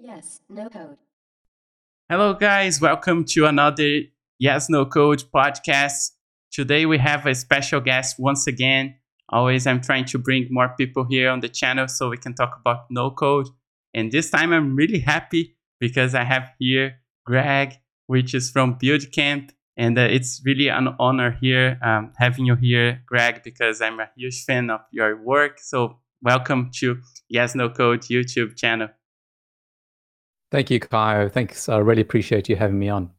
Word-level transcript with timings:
Yes, 0.00 0.40
no 0.48 0.68
code. 0.68 0.98
Hello, 2.08 2.34
guys. 2.34 2.80
Welcome 2.80 3.24
to 3.26 3.46
another 3.46 4.02
Yes 4.38 4.68
No 4.68 4.84
Code 4.84 5.24
podcast. 5.34 6.12
Today 6.52 6.86
we 6.86 6.98
have 6.98 7.26
a 7.26 7.34
special 7.34 7.80
guest 7.80 8.16
once 8.18 8.46
again. 8.46 8.94
Always, 9.30 9.66
I'm 9.66 9.80
trying 9.80 10.04
to 10.06 10.18
bring 10.18 10.48
more 10.50 10.74
people 10.78 11.04
here 11.08 11.30
on 11.30 11.40
the 11.40 11.48
channel 11.48 11.88
so 11.88 12.10
we 12.10 12.16
can 12.18 12.34
talk 12.34 12.56
about 12.60 12.90
no 12.90 13.10
code. 13.10 13.48
And 13.94 14.12
this 14.12 14.30
time 14.30 14.52
I'm 14.52 14.76
really 14.76 15.00
happy 15.00 15.56
because 15.80 16.14
I 16.14 16.24
have 16.24 16.52
here 16.58 16.96
Greg, 17.24 17.74
which 18.06 18.34
is 18.34 18.50
from 18.50 18.78
BuildCamp. 18.78 19.50
And 19.78 19.98
uh, 19.98 20.02
it's 20.02 20.40
really 20.44 20.68
an 20.68 20.94
honor 20.98 21.36
here 21.40 21.78
um, 21.82 22.12
having 22.16 22.46
you 22.46 22.54
here, 22.54 23.02
Greg, 23.06 23.42
because 23.42 23.80
I'm 23.80 24.00
a 24.00 24.10
huge 24.16 24.44
fan 24.44 24.70
of 24.70 24.80
your 24.92 25.22
work. 25.22 25.58
So 25.58 25.98
welcome 26.22 26.70
to 26.76 27.00
Yes 27.28 27.54
No 27.54 27.68
Code 27.68 28.02
YouTube 28.02 28.56
channel. 28.56 28.88
Thank 30.50 30.70
you, 30.70 30.80
Kaio. 30.80 31.32
Thanks. 31.32 31.68
I 31.68 31.78
really 31.78 32.02
appreciate 32.02 32.48
you 32.48 32.56
having 32.56 32.78
me 32.78 32.88
on. 32.88 33.10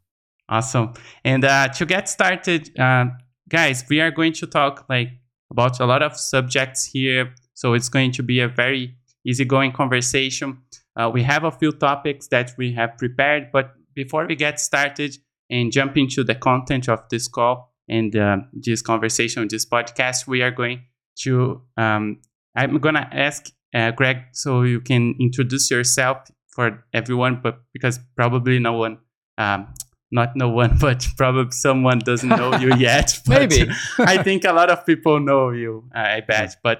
Awesome. 0.50 0.94
And 1.26 1.44
uh, 1.44 1.68
to 1.70 1.86
get 1.86 2.08
started, 2.08 2.78
uh, 2.80 3.06
guys, 3.50 3.84
we 3.90 4.00
are 4.00 4.12
going 4.12 4.34
to 4.34 4.48
talk 4.48 4.86
like 4.90 5.10
about 5.52 5.80
a 5.80 5.86
lot 5.86 6.02
of 6.02 6.16
subjects 6.16 6.86
here. 6.86 7.34
So 7.54 7.74
it's 7.74 7.90
going 7.90 8.12
to 8.14 8.24
be 8.24 8.40
a 8.40 8.48
very 8.48 8.96
easygoing 9.26 9.74
conversation. 9.74 10.60
Uh, 10.96 11.12
we 11.14 11.22
have 11.24 11.44
a 11.44 11.52
few 11.52 11.72
topics 11.72 12.28
that 12.28 12.52
we 12.58 12.74
have 12.74 12.98
prepared, 12.98 13.52
but 13.52 13.74
before 13.94 14.26
we 14.26 14.36
get 14.36 14.60
started 14.60 15.18
and 15.50 15.72
jump 15.72 15.98
into 15.98 16.24
the 16.24 16.36
content 16.36 16.88
of 16.88 17.00
this 17.10 17.28
call 17.28 17.74
and 17.90 18.16
uh, 18.16 18.38
this 18.54 18.82
conversation, 18.82 19.48
this 19.50 19.66
podcast, 19.66 20.28
we 20.28 20.42
are 20.42 20.52
going 20.52 20.82
to. 21.20 21.62
Um, 21.78 22.22
I'm 22.56 22.80
gonna 22.80 23.08
ask 23.12 23.52
uh, 23.76 23.92
Greg 23.92 24.18
so 24.32 24.64
you 24.64 24.82
can 24.82 25.16
introduce 25.20 25.70
yourself 25.70 26.28
for 26.58 26.84
everyone, 26.92 27.40
but 27.44 27.60
because 27.72 28.00
probably 28.16 28.58
no 28.58 28.74
one, 28.74 28.98
um, 29.38 29.68
not 30.12 30.36
no 30.36 30.50
one, 30.50 30.78
but 30.82 31.06
probably 31.16 31.52
someone 31.52 32.00
doesn't 32.00 32.30
know 32.30 32.56
you 32.58 32.74
yet. 32.90 33.20
maybe. 33.28 33.70
I 34.00 34.24
think 34.24 34.44
a 34.44 34.54
lot 34.54 34.70
of 34.72 34.84
people 34.86 35.20
know 35.20 35.52
you, 35.52 35.88
uh, 35.96 36.00
I 36.18 36.22
bet. 36.28 36.56
But 36.64 36.80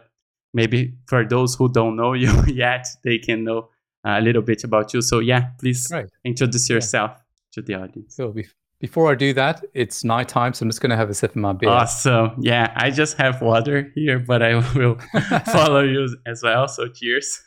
maybe 0.54 0.96
for 1.08 1.24
those 1.26 1.54
who 1.56 1.70
don't 1.72 1.96
know 1.96 2.14
you 2.14 2.34
yet, 2.48 2.88
they 3.04 3.20
can 3.20 3.44
know 3.44 3.70
a 4.04 4.20
little 4.20 4.42
bit 4.42 4.64
about 4.64 4.94
you. 4.96 5.02
So 5.02 5.20
yeah, 5.20 5.50
please 5.60 5.88
Right. 5.92 6.10
introduce 6.26 6.70
yourself 6.70 7.12
to 7.54 7.62
the 7.62 7.76
audience. 7.76 8.16
So 8.16 8.32
be- 8.32 8.48
before 8.80 9.12
I 9.12 9.16
do 9.16 9.34
that, 9.34 9.64
it's 9.74 10.04
nighttime, 10.04 10.54
so 10.54 10.64
I'm 10.64 10.70
just 10.70 10.82
going 10.82 10.92
to 10.92 10.96
have 10.98 11.10
a 11.10 11.14
sip 11.14 11.32
of 11.32 11.36
my 11.38 11.54
beer. 11.54 11.70
Awesome. 11.70 12.32
Yeah, 12.40 12.72
I 12.76 12.90
just 12.92 13.18
have 13.18 13.42
water 13.42 13.92
here, 13.96 14.18
but 14.20 14.42
I 14.42 14.52
will 14.76 14.98
follow 15.46 15.84
you 15.84 16.08
as 16.26 16.42
well. 16.44 16.68
So 16.68 16.88
cheers. 16.88 17.42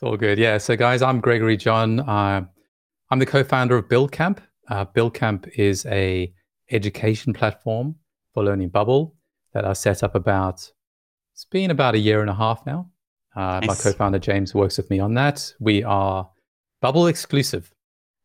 It's 0.00 0.06
all 0.06 0.16
good. 0.16 0.38
Yeah. 0.38 0.56
So, 0.56 0.76
guys, 0.76 1.02
I'm 1.02 1.20
Gregory 1.20 1.58
John. 1.58 2.00
Uh, 2.00 2.46
I'm 3.10 3.18
the 3.18 3.26
co-founder 3.26 3.76
of 3.76 3.86
BuildCamp. 3.86 4.38
Uh, 4.66 4.86
BuildCamp 4.86 5.46
is 5.56 5.84
a 5.84 6.32
education 6.70 7.34
platform 7.34 7.96
for 8.32 8.42
learning 8.42 8.70
Bubble 8.70 9.14
that 9.52 9.66
I 9.66 9.74
set 9.74 10.02
up 10.02 10.14
about. 10.14 10.66
It's 11.34 11.44
been 11.44 11.70
about 11.70 11.96
a 11.96 11.98
year 11.98 12.22
and 12.22 12.30
a 12.30 12.34
half 12.34 12.64
now. 12.64 12.88
Uh, 13.36 13.60
My 13.66 13.74
co-founder 13.74 14.18
James 14.18 14.54
works 14.54 14.78
with 14.78 14.88
me 14.88 15.00
on 15.00 15.12
that. 15.14 15.52
We 15.60 15.84
are 15.84 16.30
Bubble 16.80 17.06
exclusive. 17.06 17.70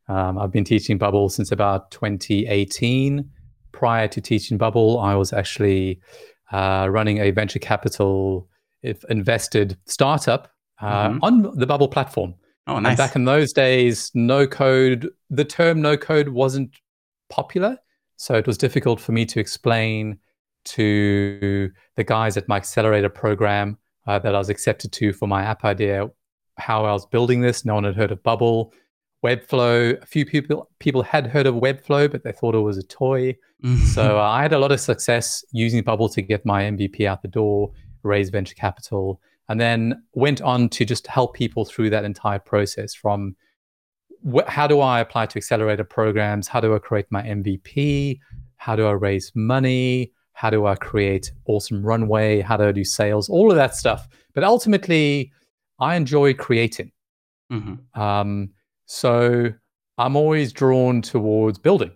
Um, 0.07 0.37
I've 0.37 0.53
been 0.53 0.63
teaching 0.63 0.97
Bubble 0.97 1.27
since 1.27 1.51
about 1.51 1.91
2018. 1.91 3.29
Prior 3.73 4.07
to 4.07 4.21
teaching 4.21 4.57
Bubble, 4.57 5.01
I 5.01 5.15
was 5.15 5.33
actually 5.33 5.99
uh, 6.53 6.87
running 6.89 7.17
a 7.17 7.31
venture 7.31 7.59
capital 7.59 8.47
if 8.81 9.03
invested 9.09 9.77
startup 9.87 10.55
uh, 10.81 11.09
Mhm. 11.09 11.19
on 11.21 11.57
the 11.59 11.65
Bubble 11.67 11.87
platform. 11.87 12.35
Oh, 12.67 12.75
And 12.77 12.83
nice. 12.83 12.97
back 12.97 13.15
in 13.15 13.25
those 13.25 13.53
days, 13.53 14.11
no 14.15 14.47
code, 14.47 15.09
the 15.29 15.45
term 15.45 15.81
no 15.81 15.95
code 15.97 16.29
wasn't 16.29 16.71
popular. 17.29 17.77
So 18.17 18.35
it 18.35 18.47
was 18.47 18.57
difficult 18.57 18.99
for 18.99 19.11
me 19.11 19.25
to 19.25 19.39
explain 19.39 20.17
to 20.65 21.69
the 21.95 22.03
guys 22.03 22.37
at 22.37 22.47
my 22.47 22.58
accelerator 22.58 23.09
program 23.09 23.77
uh, 24.08 24.19
that 24.19 24.35
I 24.35 24.37
was 24.37 24.49
accepted 24.49 24.91
to 24.93 25.14
for 25.14 25.27
my 25.27 25.43
app 25.43 25.64
idea 25.64 26.09
how 26.58 26.85
I 26.85 26.91
was 26.91 27.05
building 27.05 27.41
this. 27.41 27.65
No 27.65 27.75
one 27.75 27.83
had 27.83 27.95
heard 27.95 28.11
of 28.11 28.21
Bubble. 28.23 28.73
Webflow, 29.23 30.02
a 30.02 30.05
few 30.05 30.25
people 30.25 30.69
people 30.80 31.02
had 31.02 31.25
heard 31.27 31.47
of 31.47 31.55
Webflow, 31.55 32.11
but 32.11 32.23
they 32.23 32.31
thought 32.31 32.53
it 32.55 32.59
was 32.59 32.77
a 32.77 32.83
toy. 32.83 33.35
So 33.93 34.19
uh, 34.19 34.21
I 34.21 34.43
had 34.43 34.53
a 34.53 34.59
lot 34.59 34.71
of 34.71 34.80
success 34.80 35.43
using 35.52 35.81
Bubble 35.83 36.08
to 36.09 36.21
get 36.21 36.45
my 36.45 36.64
MVP 36.65 37.08
out 37.08 37.23
the 37.23 37.27
door, 37.27 37.71
raise 38.03 38.30
venture 38.30 38.53
capital, 38.53 39.19
and 39.50 39.60
then 39.60 40.04
went 40.14 40.42
on 40.42 40.70
to 40.70 40.86
just 40.86 41.08
help 41.08 41.36
people 41.36 41.66
through 41.66 41.89
that 41.92 42.04
entire 42.06 42.39
process 42.39 42.94
from 42.94 43.36
wh- 44.33 44.48
how 44.48 44.67
do 44.67 44.80
I 44.80 45.00
apply 45.00 45.28
to 45.28 45.38
accelerator 45.38 45.83
programs? 45.83 46.48
How 46.48 46.60
do 46.60 46.73
I 46.76 46.80
create 46.80 47.06
my 47.11 47.22
MVP? 47.23 48.20
How 48.58 48.76
do 48.76 48.88
I 48.88 48.92
raise 48.92 49.32
money? 49.36 50.11
How 50.33 50.50
do 50.50 50.66
I 50.66 50.76
create 50.76 51.32
awesome 51.45 51.86
runway? 51.86 52.42
How 52.42 52.58
do 52.58 52.66
I 52.67 52.72
do 52.72 52.83
sales? 52.83 53.30
All 53.30 53.52
of 53.52 53.56
that 53.58 53.76
stuff. 53.76 54.08
But 54.33 54.44
ultimately, 54.44 55.32
I 55.80 55.95
enjoy 55.95 56.33
creating. 56.33 56.92
Mhm. 57.52 57.80
Um, 57.98 58.50
so 58.86 59.52
I'm 59.98 60.16
always 60.16 60.52
drawn 60.52 61.02
towards 61.02 61.58
building, 61.60 61.92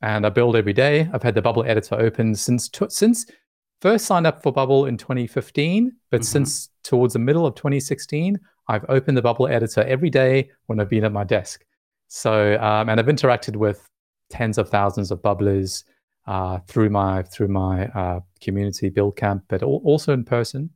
and 0.00 0.24
I 0.24 0.30
build 0.30 0.56
every 0.56 0.72
day. 0.72 1.08
I've 1.12 1.22
had 1.22 1.34
the 1.34 1.42
Bubble 1.42 1.64
editor 1.64 1.96
open 1.96 2.34
since 2.34 2.70
since 2.88 3.26
first 3.82 4.06
signed 4.06 4.26
up 4.26 4.42
for 4.42 4.52
Bubble 4.52 4.86
in 4.86 4.96
2015, 4.96 5.92
but 6.10 6.20
Mhm. 6.20 6.24
since 6.24 6.70
towards 6.84 7.12
the 7.14 7.18
middle 7.18 7.44
of 7.44 7.54
2016, 7.56 8.38
I've 8.68 8.86
opened 8.88 9.16
the 9.16 9.22
Bubble 9.22 9.48
editor 9.48 9.82
every 9.82 10.08
day 10.08 10.48
when 10.66 10.78
I've 10.80 10.88
been 10.88 11.04
at 11.04 11.12
my 11.12 11.24
desk. 11.24 11.64
So 12.06 12.54
um, 12.60 12.88
and 12.88 13.00
I've 13.00 13.06
interacted 13.06 13.56
with 13.56 13.78
tens 14.30 14.56
of 14.56 14.68
thousands 14.68 15.10
of 15.10 15.20
bubblers 15.20 15.82
uh, 16.26 16.58
through 16.68 16.90
my 16.90 17.22
through 17.24 17.48
my 17.48 17.86
uh, 17.88 18.20
community 18.40 18.88
build 18.88 19.16
camp, 19.16 19.42
but 19.48 19.62
al- 19.62 19.82
also 19.84 20.12
in 20.12 20.24
person. 20.24 20.70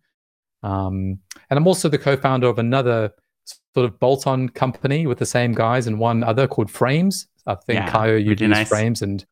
Um, 0.65 1.21
and 1.49 1.57
I'm 1.59 1.67
also 1.69 1.89
the 1.89 1.99
co-founder 1.99 2.49
of 2.49 2.59
another 2.59 3.13
sort 3.75 3.85
of 3.89 4.01
bolt-on 4.01 4.49
company 4.49 5.07
with 5.07 5.19
the 5.19 5.27
same 5.27 5.53
guys 5.53 5.87
and 5.87 6.01
one 6.01 6.25
other 6.25 6.49
called 6.49 6.71
Frames. 6.71 7.29
I 7.47 7.55
think 7.55 7.79
Yeah, 7.79 7.93
Kaio 7.93 8.25
you 8.25 8.49
nice. 8.49 8.69
Frames, 8.69 9.03
and 9.03 9.25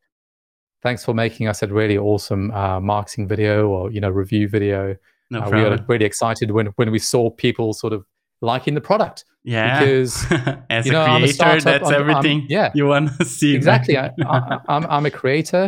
thanks 0.85 1.03
for 1.05 1.13
making 1.13 1.47
us 1.51 1.63
a 1.63 1.67
really 1.67 1.97
awesome 1.97 2.43
uh, 2.51 2.79
marketing 2.79 3.27
video 3.27 3.67
or 3.67 3.91
you 3.91 3.99
know 4.03 4.09
review 4.23 4.47
video. 4.57 4.95
No 5.31 5.39
Uh, 5.41 5.49
we 5.49 5.61
were 5.63 5.79
really 5.91 6.05
excited 6.05 6.47
when 6.51 6.67
when 6.77 6.89
we 6.95 6.99
saw 6.99 7.23
people 7.45 7.73
sort 7.73 7.93
of 7.97 8.01
liking 8.41 8.75
the 8.79 8.81
product. 8.91 9.17
yeah. 9.43 9.79
because, 9.79 10.11
as 10.77 10.85
you 10.85 10.91
a 10.91 10.95
know, 10.95 11.01
I'm 11.01 11.23
a 11.23 11.27
creator, 11.27 11.33
startup, 11.33 11.63
that's 11.63 11.89
I'm- 11.91 11.93
I'm- 11.93 12.09
everything 12.09 12.37
yeah. 12.57 12.71
you 12.79 12.85
want 12.93 13.09
to 13.19 13.25
see. 13.39 13.55
exactly. 13.55 13.95
I, 13.97 14.07
I, 14.33 14.59
I'm 14.73 14.83
I'm 14.95 15.05
a 15.05 15.11
creator. 15.21 15.63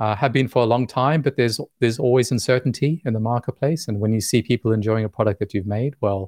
Uh, 0.00 0.14
have 0.22 0.32
been 0.32 0.46
for 0.54 0.62
a 0.62 0.66
long 0.74 0.86
time, 0.86 1.20
but 1.22 1.34
there's 1.38 1.56
there's 1.80 1.98
always 2.06 2.30
uncertainty 2.36 2.92
in 3.06 3.12
the 3.14 3.20
marketplace, 3.32 3.82
and 3.88 3.94
when 4.02 4.12
you 4.16 4.20
see 4.30 4.40
people 4.42 4.72
enjoying 4.72 5.04
a 5.04 5.08
product 5.18 5.38
that 5.40 5.50
you've 5.54 5.66
made, 5.78 5.92
well, 6.04 6.20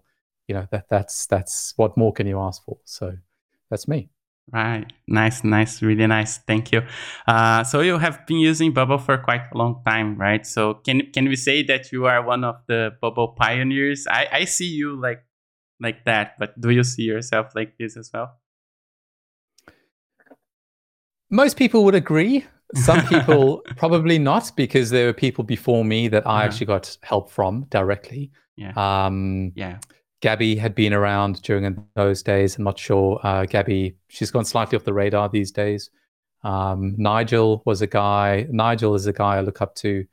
you 0.48 0.54
know 0.56 0.66
that 0.72 0.84
that's 0.94 1.16
that's 1.26 1.54
what 1.80 1.96
more 1.96 2.12
can 2.12 2.26
you 2.26 2.38
ask 2.48 2.58
for? 2.66 2.76
So 2.84 3.06
that's 3.70 3.86
me. 3.86 4.00
Right. 4.52 4.84
Nice, 5.06 5.44
nice, 5.44 5.80
really 5.80 6.06
nice. 6.08 6.38
Thank 6.38 6.72
you. 6.72 6.82
Uh, 7.26 7.62
so 7.62 7.80
you 7.82 7.98
have 7.98 8.26
been 8.26 8.38
using 8.38 8.72
Bubble 8.72 8.98
for 8.98 9.16
quite 9.16 9.42
a 9.52 9.56
long 9.56 9.80
time, 9.86 10.16
right? 10.18 10.44
So 10.44 10.74
can 10.74 11.12
can 11.12 11.28
we 11.28 11.36
say 11.36 11.62
that 11.64 11.92
you 11.92 12.06
are 12.06 12.20
one 12.24 12.42
of 12.42 12.56
the 12.66 12.90
Bubble 13.00 13.28
pioneers? 13.38 14.06
I, 14.10 14.26
I 14.32 14.44
see 14.46 14.66
you 14.66 15.00
like 15.00 15.22
like 15.80 16.04
that, 16.04 16.34
but 16.38 16.60
do 16.60 16.70
you 16.70 16.82
see 16.82 17.02
yourself 17.04 17.54
like 17.54 17.78
this 17.78 17.96
as 17.96 18.10
well? 18.12 18.40
Most 21.30 21.56
people 21.56 21.84
would 21.84 21.94
agree. 21.94 22.44
Some 22.74 23.02
people 23.06 23.62
probably 23.76 24.18
not, 24.18 24.50
because 24.56 24.90
there 24.90 25.06
were 25.06 25.12
people 25.12 25.44
before 25.44 25.84
me 25.84 26.08
that 26.08 26.26
I 26.26 26.30
Uh-huh. 26.30 26.44
actually 26.46 26.66
got 26.66 26.96
help 27.02 27.30
from 27.30 27.66
directly. 27.70 28.32
Yeah. 28.56 28.72
Um, 28.76 29.52
Yeah. 29.54 29.78
Gabby 30.20 30.56
had 30.56 30.74
been 30.74 30.92
around 30.92 31.40
during 31.42 31.86
those 31.94 32.22
days. 32.22 32.56
I'm 32.56 32.64
not 32.64 32.78
sure. 32.78 33.18
Uh, 33.22 33.46
Gabby, 33.46 33.96
she's 34.08 34.30
gone 34.30 34.44
slightly 34.44 34.76
off 34.76 34.84
the 34.84 34.92
radar 34.92 35.28
these 35.28 35.50
days. 35.50 35.90
Um, 36.44 36.94
Nigel 36.98 37.62
was 37.64 37.80
a 37.82 37.86
guy. 37.86 38.46
Nigel 38.50 38.94
is 38.94 39.06
a 39.06 39.12
guy 39.12 39.36
I 39.36 39.40
look 39.40 39.62
up 39.62 39.74
to. 39.76 40.06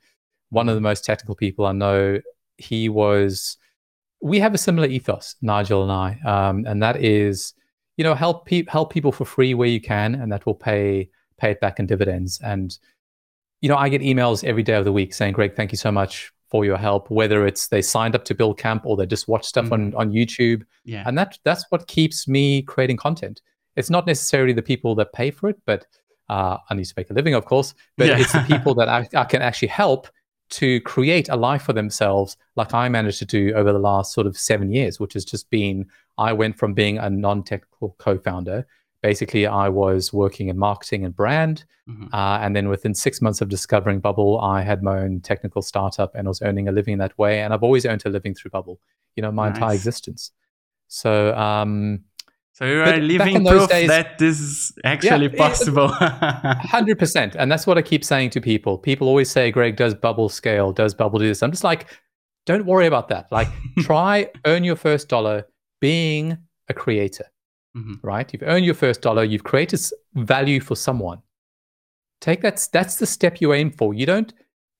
One 0.50 0.68
of 0.68 0.74
the 0.74 0.80
most 0.80 1.04
technical 1.04 1.34
people 1.34 1.66
I 1.66 1.72
know. 1.72 2.20
He 2.56 2.88
was. 2.88 3.58
We 4.20 4.40
have 4.40 4.54
a 4.54 4.58
similar 4.58 4.88
ethos, 4.88 5.36
Nigel 5.42 5.82
and 5.82 5.92
I, 5.92 6.18
um, 6.26 6.64
and 6.66 6.82
that 6.82 6.96
is, 6.96 7.54
you 7.96 8.02
know, 8.02 8.14
help 8.14 8.46
pe- 8.46 8.66
help 8.66 8.92
people 8.92 9.12
for 9.12 9.24
free 9.24 9.54
where 9.54 9.68
you 9.68 9.80
can, 9.80 10.14
and 10.14 10.32
that 10.32 10.44
will 10.44 10.54
pay 10.54 11.10
pay 11.38 11.52
it 11.52 11.60
back 11.60 11.78
in 11.78 11.86
dividends. 11.86 12.40
And 12.42 12.76
you 13.60 13.68
know, 13.68 13.76
I 13.76 13.88
get 13.88 14.00
emails 14.00 14.42
every 14.42 14.62
day 14.62 14.74
of 14.74 14.84
the 14.84 14.92
week 14.92 15.14
saying, 15.14 15.34
"Greg, 15.34 15.54
thank 15.54 15.70
you 15.70 15.78
so 15.78 15.92
much 15.92 16.32
for 16.50 16.64
your 16.64 16.76
help." 16.76 17.10
Whether 17.10 17.46
it's 17.46 17.68
they 17.68 17.82
signed 17.82 18.14
up 18.14 18.24
to 18.26 18.34
Build 18.34 18.58
Camp 18.58 18.82
or 18.86 18.96
they 18.96 19.06
just 19.06 19.28
watch 19.28 19.44
stuff 19.44 19.70
on 19.72 19.94
on 19.94 20.10
YouTube, 20.12 20.62
Yeah. 20.84 21.04
and 21.06 21.16
that 21.18 21.38
that's 21.44 21.64
what 21.70 21.86
keeps 21.86 22.26
me 22.28 22.62
creating 22.62 22.96
content. 22.96 23.40
It's 23.76 23.90
not 23.90 24.06
necessarily 24.06 24.52
the 24.52 24.62
people 24.62 24.94
that 24.96 25.12
pay 25.12 25.30
for 25.30 25.48
it, 25.48 25.58
but 25.64 25.86
uh, 26.28 26.58
I 26.68 26.74
need 26.74 26.84
to 26.84 26.94
make 26.96 27.10
a 27.10 27.14
living, 27.14 27.34
of 27.34 27.44
course. 27.44 27.74
But 27.96 28.08
Yeah. 28.08 28.18
it's 28.18 28.32
the 28.32 28.40
people 28.48 28.74
that 28.74 28.88
I, 28.88 29.08
I 29.14 29.24
can 29.24 29.40
actually 29.40 29.68
help 29.68 30.08
to 30.50 30.80
create 30.80 31.28
a 31.28 31.36
life 31.36 31.62
for 31.62 31.74
themselves, 31.74 32.36
like 32.56 32.72
I 32.74 32.88
managed 32.88 33.18
to 33.18 33.24
do 33.26 33.52
over 33.52 33.70
the 33.72 33.78
last 33.78 34.12
sort 34.14 34.26
of 34.26 34.36
seven 34.36 34.70
years, 34.72 34.98
which 34.98 35.12
has 35.12 35.24
just 35.24 35.48
been 35.50 35.86
I 36.16 36.32
went 36.32 36.56
from 36.58 36.74
being 36.74 36.98
a 36.98 37.08
non 37.10 37.42
technical 37.44 37.94
co 37.98 38.18
founder. 38.18 38.66
Basically, 39.02 39.46
I 39.46 39.68
was 39.68 40.12
working 40.12 40.48
in 40.48 40.58
marketing 40.58 41.04
and 41.04 41.14
brand. 41.14 41.64
Mm-hmm. 41.88 42.12
Uh, 42.12 42.38
and 42.38 42.54
then 42.54 42.68
within 42.68 42.94
six 42.94 43.22
months 43.22 43.40
of 43.40 43.48
discovering 43.48 44.00
Bubble, 44.00 44.40
I 44.40 44.62
had 44.62 44.82
my 44.82 44.98
own 44.98 45.20
technical 45.20 45.62
startup 45.62 46.14
and 46.14 46.26
was 46.26 46.42
earning 46.42 46.68
a 46.68 46.72
living 46.72 46.94
in 46.94 46.98
that 46.98 47.16
way. 47.16 47.40
And 47.40 47.54
I've 47.54 47.62
always 47.62 47.86
earned 47.86 48.02
a 48.04 48.10
living 48.10 48.34
through 48.34 48.50
Bubble, 48.50 48.80
you 49.16 49.22
know, 49.22 49.32
my 49.32 49.48
nice. 49.48 49.56
entire 49.56 49.74
existence. 49.74 50.32
So, 50.88 51.34
um, 51.36 52.04
so 52.52 52.64
you 52.64 52.80
are 52.80 52.96
living 52.96 53.46
proof 53.46 53.68
days, 53.68 53.88
that 53.88 54.18
this 54.18 54.40
is 54.40 54.72
actually 54.82 55.26
yeah, 55.26 55.36
possible. 55.36 55.88
Hundred 55.92 56.98
percent, 56.98 57.36
and 57.36 57.52
that's 57.52 57.68
what 57.68 57.78
I 57.78 57.82
keep 57.82 58.02
saying 58.02 58.30
to 58.30 58.40
people. 58.40 58.78
People 58.78 59.06
always 59.06 59.30
say, 59.30 59.52
"Greg, 59.52 59.76
does 59.76 59.94
Bubble 59.94 60.28
scale? 60.28 60.72
Does 60.72 60.92
Bubble 60.92 61.20
do 61.20 61.28
this?" 61.28 61.40
I'm 61.40 61.52
just 61.52 61.62
like, 61.62 61.86
don't 62.46 62.66
worry 62.66 62.86
about 62.86 63.08
that. 63.08 63.30
Like, 63.30 63.46
try 63.80 64.30
earn 64.44 64.64
your 64.64 64.74
first 64.74 65.08
dollar 65.08 65.46
being 65.80 66.38
a 66.68 66.74
creator. 66.74 67.26
Mm-hmm. 67.76 67.94
Right? 68.02 68.32
You've 68.32 68.42
earned 68.42 68.64
your 68.64 68.74
first 68.74 69.02
dollar. 69.02 69.24
You've 69.24 69.44
created 69.44 69.80
value 70.14 70.60
for 70.60 70.74
someone. 70.74 71.22
Take 72.20 72.42
that. 72.42 72.66
That's 72.72 72.96
the 72.96 73.06
step 73.06 73.40
you 73.40 73.52
aim 73.52 73.70
for. 73.70 73.94
You 73.94 74.06
don't. 74.06 74.32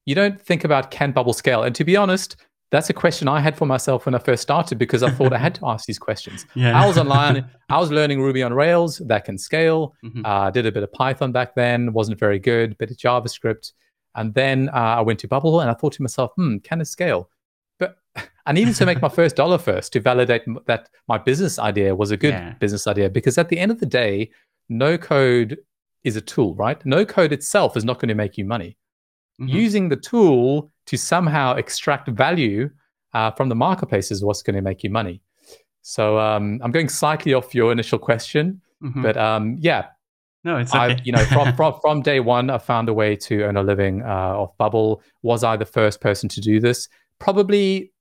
You 0.07 0.15
don't 0.15 0.41
think 0.41 0.65
about 0.65 0.91
can 0.91 1.13
Bubble 1.13 1.35
scale. 1.35 1.63
And 1.63 1.75
to 1.75 1.85
be 1.85 1.97
honest, 1.97 2.37
that's 2.71 2.91
a 2.91 2.93
question 2.93 3.29
I 3.29 3.41
had 3.41 3.57
for 3.57 3.67
myself 3.67 4.07
when 4.07 4.15
I 4.15 4.19
first 4.19 4.43
started 4.43 4.79
because 4.79 5.03
I 5.03 5.11
thought 5.11 5.33
I 5.33 5.39
had 5.39 5.55
to 5.57 5.67
ask 5.69 5.87
these 5.87 5.99
questions. 5.99 6.47
Yeah. 6.55 6.81
I 6.81 6.87
was 6.87 6.99
online, 6.99 7.49
I 7.71 7.79
was 7.79 7.91
learning 7.91 8.21
Ruby 8.21 8.43
on 8.43 8.53
Rails 8.53 8.99
that 9.07 9.25
can 9.25 9.39
scale. 9.39 9.95
Mm-hmm. 10.05 10.25
Uh, 10.25 10.51
did 10.51 10.67
a 10.67 10.73
bit 10.73 10.83
of 10.83 10.93
Python 10.93 11.33
back 11.33 11.55
then, 11.55 11.93
wasn't 11.93 12.19
very 12.19 12.39
good, 12.39 12.77
bit 12.79 12.91
of 12.91 12.97
JavaScript. 12.97 13.73
And 14.15 14.35
then 14.35 14.69
uh, 14.71 14.97
I 14.97 15.01
went 15.01 15.19
to 15.21 15.29
Bubble 15.29 15.61
and 15.61 15.71
I 15.71 15.75
thought 15.75 15.93
to 15.95 16.03
myself, 16.03 16.33
hmm, 16.37 16.59
can 16.59 16.81
it 16.81 16.87
scale? 16.87 17.31
I 18.49 18.53
needed 18.53 18.77
to 18.77 18.87
make 18.87 19.03
my 19.03 19.11
first 19.11 19.37
dollar 19.37 19.59
first 19.59 19.93
to 19.93 20.01
validate 20.01 20.43
that 20.67 20.89
my 21.07 21.19
business 21.19 21.59
idea 21.59 21.95
was 21.95 22.11
a 22.11 22.17
good 22.17 22.33
yeah. 22.33 22.55
business 22.55 22.87
idea. 22.87 23.11
Because 23.11 23.37
at 23.37 23.51
the 23.51 23.59
end 23.59 23.71
of 23.71 23.79
the 23.79 23.85
day, 23.85 24.31
no 24.71 24.97
code 24.97 25.59
is 26.03 26.17
a 26.17 26.23
tool, 26.23 26.55
right? 26.55 26.85
No 26.87 27.05
code 27.05 27.31
itself 27.31 27.77
is 27.77 27.85
not 27.85 28.01
going 28.01 28.09
to 28.09 28.15
make 28.15 28.39
you 28.39 28.47
money. 28.47 28.79
Mm-hmm. 29.39 29.55
Using 29.55 29.89
the 29.91 29.97
tool 29.97 30.71
to 30.87 30.97
somehow 30.97 31.57
extract 31.57 32.09
value 32.09 32.71
uh, 33.13 33.33
from 33.33 33.51
the 33.51 33.55
marketplace 33.55 34.11
is 34.11 34.25
what's 34.25 34.43
going 34.43 34.57
to 34.57 34.63
make 34.63 34.83
you 34.83 34.89
money. 34.89 35.21
So 35.83 36.19
um, 36.19 36.59
I'm 36.63 36.71
going 36.71 36.89
slightly 36.89 37.35
off 37.35 37.55
your 37.55 37.71
initial 37.71 37.99
question, 37.99 38.63
mm-hmm. 38.83 39.03
but 39.03 39.19
um, 39.19 39.59
yeah. 39.61 39.89
No, 40.43 40.57
it's 40.57 40.75
okay. 40.75 40.95
I, 40.95 41.01
you 41.05 41.13
know, 41.13 41.25
from, 41.27 41.53
from 41.57 41.75
from 41.83 42.01
day 42.01 42.21
one, 42.21 42.49
I 42.49 42.57
found 42.57 42.89
a 42.89 42.95
way 42.95 43.15
to 43.17 43.43
earn 43.43 43.59
a 43.59 43.63
living 43.63 44.01
uh, 44.03 44.41
off 44.41 44.57
Bubble. 44.57 45.03
Was 45.21 45.45
I 45.45 45.57
the 45.57 45.67
first 45.67 46.01
person 46.01 46.31
to 46.31 46.41
do 46.41 46.61
this? 46.61 46.89
Probably 47.19 47.93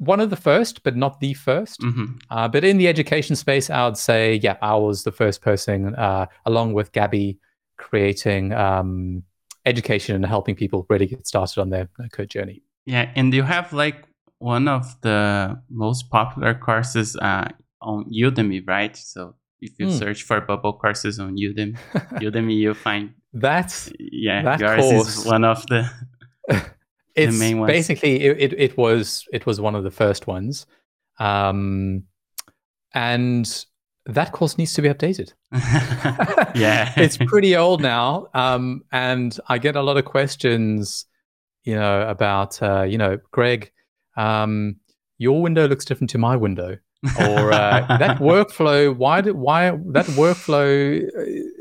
one 0.00 0.18
of 0.18 0.30
the 0.30 0.36
first, 0.36 0.82
but 0.82 0.96
not 0.96 1.20
the 1.20 1.34
1st 1.34 1.76
mm-hmm. 1.76 2.04
uh, 2.30 2.48
but 2.48 2.64
in 2.64 2.78
the 2.78 2.88
education 2.88 3.36
space, 3.36 3.68
I 3.68 3.84
would 3.84 3.98
say, 3.98 4.36
yeah, 4.42 4.56
I 4.62 4.74
was 4.74 5.04
the 5.04 5.12
first 5.12 5.42
person, 5.42 5.94
uh, 5.94 6.24
along 6.46 6.72
with 6.72 6.92
Gabby, 6.92 7.38
creating 7.76 8.54
um, 8.54 9.22
education 9.66 10.16
and 10.16 10.24
helping 10.24 10.56
people 10.56 10.86
really 10.88 11.06
get 11.06 11.26
started 11.26 11.60
on 11.60 11.68
their 11.68 11.88
code 12.12 12.30
journey. 12.30 12.62
Yeah, 12.86 13.10
and 13.14 13.32
you 13.34 13.42
have 13.42 13.74
like 13.74 14.04
one 14.38 14.68
of 14.68 14.98
the 15.02 15.60
most 15.68 16.08
popular 16.08 16.54
courses 16.54 17.14
uh, 17.16 17.48
on 17.82 18.10
Udemy, 18.10 18.66
right? 18.66 18.96
So 18.96 19.34
if 19.60 19.72
you 19.78 19.88
mm. 19.88 19.98
search 19.98 20.22
for 20.22 20.40
bubble 20.40 20.72
courses 20.72 21.20
on 21.20 21.36
Udemy, 21.36 21.76
Udemy, 22.24 22.56
you'll 22.56 22.72
find 22.72 23.12
that's 23.34 23.92
yeah, 23.98 24.42
that 24.42 24.60
yours 24.60 24.80
course, 24.80 25.18
is 25.18 25.26
one 25.26 25.44
of 25.44 25.66
the. 25.66 25.90
it's 27.14 27.34
the 27.34 27.38
main 27.38 27.58
ones. 27.58 27.70
basically 27.70 28.20
it, 28.22 28.52
it, 28.52 28.58
it 28.58 28.76
was 28.76 29.26
it 29.32 29.46
was 29.46 29.60
one 29.60 29.74
of 29.74 29.84
the 29.84 29.90
first 29.90 30.26
ones, 30.26 30.66
um, 31.18 32.04
and 32.94 33.64
that 34.06 34.32
course 34.32 34.58
needs 34.58 34.72
to 34.74 34.82
be 34.82 34.88
updated. 34.88 35.32
yeah. 36.54 36.92
it's 36.96 37.16
pretty 37.16 37.56
old 37.56 37.80
now. 37.80 38.28
Um, 38.34 38.82
and 38.92 39.36
I 39.48 39.58
get 39.58 39.76
a 39.76 39.82
lot 39.82 39.96
of 39.96 40.04
questions, 40.04 41.06
you 41.64 41.74
know, 41.74 42.08
about, 42.08 42.62
uh, 42.62 42.82
you 42.82 42.98
know, 42.98 43.18
Greg, 43.30 43.72
um, 44.16 44.76
your 45.18 45.42
window 45.42 45.68
looks 45.68 45.84
different 45.84 46.10
to 46.10 46.18
my 46.18 46.36
window. 46.36 46.78
or 47.18 47.52
uh, 47.52 47.86
that 47.98 48.18
workflow, 48.20 48.94
why, 48.94 49.20
did, 49.20 49.34
why 49.34 49.70
that 49.70 50.06
workflow 50.06 51.02
uh, 51.02 51.59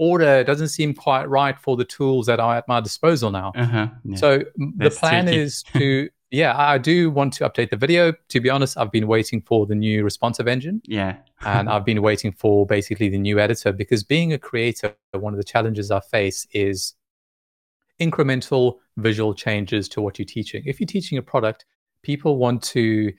order 0.00 0.42
doesn't 0.42 0.68
seem 0.68 0.94
quite 0.94 1.28
right 1.28 1.58
for 1.58 1.76
the 1.76 1.84
tools 1.84 2.24
that 2.26 2.40
are 2.40 2.56
at 2.56 2.66
my 2.66 2.80
disposal 2.80 3.30
now. 3.30 3.52
Uh-huh, 3.54 3.88
yeah. 4.04 4.16
So 4.16 4.42
That's 4.78 4.96
the 4.96 5.00
plan 5.00 5.24
tricky. 5.26 5.38
is 5.38 5.62
to 5.74 6.08
yeah, 6.30 6.56
I 6.56 6.78
do 6.78 7.10
want 7.10 7.32
to 7.34 7.48
update 7.48 7.70
the 7.70 7.76
video. 7.76 8.14
To 8.28 8.40
be 8.40 8.48
honest, 8.48 8.78
I've 8.78 8.92
been 8.92 9.08
waiting 9.08 9.42
for 9.42 9.66
the 9.66 9.74
new 9.74 10.02
responsive 10.04 10.48
engine. 10.48 10.80
Yeah. 10.84 11.16
and 11.44 11.68
I've 11.68 11.84
been 11.84 12.00
waiting 12.02 12.32
for 12.32 12.64
basically 12.64 13.08
the 13.08 13.18
new 13.18 13.38
editor 13.38 13.72
because 13.72 14.02
being 14.04 14.32
a 14.32 14.38
creator, 14.38 14.94
one 15.12 15.34
of 15.34 15.38
the 15.38 15.44
challenges 15.44 15.90
I 15.90 16.00
face 16.00 16.46
is 16.52 16.94
incremental 18.00 18.78
visual 18.96 19.34
changes 19.34 19.88
to 19.90 20.00
what 20.00 20.18
you're 20.18 20.26
teaching. 20.26 20.62
If 20.64 20.80
you're 20.80 20.86
teaching 20.86 21.18
a 21.18 21.22
product, 21.22 21.66
people 22.02 22.38
want 22.38 22.62
to 22.62 23.12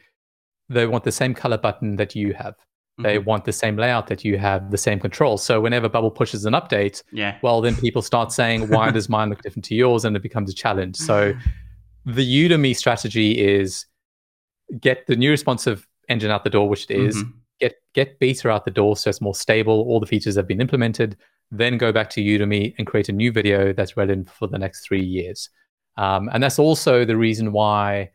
they 0.69 0.87
want 0.87 1.03
the 1.03 1.11
same 1.11 1.33
color 1.33 1.57
button 1.57 1.97
that 1.97 2.15
you 2.15 2.33
have. 2.33 2.55
They 2.97 3.17
mm-hmm. 3.17 3.25
want 3.25 3.45
the 3.45 3.53
same 3.53 3.77
layout 3.77 4.07
that 4.07 4.23
you 4.23 4.37
have, 4.37 4.69
the 4.69 4.77
same 4.77 4.99
control. 4.99 5.37
So 5.37 5.61
whenever 5.61 5.89
Bubble 5.89 6.11
pushes 6.11 6.45
an 6.45 6.53
update, 6.53 7.03
yeah. 7.11 7.37
well 7.41 7.61
then 7.61 7.75
people 7.75 8.01
start 8.01 8.31
saying, 8.31 8.67
why 8.69 8.91
does 8.91 9.09
mine 9.09 9.29
look 9.29 9.41
different 9.41 9.65
to 9.65 9.75
yours? 9.75 10.05
And 10.05 10.15
it 10.15 10.21
becomes 10.21 10.51
a 10.51 10.53
challenge. 10.53 10.97
So 10.97 11.33
the 12.05 12.49
Udemy 12.49 12.75
strategy 12.75 13.39
is 13.39 13.85
get 14.79 15.07
the 15.07 15.15
new 15.15 15.31
responsive 15.31 15.87
engine 16.09 16.31
out 16.31 16.43
the 16.43 16.49
door, 16.49 16.69
which 16.69 16.89
it 16.89 16.99
is, 16.99 17.17
mm-hmm. 17.17 17.31
get 17.59 17.75
get 17.93 18.19
beta 18.19 18.49
out 18.49 18.65
the 18.65 18.71
door 18.71 18.95
so 18.95 19.09
it's 19.09 19.21
more 19.21 19.35
stable, 19.35 19.81
all 19.87 19.99
the 19.99 20.05
features 20.05 20.35
have 20.35 20.47
been 20.47 20.61
implemented, 20.61 21.17
then 21.49 21.77
go 21.77 21.91
back 21.91 22.09
to 22.11 22.21
Udemy 22.21 22.73
and 22.77 22.87
create 22.87 23.09
a 23.09 23.13
new 23.13 23.31
video 23.31 23.73
that's 23.73 23.97
relevant 23.97 24.29
for 24.29 24.47
the 24.47 24.57
next 24.57 24.85
three 24.85 25.03
years. 25.03 25.49
Um, 25.97 26.29
and 26.33 26.41
that's 26.41 26.59
also 26.59 27.03
the 27.05 27.17
reason 27.17 27.51
why 27.51 28.11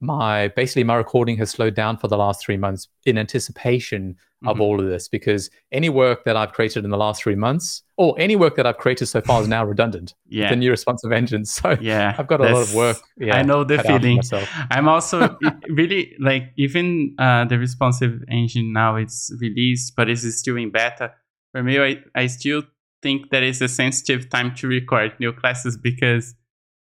my 0.00 0.48
basically 0.48 0.84
my 0.84 0.94
recording 0.94 1.36
has 1.36 1.50
slowed 1.50 1.74
down 1.74 1.96
for 1.96 2.08
the 2.08 2.16
last 2.16 2.44
three 2.44 2.56
months 2.56 2.88
in 3.04 3.18
anticipation 3.18 4.16
of 4.46 4.54
mm-hmm. 4.54 4.62
all 4.62 4.80
of 4.80 4.86
this 4.86 5.06
because 5.06 5.50
any 5.70 5.90
work 5.90 6.24
that 6.24 6.34
I've 6.34 6.52
created 6.52 6.84
in 6.84 6.90
the 6.90 6.96
last 6.96 7.22
three 7.22 7.34
months 7.34 7.82
or 7.98 8.14
any 8.18 8.36
work 8.36 8.56
that 8.56 8.66
I've 8.66 8.78
created 8.78 9.06
so 9.06 9.20
far 9.20 9.42
is 9.42 9.48
now 9.48 9.64
redundant. 9.64 10.14
yeah. 10.28 10.48
The 10.48 10.56
new 10.56 10.70
responsive 10.70 11.12
engine. 11.12 11.44
So 11.44 11.76
yeah, 11.80 12.14
I've 12.18 12.26
got 12.26 12.40
a 12.40 12.44
lot 12.44 12.62
of 12.62 12.74
work. 12.74 12.96
Yeah, 13.18 13.36
I 13.36 13.42
know 13.42 13.64
the 13.64 13.82
feeling. 13.82 14.22
I'm 14.70 14.88
also 14.88 15.36
really 15.68 16.16
like 16.18 16.52
even 16.56 17.14
uh, 17.18 17.44
the 17.44 17.58
responsive 17.58 18.22
engine 18.28 18.72
now 18.72 18.96
it's 18.96 19.30
released, 19.38 19.94
but 19.96 20.08
it's 20.08 20.22
still 20.36 20.56
in 20.56 20.70
beta. 20.70 21.12
For 21.52 21.62
me, 21.62 21.78
I, 21.78 22.02
I 22.14 22.26
still 22.28 22.62
think 23.02 23.30
that 23.30 23.42
it's 23.42 23.60
a 23.60 23.68
sensitive 23.68 24.30
time 24.30 24.54
to 24.54 24.68
record 24.68 25.12
new 25.20 25.32
classes 25.32 25.76
because 25.76 26.34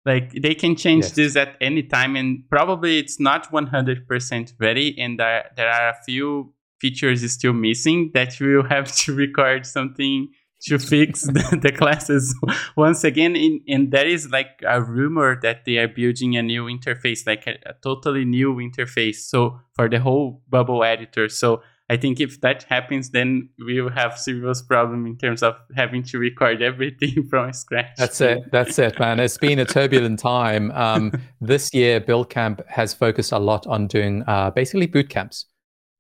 like 0.06 0.32
they 0.40 0.54
can 0.54 0.76
change 0.76 1.04
yes. 1.04 1.12
this 1.12 1.36
at 1.36 1.56
any 1.60 1.82
time 1.82 2.14
and 2.16 2.48
probably 2.48 2.98
it's 2.98 3.18
not 3.18 3.50
100% 3.52 4.52
ready 4.60 4.98
and 4.98 5.18
there, 5.18 5.50
there 5.56 5.68
are 5.68 5.90
a 5.90 5.96
few 6.06 6.54
features 6.80 7.30
still 7.32 7.52
missing 7.52 8.10
that 8.14 8.38
you 8.38 8.46
will 8.46 8.68
have 8.68 8.90
to 8.94 9.14
record 9.14 9.66
something 9.66 10.28
to 10.62 10.78
fix 10.78 11.22
the, 11.26 11.58
the, 11.60 11.72
classes 11.72 12.34
once 12.76 13.04
again 13.04 13.34
in, 13.36 13.60
and 13.68 13.90
there 13.90 14.06
is 14.06 14.30
like 14.30 14.62
a 14.66 14.80
rumor 14.80 15.38
that 15.40 15.64
they 15.64 15.76
are 15.78 15.88
building 15.88 16.36
a 16.36 16.42
new 16.42 16.64
interface 16.66 17.26
like 17.26 17.46
a, 17.46 17.56
a 17.66 17.74
totally 17.82 18.24
new 18.24 18.54
interface 18.56 19.16
so 19.16 19.58
for 19.74 19.88
the 19.88 19.98
whole 19.98 20.40
bubble 20.48 20.84
editor 20.84 21.28
so 21.28 21.62
I 21.88 21.96
think 21.96 22.20
if 22.20 22.40
that 22.40 22.64
happens, 22.64 23.10
then 23.10 23.48
we 23.64 23.80
will 23.80 23.90
have 23.90 24.18
serious 24.18 24.60
problem 24.60 25.06
in 25.06 25.16
terms 25.16 25.42
of 25.42 25.54
having 25.76 26.02
to 26.04 26.18
record 26.18 26.60
everything 26.60 27.26
from 27.30 27.52
scratch. 27.52 27.96
That's 27.96 28.20
it. 28.20 28.50
That's 28.50 28.78
it, 28.78 28.98
man. 28.98 29.20
It's 29.20 29.38
been 29.38 29.60
a 29.60 29.64
turbulent 29.64 30.18
time. 30.18 30.72
Um, 30.72 31.12
this 31.40 31.72
year, 31.72 32.00
Build 32.00 32.28
Camp 32.28 32.60
has 32.68 32.92
focused 32.92 33.30
a 33.30 33.38
lot 33.38 33.66
on 33.68 33.86
doing 33.86 34.24
uh, 34.26 34.50
basically 34.50 34.86
boot 34.86 35.08
camps. 35.08 35.46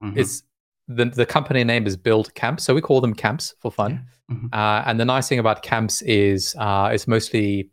Mm-hmm. 0.02 0.18
It's 0.18 0.42
the 0.88 1.04
the 1.06 1.26
company 1.26 1.62
name 1.62 1.86
is 1.86 1.96
Build 1.96 2.34
Camp, 2.34 2.60
so 2.60 2.74
we 2.74 2.80
call 2.80 3.00
them 3.00 3.14
camps 3.14 3.54
for 3.60 3.70
fun. 3.70 3.92
Yeah. 4.28 4.36
Mm-hmm. 4.36 4.46
Uh, 4.52 4.82
and 4.86 4.98
the 4.98 5.04
nice 5.04 5.28
thing 5.28 5.38
about 5.38 5.62
camps 5.62 6.02
is 6.02 6.56
uh, 6.58 6.90
it's 6.92 7.06
mostly 7.06 7.70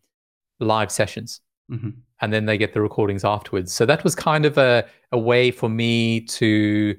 live 0.59 0.91
sessions. 0.91 1.41
Mm-hmm. 1.71 1.89
And 2.21 2.31
then 2.31 2.45
they 2.45 2.57
get 2.57 2.73
the 2.73 2.81
recordings 2.81 3.25
afterwards. 3.25 3.73
So 3.73 3.85
that 3.85 4.03
was 4.03 4.15
kind 4.15 4.45
of 4.45 4.57
a, 4.57 4.85
a 5.11 5.17
way 5.17 5.51
for 5.51 5.67
me 5.67 6.21
to 6.21 6.95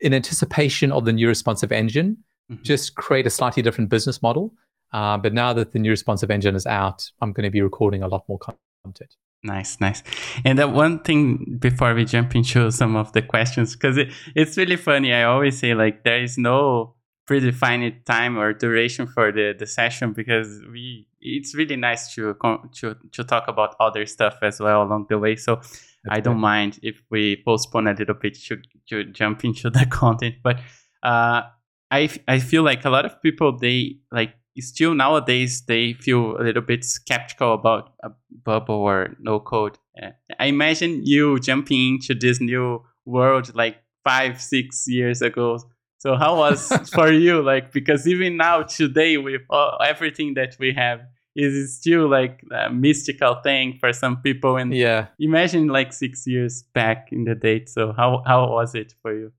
in 0.00 0.14
anticipation 0.14 0.92
of 0.92 1.04
the 1.04 1.12
new 1.12 1.28
responsive 1.28 1.72
engine, 1.72 2.18
mm-hmm. 2.50 2.62
just 2.62 2.94
create 2.94 3.26
a 3.26 3.30
slightly 3.30 3.62
different 3.62 3.90
business 3.90 4.22
model. 4.22 4.54
Uh, 4.92 5.18
but 5.18 5.32
now 5.32 5.52
that 5.52 5.72
the 5.72 5.78
new 5.78 5.90
responsive 5.90 6.30
engine 6.30 6.54
is 6.54 6.66
out, 6.66 7.10
I'm 7.20 7.32
going 7.32 7.44
to 7.44 7.50
be 7.50 7.60
recording 7.60 8.02
a 8.02 8.08
lot 8.08 8.24
more 8.28 8.38
content. 8.38 9.16
Nice, 9.42 9.78
nice. 9.80 10.02
And 10.44 10.58
that 10.58 10.72
one 10.72 11.00
thing 11.00 11.58
before 11.58 11.94
we 11.94 12.04
jump 12.06 12.34
into 12.34 12.70
some 12.70 12.96
of 12.96 13.12
the 13.12 13.20
questions, 13.20 13.74
because 13.74 13.98
it, 13.98 14.08
it's 14.34 14.56
really 14.56 14.76
funny. 14.76 15.12
I 15.12 15.24
always 15.24 15.58
say 15.58 15.74
like 15.74 16.04
there 16.04 16.22
is 16.22 16.38
no 16.38 16.94
predefined 17.28 18.04
time 18.04 18.38
or 18.38 18.52
duration 18.52 19.06
for 19.06 19.32
the, 19.32 19.54
the 19.58 19.66
session 19.66 20.12
because 20.12 20.62
we 20.70 21.06
it's 21.20 21.54
really 21.54 21.76
nice 21.76 22.14
to 22.14 22.36
to 22.72 22.96
to 23.12 23.24
talk 23.24 23.48
about 23.48 23.74
other 23.80 24.06
stuff 24.06 24.36
as 24.42 24.60
well 24.60 24.82
along 24.82 25.06
the 25.08 25.18
way. 25.18 25.36
So 25.36 25.56
That's 25.56 25.76
I 26.08 26.20
don't 26.20 26.36
good. 26.36 26.40
mind 26.40 26.78
if 26.82 27.02
we 27.10 27.42
postpone 27.44 27.86
a 27.88 27.94
little 27.94 28.14
bit 28.14 28.34
to 28.46 28.58
to 28.88 29.04
jump 29.04 29.44
into 29.44 29.70
the 29.78 29.86
content, 29.86 30.36
but 30.42 30.58
uh, 31.02 31.42
I 31.90 32.10
I 32.28 32.38
feel 32.38 32.62
like 32.62 32.84
a 32.84 32.90
lot 32.90 33.04
of 33.04 33.20
people 33.22 33.56
they 33.56 33.98
like 34.10 34.34
still 34.58 34.94
nowadays 34.94 35.64
they 35.66 35.94
feel 35.94 36.36
a 36.36 36.42
little 36.42 36.62
bit 36.62 36.84
skeptical 36.84 37.54
about 37.54 37.92
a 38.02 38.10
bubble 38.44 38.76
or 38.76 39.16
no 39.20 39.40
code. 39.40 39.78
Uh, 40.00 40.10
I 40.38 40.46
imagine 40.46 41.04
you 41.04 41.38
jumping 41.40 41.94
into 41.94 42.14
this 42.14 42.40
new 42.40 42.82
world 43.04 43.54
like 43.54 43.76
five 44.04 44.40
six 44.40 44.84
years 44.86 45.22
ago 45.22 45.58
so 46.04 46.16
how 46.16 46.36
was 46.36 46.68
for 46.92 47.10
you? 47.10 47.42
Like 47.42 47.72
because 47.72 48.06
even 48.06 48.36
now 48.36 48.62
today 48.62 49.16
with 49.16 49.40
all, 49.48 49.78
everything 49.84 50.34
that 50.34 50.54
we 50.60 50.74
have, 50.74 51.00
is 51.34 51.54
it 51.54 51.68
still 51.68 52.08
like 52.08 52.44
a 52.52 52.70
mystical 52.70 53.36
thing 53.42 53.76
for 53.80 53.92
some 53.92 54.20
people. 54.22 54.56
And 54.56 54.74
yeah, 54.74 55.08
imagine 55.18 55.68
like 55.68 55.92
six 55.92 56.26
years 56.26 56.62
back 56.74 57.08
in 57.10 57.24
the 57.24 57.34
date. 57.34 57.68
So 57.68 57.92
how 57.92 58.22
how 58.26 58.50
was 58.50 58.74
it 58.74 58.94
for 59.02 59.12
you? 59.12 59.32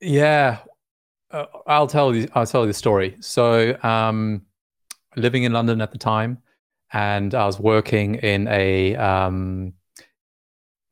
Yeah, 0.00 0.58
uh, 1.30 1.46
I'll 1.66 1.86
tell 1.86 2.14
you. 2.14 2.28
I'll 2.34 2.46
tell 2.46 2.62
you 2.62 2.68
the 2.68 2.74
story. 2.74 3.16
So 3.20 3.78
um, 3.82 4.42
living 5.16 5.44
in 5.44 5.52
London 5.52 5.80
at 5.80 5.92
the 5.92 5.98
time, 5.98 6.38
and 6.92 7.34
I 7.34 7.46
was 7.46 7.60
working 7.60 8.16
in 8.16 8.48
a 8.48 8.96
um, 8.96 9.74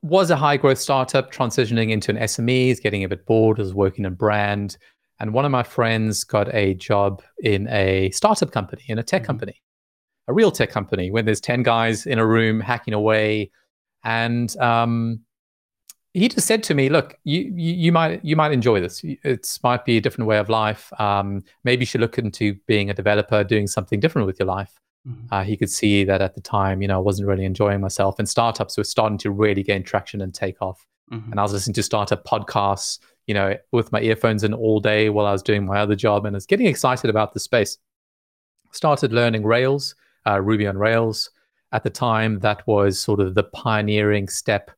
was 0.02 0.30
a 0.30 0.36
high 0.36 0.56
growth 0.56 0.78
startup 0.78 1.32
transitioning 1.32 1.90
into 1.90 2.10
an 2.10 2.18
SME, 2.18 2.68
is 2.68 2.80
getting 2.80 3.04
a 3.04 3.08
bit 3.08 3.24
bored, 3.26 3.58
was 3.58 3.74
working 3.74 4.04
in 4.04 4.14
brand. 4.14 4.76
And 5.20 5.32
one 5.32 5.44
of 5.44 5.52
my 5.52 5.62
friends 5.62 6.24
got 6.24 6.52
a 6.52 6.74
job 6.74 7.22
in 7.38 7.68
a 7.68 8.10
startup 8.10 8.50
company, 8.50 8.82
in 8.88 8.98
a 8.98 9.04
tech 9.04 9.22
mm-hmm. 9.22 9.26
company, 9.26 9.61
a 10.28 10.32
real 10.32 10.50
tech 10.50 10.70
company, 10.70 11.10
when 11.10 11.24
there's 11.24 11.40
10 11.40 11.62
guys 11.62 12.06
in 12.06 12.18
a 12.18 12.26
room 12.26 12.60
hacking 12.60 12.94
away. 12.94 13.50
And 14.04 14.56
um, 14.58 15.20
he 16.14 16.28
just 16.28 16.46
said 16.46 16.62
to 16.64 16.74
me, 16.74 16.88
look, 16.88 17.18
you, 17.24 17.40
you, 17.40 17.74
you, 17.74 17.92
might, 17.92 18.24
you 18.24 18.36
might 18.36 18.52
enjoy 18.52 18.80
this. 18.80 19.00
It 19.02 19.58
might 19.62 19.84
be 19.84 19.96
a 19.96 20.00
different 20.00 20.28
way 20.28 20.38
of 20.38 20.48
life. 20.48 20.92
Um, 21.00 21.42
maybe 21.64 21.82
you 21.82 21.86
should 21.86 22.00
look 22.00 22.18
into 22.18 22.54
being 22.66 22.90
a 22.90 22.94
developer, 22.94 23.42
doing 23.44 23.66
something 23.66 24.00
different 24.00 24.26
with 24.26 24.38
your 24.38 24.46
life. 24.46 24.80
Mm-hmm. 25.08 25.34
Uh, 25.34 25.42
he 25.42 25.56
could 25.56 25.70
see 25.70 26.04
that 26.04 26.20
at 26.22 26.34
the 26.34 26.40
time, 26.40 26.80
you 26.80 26.88
know, 26.88 26.96
I 26.96 27.00
wasn't 27.00 27.28
really 27.28 27.44
enjoying 27.44 27.80
myself, 27.80 28.18
and 28.18 28.28
startups 28.28 28.76
were 28.76 28.84
starting 28.84 29.18
to 29.18 29.30
really 29.30 29.62
gain 29.62 29.82
traction 29.82 30.20
and 30.20 30.32
take 30.32 30.62
off. 30.62 30.86
Mm-hmm. 31.12 31.32
And 31.32 31.40
I 31.40 31.42
was 31.42 31.52
listening 31.52 31.74
to 31.74 31.82
startup 31.82 32.24
podcasts, 32.24 32.98
you 33.26 33.34
know, 33.34 33.56
with 33.72 33.90
my 33.90 34.00
earphones 34.00 34.44
in 34.44 34.54
all 34.54 34.80
day 34.80 35.08
while 35.08 35.26
I 35.26 35.32
was 35.32 35.42
doing 35.42 35.66
my 35.66 35.80
other 35.80 35.96
job, 35.96 36.24
and 36.24 36.36
I 36.36 36.38
was 36.38 36.46
getting 36.46 36.66
excited 36.66 37.10
about 37.10 37.34
the 37.34 37.40
space. 37.40 37.78
Started 38.70 39.12
learning 39.12 39.44
Rails, 39.44 39.94
uh, 40.26 40.40
Ruby 40.40 40.66
on 40.66 40.78
Rails. 40.78 41.30
At 41.72 41.84
the 41.84 41.90
time, 41.90 42.40
that 42.40 42.66
was 42.66 43.00
sort 43.00 43.20
of 43.20 43.34
the 43.34 43.44
pioneering 43.44 44.28
step, 44.28 44.70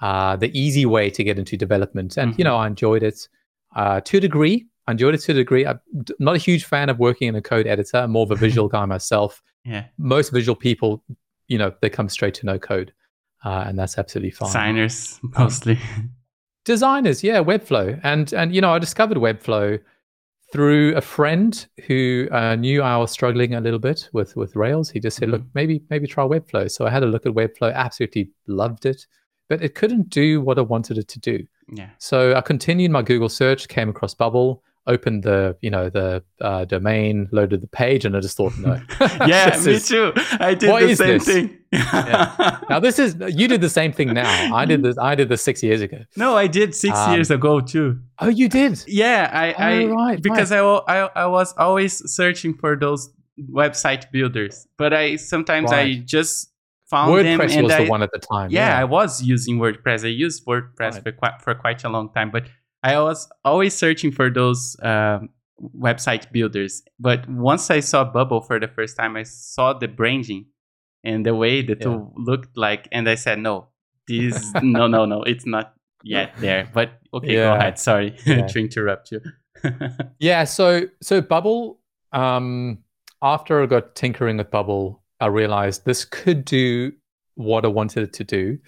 uh, 0.00 0.36
the 0.36 0.56
easy 0.58 0.86
way 0.86 1.10
to 1.10 1.22
get 1.22 1.38
into 1.38 1.56
development, 1.56 2.16
and 2.16 2.32
mm-hmm. 2.32 2.40
you 2.40 2.44
know, 2.44 2.56
I 2.56 2.66
enjoyed 2.66 3.02
it 3.02 3.28
uh, 3.76 4.00
to 4.00 4.16
a 4.16 4.20
degree. 4.20 4.66
I 4.86 4.92
enjoyed 4.92 5.14
it 5.14 5.20
to 5.22 5.32
a 5.32 5.34
degree. 5.34 5.66
I'm 5.66 5.80
not 6.18 6.36
a 6.36 6.38
huge 6.38 6.64
fan 6.64 6.88
of 6.88 6.98
working 6.98 7.28
in 7.28 7.36
a 7.36 7.42
code 7.42 7.66
editor. 7.66 7.98
I'm 7.98 8.12
more 8.12 8.22
of 8.22 8.30
a 8.30 8.36
visual 8.36 8.68
guy 8.76 8.86
myself. 8.86 9.42
Yeah. 9.64 9.84
Most 9.98 10.30
visual 10.30 10.56
people, 10.56 11.04
you 11.48 11.58
know, 11.58 11.74
they 11.82 11.90
come 11.90 12.08
straight 12.08 12.32
to 12.34 12.46
no 12.46 12.58
code, 12.58 12.94
uh, 13.44 13.64
and 13.66 13.78
that's 13.78 13.98
absolutely 13.98 14.30
fine. 14.30 14.48
Designers 14.48 15.20
mostly. 15.22 15.78
Um, 15.96 16.10
designers, 16.64 17.22
yeah, 17.22 17.42
Webflow, 17.42 18.00
and 18.02 18.32
and 18.32 18.54
you 18.54 18.62
know, 18.62 18.72
I 18.72 18.78
discovered 18.78 19.18
Webflow 19.18 19.80
through 20.52 20.96
a 20.96 21.00
friend 21.00 21.66
who 21.86 22.26
uh, 22.32 22.56
knew 22.56 22.82
I 22.82 22.96
was 22.96 23.10
struggling 23.10 23.54
a 23.54 23.60
little 23.60 23.78
bit 23.78 24.08
with 24.12 24.36
with 24.36 24.56
Rails. 24.56 24.90
He 24.90 25.00
just 25.00 25.16
said, 25.16 25.28
mm-hmm. 25.28 25.36
"Look, 25.36 25.46
maybe 25.54 25.82
maybe 25.90 26.06
try 26.06 26.24
Webflow." 26.24 26.70
So 26.70 26.86
I 26.86 26.90
had 26.90 27.02
a 27.02 27.06
look 27.06 27.26
at 27.26 27.32
Webflow, 27.32 27.72
absolutely 27.74 28.30
loved 28.46 28.86
it, 28.86 29.06
but 29.48 29.62
it 29.62 29.74
couldn't 29.74 30.10
do 30.10 30.40
what 30.40 30.58
I 30.58 30.62
wanted 30.62 30.98
it 30.98 31.08
to 31.08 31.20
do. 31.20 31.46
Yeah. 31.72 31.90
So 31.98 32.34
I 32.34 32.40
continued 32.40 32.90
my 32.90 33.02
Google 33.02 33.28
search, 33.28 33.68
came 33.68 33.88
across 33.88 34.14
Bubble, 34.14 34.62
opened 34.88 35.22
the 35.22 35.56
you 35.60 35.70
know 35.70 35.88
the 35.88 36.24
uh, 36.40 36.64
domain, 36.64 37.28
loaded 37.30 37.60
the 37.60 37.68
page, 37.68 38.04
and 38.04 38.16
I 38.16 38.20
just 38.20 38.36
thought 38.36 38.56
no. 38.58 38.80
yeah, 39.26 39.60
me 39.64 39.72
is, 39.72 39.88
too. 39.88 40.12
I 40.40 40.54
did 40.54 40.88
the 40.88 40.94
same 40.96 41.18
this? 41.18 41.24
thing. 41.26 41.58
yeah. 41.70 42.58
Now 42.68 42.80
this 42.80 42.98
is 42.98 43.14
you 43.28 43.46
did 43.46 43.60
the 43.60 43.68
same 43.68 43.92
thing. 43.92 44.14
Now 44.14 44.56
I 44.56 44.64
did 44.64 44.82
this. 44.82 44.98
I 44.98 45.14
did 45.14 45.28
this 45.28 45.42
six 45.42 45.62
years 45.62 45.80
ago. 45.80 45.98
No, 46.16 46.36
I 46.36 46.46
did 46.46 46.74
six 46.74 46.98
um, 46.98 47.14
years 47.14 47.30
ago 47.30 47.60
too. 47.60 48.00
Oh, 48.18 48.28
you 48.28 48.48
did? 48.48 48.82
Yeah, 48.88 49.30
I, 49.32 49.52
oh, 49.52 49.56
I 49.58 49.84
right, 49.86 50.22
because 50.22 50.50
right. 50.50 50.82
I, 50.88 51.02
I 51.02 51.10
I 51.14 51.26
was 51.26 51.54
always 51.56 52.10
searching 52.10 52.54
for 52.54 52.74
those 52.74 53.10
website 53.52 54.10
builders, 54.10 54.66
but 54.78 54.92
I 54.92 55.16
sometimes 55.16 55.70
right. 55.70 55.98
I 55.98 56.02
just 56.04 56.50
found 56.88 57.12
WordPress 57.12 57.54
them. 57.54 57.64
was 57.64 57.72
I, 57.72 57.84
the 57.84 57.90
one 57.90 58.02
at 58.02 58.10
the 58.12 58.18
time. 58.18 58.50
Yeah, 58.50 58.68
yeah, 58.68 58.80
I 58.80 58.84
was 58.84 59.22
using 59.22 59.58
WordPress. 59.58 60.04
I 60.04 60.08
used 60.08 60.46
WordPress 60.46 61.02
for 61.02 61.12
quite 61.12 61.42
for 61.42 61.54
quite 61.54 61.84
a 61.84 61.88
long 61.88 62.12
time, 62.12 62.30
but 62.30 62.44
I 62.82 63.00
was 63.00 63.28
always 63.44 63.74
searching 63.74 64.12
for 64.12 64.30
those 64.30 64.76
um, 64.82 65.30
website 65.76 66.30
builders. 66.32 66.82
But 66.98 67.28
once 67.28 67.70
I 67.70 67.80
saw 67.80 68.04
Bubble 68.04 68.40
for 68.40 68.60
the 68.60 68.68
first 68.68 68.96
time, 68.96 69.16
I 69.16 69.24
saw 69.24 69.72
the 69.72 69.88
branding 69.88 70.46
and 71.04 71.24
the 71.24 71.34
way 71.34 71.62
the 71.62 71.74
tool 71.74 72.12
yeah. 72.16 72.24
looked 72.24 72.56
like, 72.56 72.88
and 72.92 73.08
I 73.08 73.14
said, 73.14 73.38
no, 73.38 73.68
this, 74.06 74.52
no, 74.62 74.86
no, 74.86 75.04
no, 75.04 75.22
it's 75.22 75.46
not 75.46 75.74
yet 76.02 76.34
there. 76.38 76.68
But 76.72 77.00
okay, 77.14 77.34
yeah. 77.34 77.44
go 77.44 77.54
ahead. 77.54 77.78
Sorry 77.78 78.16
yeah. 78.26 78.46
to 78.46 78.58
interrupt 78.58 79.12
you. 79.12 79.20
yeah. 80.18 80.44
So, 80.44 80.82
so 81.00 81.20
Bubble. 81.20 81.80
Um, 82.12 82.78
after 83.20 83.62
I 83.62 83.66
got 83.66 83.94
tinkering 83.96 84.38
with 84.38 84.50
Bubble, 84.50 85.02
I 85.20 85.26
realized 85.26 85.84
this 85.84 86.04
could 86.04 86.44
do 86.44 86.92
what 87.38 87.64
I 87.64 87.68
wanted 87.68 88.12
to 88.12 88.24
do. 88.24 88.58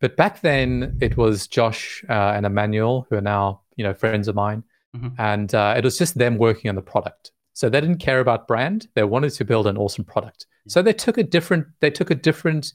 But 0.00 0.16
back 0.16 0.40
then, 0.40 0.96
it 1.00 1.16
was 1.16 1.46
Josh 1.46 2.02
uh, 2.08 2.32
and 2.34 2.46
Emmanuel, 2.46 3.06
who 3.08 3.16
are 3.16 3.20
now 3.20 3.60
you 3.76 3.84
know 3.84 3.94
friends 3.94 4.28
of 4.28 4.34
mine, 4.34 4.64
mm-hmm. 4.96 5.08
and 5.18 5.54
uh, 5.54 5.74
it 5.76 5.84
was 5.84 5.98
just 5.98 6.16
them 6.16 6.38
working 6.38 6.68
on 6.68 6.74
the 6.74 6.82
product. 6.82 7.32
So 7.52 7.68
they 7.68 7.80
didn't 7.80 7.98
care 7.98 8.20
about 8.20 8.48
brand; 8.48 8.88
they 8.94 9.04
wanted 9.04 9.30
to 9.34 9.44
build 9.44 9.66
an 9.66 9.76
awesome 9.76 10.04
product. 10.04 10.46
So 10.66 10.80
they 10.80 10.94
took 10.94 11.18
a 11.18 11.22
different 11.22 11.66
they 11.80 11.90
took 11.90 12.10
a 12.10 12.14
different 12.14 12.72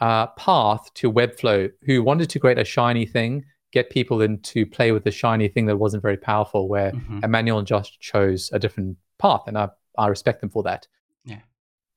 uh, 0.00 0.26
path 0.28 0.92
to 0.94 1.10
Webflow, 1.10 1.70
who 1.82 2.02
wanted 2.02 2.28
to 2.30 2.40
create 2.40 2.58
a 2.58 2.64
shiny 2.64 3.06
thing, 3.06 3.44
get 3.72 3.90
people 3.90 4.20
in 4.20 4.40
to 4.40 4.66
play 4.66 4.90
with 4.90 5.04
the 5.04 5.12
shiny 5.12 5.48
thing 5.48 5.66
that 5.66 5.76
wasn't 5.76 6.02
very 6.02 6.16
powerful. 6.16 6.68
Where 6.68 6.90
mm-hmm. 6.90 7.20
Emmanuel 7.22 7.58
and 7.58 7.68
Josh 7.68 7.96
chose 8.00 8.50
a 8.52 8.58
different 8.58 8.96
path, 9.20 9.42
and 9.46 9.56
I 9.56 9.68
I 9.96 10.08
respect 10.08 10.40
them 10.40 10.50
for 10.50 10.64
that. 10.64 10.88
Yeah. 11.24 11.40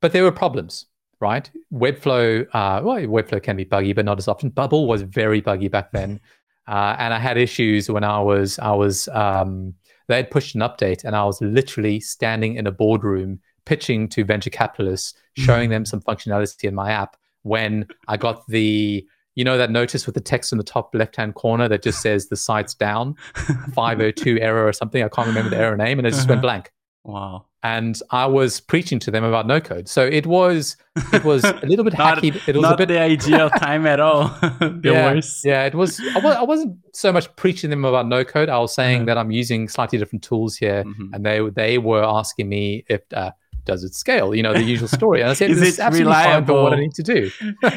But 0.01 0.11
there 0.13 0.23
were 0.23 0.31
problems 0.31 0.85
right? 1.21 1.49
Webflow, 1.71 2.45
uh, 2.47 2.81
well, 2.83 2.97
Webflow 2.97 3.41
can 3.41 3.55
be 3.55 3.63
buggy, 3.63 3.93
but 3.93 4.03
not 4.05 4.17
as 4.17 4.27
often. 4.27 4.49
Bubble 4.49 4.87
was 4.87 5.03
very 5.03 5.39
buggy 5.39 5.69
back 5.69 5.91
then, 5.91 6.19
uh, 6.67 6.95
and 6.99 7.13
I 7.13 7.19
had 7.19 7.37
issues 7.37 7.89
when 7.89 8.03
I 8.03 8.19
was 8.19 8.59
I 8.59 8.71
was 8.71 9.07
um, 9.09 9.73
they 10.07 10.17
had 10.17 10.31
pushed 10.31 10.55
an 10.55 10.61
update, 10.61 11.03
and 11.05 11.15
I 11.15 11.23
was 11.23 11.39
literally 11.41 11.99
standing 11.99 12.55
in 12.55 12.67
a 12.67 12.71
boardroom 12.71 13.39
pitching 13.65 14.09
to 14.09 14.25
venture 14.25 14.49
capitalists, 14.49 15.13
showing 15.37 15.69
them 15.69 15.85
some 15.85 16.01
functionality 16.01 16.65
in 16.65 16.75
my 16.75 16.91
app 16.91 17.15
when 17.43 17.85
I 18.07 18.17
got 18.17 18.45
the 18.47 19.05
you 19.35 19.45
know 19.45 19.57
that 19.57 19.71
notice 19.71 20.05
with 20.05 20.15
the 20.15 20.21
text 20.21 20.51
in 20.51 20.57
the 20.57 20.63
top 20.63 20.93
left 20.93 21.15
hand 21.15 21.35
corner 21.35 21.67
that 21.67 21.83
just 21.83 22.01
says 22.01 22.27
the 22.27 22.35
site's 22.35 22.73
down 22.73 23.15
502 23.73 24.39
error 24.41 24.67
or 24.67 24.73
something 24.73 25.01
i 25.01 25.07
can't 25.07 25.27
remember 25.27 25.49
the 25.49 25.57
error 25.57 25.77
name 25.77 25.99
and 25.99 26.07
it 26.07 26.11
just 26.11 26.27
went 26.27 26.39
uh-huh. 26.39 26.41
blank 26.41 26.71
wow 27.03 27.45
and 27.63 27.99
I 28.09 28.25
was 28.25 28.59
preaching 28.59 28.99
to 28.99 29.11
them 29.11 29.23
about 29.23 29.45
no 29.45 29.61
code. 29.61 29.87
So 29.87 30.03
it 30.03 30.25
was 30.25 30.77
it 31.13 31.23
was 31.23 31.43
a 31.43 31.65
little 31.65 31.85
bit 31.85 31.93
not, 31.97 32.17
hacky. 32.17 32.35
It 32.47 32.55
was 32.55 32.63
not 32.63 32.73
a 32.73 32.77
bit 32.77 32.87
the 32.87 32.99
ideal 32.99 33.49
time 33.57 33.85
at 33.85 33.99
all. 33.99 34.35
yeah, 34.83 35.13
worse. 35.13 35.43
yeah, 35.45 35.65
it 35.65 35.75
was. 35.75 35.99
I, 35.99 36.19
was. 36.19 36.35
I 36.35 36.43
wasn't 36.43 36.77
so 36.93 37.11
much 37.11 37.33
preaching 37.35 37.69
them 37.69 37.85
about 37.85 38.07
no 38.07 38.23
code. 38.23 38.49
I 38.49 38.57
was 38.59 38.73
saying 38.73 38.97
uh-huh. 38.97 39.05
that 39.05 39.17
I'm 39.17 39.31
using 39.31 39.67
slightly 39.67 39.99
different 39.99 40.23
tools 40.23 40.55
here, 40.55 40.83
mm-hmm. 40.83 41.13
and 41.13 41.25
they 41.25 41.39
they 41.49 41.77
were 41.77 42.03
asking 42.03 42.49
me 42.49 42.85
if. 42.87 43.01
Uh, 43.13 43.31
does 43.63 43.83
it 43.83 43.93
scale? 43.93 44.33
You 44.33 44.41
know, 44.41 44.53
the 44.53 44.63
usual 44.63 44.87
story. 44.87 45.21
And 45.21 45.29
I 45.29 45.33
said, 45.33 45.51
Is 45.51 45.59
this 45.59 45.77
it 45.77 45.83
absolutely 45.83 46.11
reliable? 46.11 46.55
fine 46.55 46.63
what 46.63 46.73
I 46.73 46.79
need 46.79 46.95
to 46.95 47.03
do. 47.03 47.29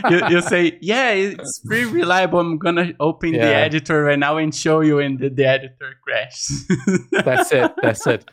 you, 0.08 0.28
you 0.30 0.40
say, 0.40 0.78
yeah, 0.80 1.10
it's 1.10 1.58
pretty 1.58 1.84
reliable. 1.84 2.40
I'm 2.40 2.56
going 2.56 2.76
to 2.76 2.96
open 3.00 3.34
yeah. 3.34 3.44
the 3.44 3.54
editor 3.54 4.04
right 4.04 4.18
now 4.18 4.38
and 4.38 4.54
show 4.54 4.80
you 4.80 5.00
and 5.00 5.18
the, 5.18 5.28
the 5.28 5.44
editor 5.44 5.92
crashes. 6.02 6.66
that's 7.12 7.52
it. 7.52 7.70
That's 7.82 8.06
it 8.06 8.24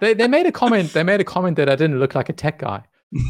they 0.00 0.14
they 0.14 0.28
made 0.28 0.46
a 0.46 0.52
comment. 0.52 0.92
They 0.92 1.02
made 1.02 1.20
a 1.20 1.24
comment 1.24 1.56
that 1.56 1.68
I 1.68 1.76
didn't 1.76 1.98
look 1.98 2.14
like 2.14 2.28
a 2.28 2.32
tech 2.32 2.58
guy, 2.58 2.82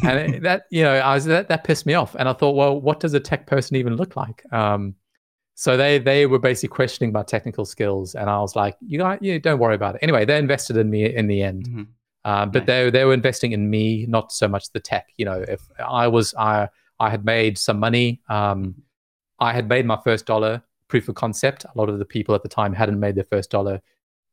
and 0.03 0.41
that 0.45 0.63
you 0.71 0.83
know 0.83 0.93
I 0.93 1.15
was 1.15 1.25
that 1.25 1.49
that 1.49 1.63
pissed 1.63 1.85
me 1.85 1.93
off. 1.93 2.15
And 2.15 2.27
I 2.29 2.33
thought, 2.33 2.55
well, 2.55 2.79
what 2.79 2.99
does 2.99 3.13
a 3.13 3.19
tech 3.19 3.47
person 3.47 3.75
even 3.75 3.95
look 3.95 4.15
like? 4.15 4.43
Um, 4.53 4.95
so 5.55 5.75
they 5.75 5.99
they 5.99 6.25
were 6.25 6.39
basically 6.39 6.73
questioning 6.73 7.11
my 7.11 7.23
technical 7.23 7.65
skills, 7.65 8.15
and 8.15 8.29
I 8.29 8.39
was 8.39 8.55
like, 8.55 8.77
you 8.81 8.99
guys, 8.99 9.19
you 9.21 9.39
don't 9.39 9.59
worry 9.59 9.75
about 9.75 9.95
it. 9.95 9.99
Anyway, 10.01 10.25
they 10.25 10.37
invested 10.37 10.77
in 10.77 10.89
me 10.89 11.13
in 11.13 11.27
the 11.27 11.41
end. 11.41 11.67
Mm-hmm. 11.67 11.83
Um, 12.25 12.51
but 12.51 12.65
they 12.65 12.89
they 12.89 13.05
were 13.05 13.13
investing 13.13 13.51
in 13.53 13.69
me, 13.69 14.05
not 14.07 14.31
so 14.31 14.47
much 14.47 14.71
the 14.71 14.79
tech. 14.79 15.07
You 15.17 15.25
know, 15.25 15.43
if 15.47 15.61
I 15.79 16.07
was 16.07 16.33
I 16.35 16.69
I 16.99 17.09
had 17.09 17.25
made 17.25 17.57
some 17.57 17.79
money, 17.79 18.21
um, 18.29 18.75
I 19.39 19.53
had 19.53 19.67
made 19.67 19.85
my 19.85 19.99
first 20.03 20.25
dollar 20.25 20.61
proof 20.89 21.07
of 21.07 21.15
concept. 21.15 21.65
A 21.65 21.77
lot 21.77 21.89
of 21.89 21.99
the 21.99 22.05
people 22.05 22.35
at 22.35 22.43
the 22.43 22.49
time 22.49 22.73
hadn't 22.73 22.99
made 22.99 23.15
their 23.15 23.23
first 23.23 23.49
dollar 23.49 23.81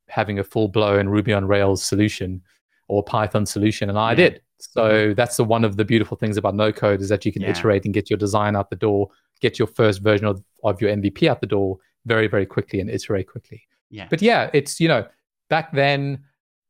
having 0.09 0.39
a 0.39 0.45
full 0.45 0.69
blown 0.69 1.09
Ruby 1.09 1.33
on 1.33 1.47
Rails 1.47 1.85
solution 1.85 2.43
or 2.89 3.03
Python 3.03 3.45
solution, 3.47 3.89
and 3.89 3.99
I 3.99 4.11
Yeah. 4.13 4.17
did. 4.17 4.41
So 4.59 5.13
that's 5.15 5.37
the 5.37 5.45
one 5.45 5.65
of 5.65 5.77
the 5.77 5.85
beautiful 5.85 6.17
things 6.17 6.37
about 6.37 6.55
no 6.55 6.73
code 6.73 7.01
is 7.01 7.09
that 7.11 7.27
you 7.27 7.33
can 7.33 7.43
Yeah. 7.43 7.51
iterate 7.51 7.85
and 7.85 7.93
get 7.93 8.09
your 8.09 8.17
design 8.17 8.57
out 8.57 8.71
the 8.71 8.77
door, 8.77 9.11
get 9.41 9.59
your 9.59 9.69
first 9.69 10.01
version 10.03 10.27
of, 10.27 10.43
of 10.65 10.81
your 10.81 10.91
MVP 10.91 11.29
out 11.29 11.41
the 11.41 11.47
door 11.47 11.79
very, 12.07 12.27
very 12.27 12.47
quickly 12.47 12.81
and 12.81 12.89
iterate 12.89 13.27
quickly. 13.29 13.63
Yeah. 13.91 14.07
But 14.09 14.23
yeah, 14.23 14.49
it's 14.55 14.81
you 14.81 14.89
know, 14.89 15.07
back 15.51 15.73
then 15.73 16.25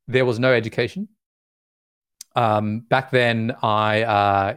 there 0.09 0.25
was 0.25 0.39
no 0.39 0.53
education. 0.53 1.09
Um, 2.35 2.81
back 2.81 3.11
then, 3.11 3.55
I 3.63 4.03
uh, 4.03 4.57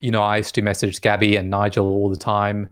you 0.00 0.10
know 0.10 0.22
I 0.22 0.38
used 0.38 0.54
to 0.56 0.62
message 0.62 1.00
Gabby 1.00 1.36
and 1.36 1.50
Nigel 1.50 1.86
all 1.86 2.08
the 2.08 2.16
time, 2.16 2.68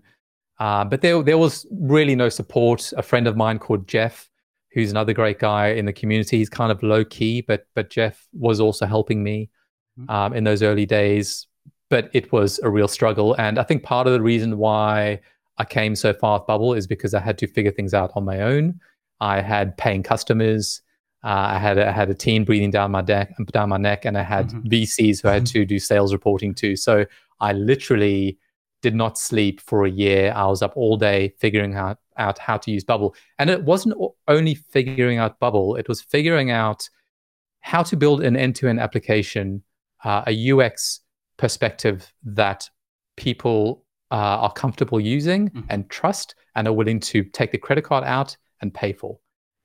uh, 0.58 0.84
but 0.84 1.00
there 1.00 1.22
there 1.22 1.38
was 1.38 1.66
really 1.70 2.16
no 2.16 2.28
support. 2.28 2.92
A 2.96 3.02
friend 3.02 3.26
of 3.28 3.36
mine 3.36 3.58
called 3.58 3.86
Jeff, 3.86 4.28
who's 4.72 4.90
another 4.90 5.12
great 5.12 5.38
guy 5.38 5.68
in 5.68 5.86
the 5.86 5.92
community, 5.92 6.38
he's 6.38 6.48
kind 6.50 6.70
of 6.72 6.82
low 6.82 7.04
key, 7.04 7.40
but 7.40 7.66
but 7.74 7.90
Jeff 7.90 8.28
was 8.32 8.60
also 8.60 8.86
helping 8.86 9.22
me 9.22 9.50
Mhm. 9.98 10.10
um, 10.10 10.32
in 10.34 10.44
those 10.44 10.62
early 10.62 10.86
days. 10.86 11.46
But 11.90 12.10
it 12.12 12.30
was 12.32 12.58
a 12.62 12.68
real 12.70 12.88
struggle, 12.88 13.34
and 13.38 13.58
I 13.58 13.62
think 13.62 13.82
part 13.82 14.06
of 14.06 14.12
the 14.12 14.20
reason 14.20 14.58
why 14.58 15.20
I 15.56 15.64
came 15.64 15.96
so 15.96 16.12
far 16.12 16.38
with 16.38 16.46
Bubble 16.46 16.74
is 16.74 16.86
because 16.86 17.14
I 17.14 17.20
had 17.20 17.38
to 17.38 17.46
figure 17.46 17.72
things 17.72 17.94
out 17.94 18.10
on 18.14 18.24
my 18.24 18.42
own. 18.42 18.78
I 19.20 19.40
had 19.40 19.76
paying 19.78 20.02
customers. 20.02 20.82
Uh, 21.24 21.28
I 21.56 21.58
had 21.58 21.78
I 21.78 21.90
had 21.90 22.10
a 22.10 22.14
team 22.14 22.44
breathing 22.44 22.70
down 22.70 22.90
my 22.92 23.00
neck, 23.00 23.34
down 23.52 23.70
my 23.70 23.78
neck, 23.78 24.04
and 24.04 24.16
I 24.18 24.22
had 24.22 24.50
Mhm. 24.50 24.68
VCs 24.70 25.20
who 25.22 25.28
I 25.28 25.32
had 25.34 25.46
to 25.46 25.64
do 25.64 25.78
sales 25.78 26.12
reporting 26.12 26.54
to. 26.56 26.76
So 26.76 27.06
I 27.40 27.52
literally 27.54 28.38
did 28.82 28.94
not 28.94 29.18
sleep 29.18 29.60
for 29.60 29.84
a 29.84 29.90
year. 29.90 30.32
I 30.34 30.46
was 30.46 30.62
up 30.62 30.72
all 30.76 30.96
day 30.96 31.34
figuring 31.38 31.74
out, 31.74 31.98
out 32.16 32.38
how 32.38 32.56
to 32.58 32.70
use 32.70 32.84
Bubble, 32.84 33.14
and 33.38 33.50
it 33.50 33.62
wasn't 33.64 33.94
only 34.28 34.54
figuring 34.54 35.18
out 35.18 35.38
Bubble; 35.40 35.76
it 35.76 35.88
was 35.88 36.00
figuring 36.00 36.50
out 36.50 36.88
how 37.60 37.82
to 37.82 37.96
build 37.96 38.22
an 38.22 38.36
end-to-end 38.36 38.78
application, 38.80 39.62
uh, 40.04 40.22
a 40.26 40.52
UX 40.52 41.00
perspective 41.36 42.12
that 42.24 42.68
people 43.16 43.84
uh, 44.10 44.14
are 44.14 44.52
comfortable 44.52 44.98
using 45.00 45.50
Mhm. 45.50 45.64
and 45.68 45.90
trust, 45.90 46.34
and 46.54 46.66
are 46.66 46.72
willing 46.72 47.00
to 47.00 47.24
take 47.24 47.50
the 47.52 47.58
credit 47.58 47.82
card 47.84 48.04
out 48.04 48.36
and 48.62 48.72
pay 48.72 48.92
for. 48.92 49.18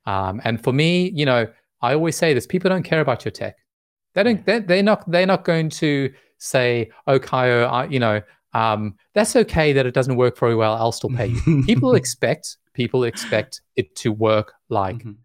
Um, 0.05 0.41
and 0.43 0.61
for 0.61 0.73
me, 0.73 1.09
you 1.11 1.25
know, 1.25 1.47
I 1.81 1.93
always 1.93 2.17
say 2.17 2.33
this: 2.33 2.45
people 2.47 2.69
don't 2.69 2.83
care 2.83 2.99
about 3.01 3.23
your 3.25 3.31
tech. 3.31 3.55
They 4.15 4.23
don't. 4.23 4.45
They're, 4.45 4.59
they're 4.59 4.83
not. 4.83 5.09
They're 5.09 5.25
not 5.25 5.43
going 5.45 5.69
to 5.81 6.13
say, 6.39 6.89
"Oh, 7.07 7.19
Kaio, 7.19 7.67
I, 7.69 7.85
you 7.85 7.99
know, 7.99 8.21
um, 8.53 8.95
that's 9.13 9.35
okay 9.35 9.73
that 9.73 9.85
it 9.85 9.93
doesn't 9.93 10.15
work 10.15 10.37
very 10.37 10.55
well. 10.55 10.73
I'll 10.75 10.91
still 10.91 11.09
pay 11.09 11.27
you." 11.27 11.63
people 11.65 11.95
expect. 11.95 12.57
People 12.73 13.03
expect 13.03 13.61
it 13.75 13.95
to 13.97 14.11
work 14.11 14.53
like 14.69 14.97
Mhm. 15.03 15.15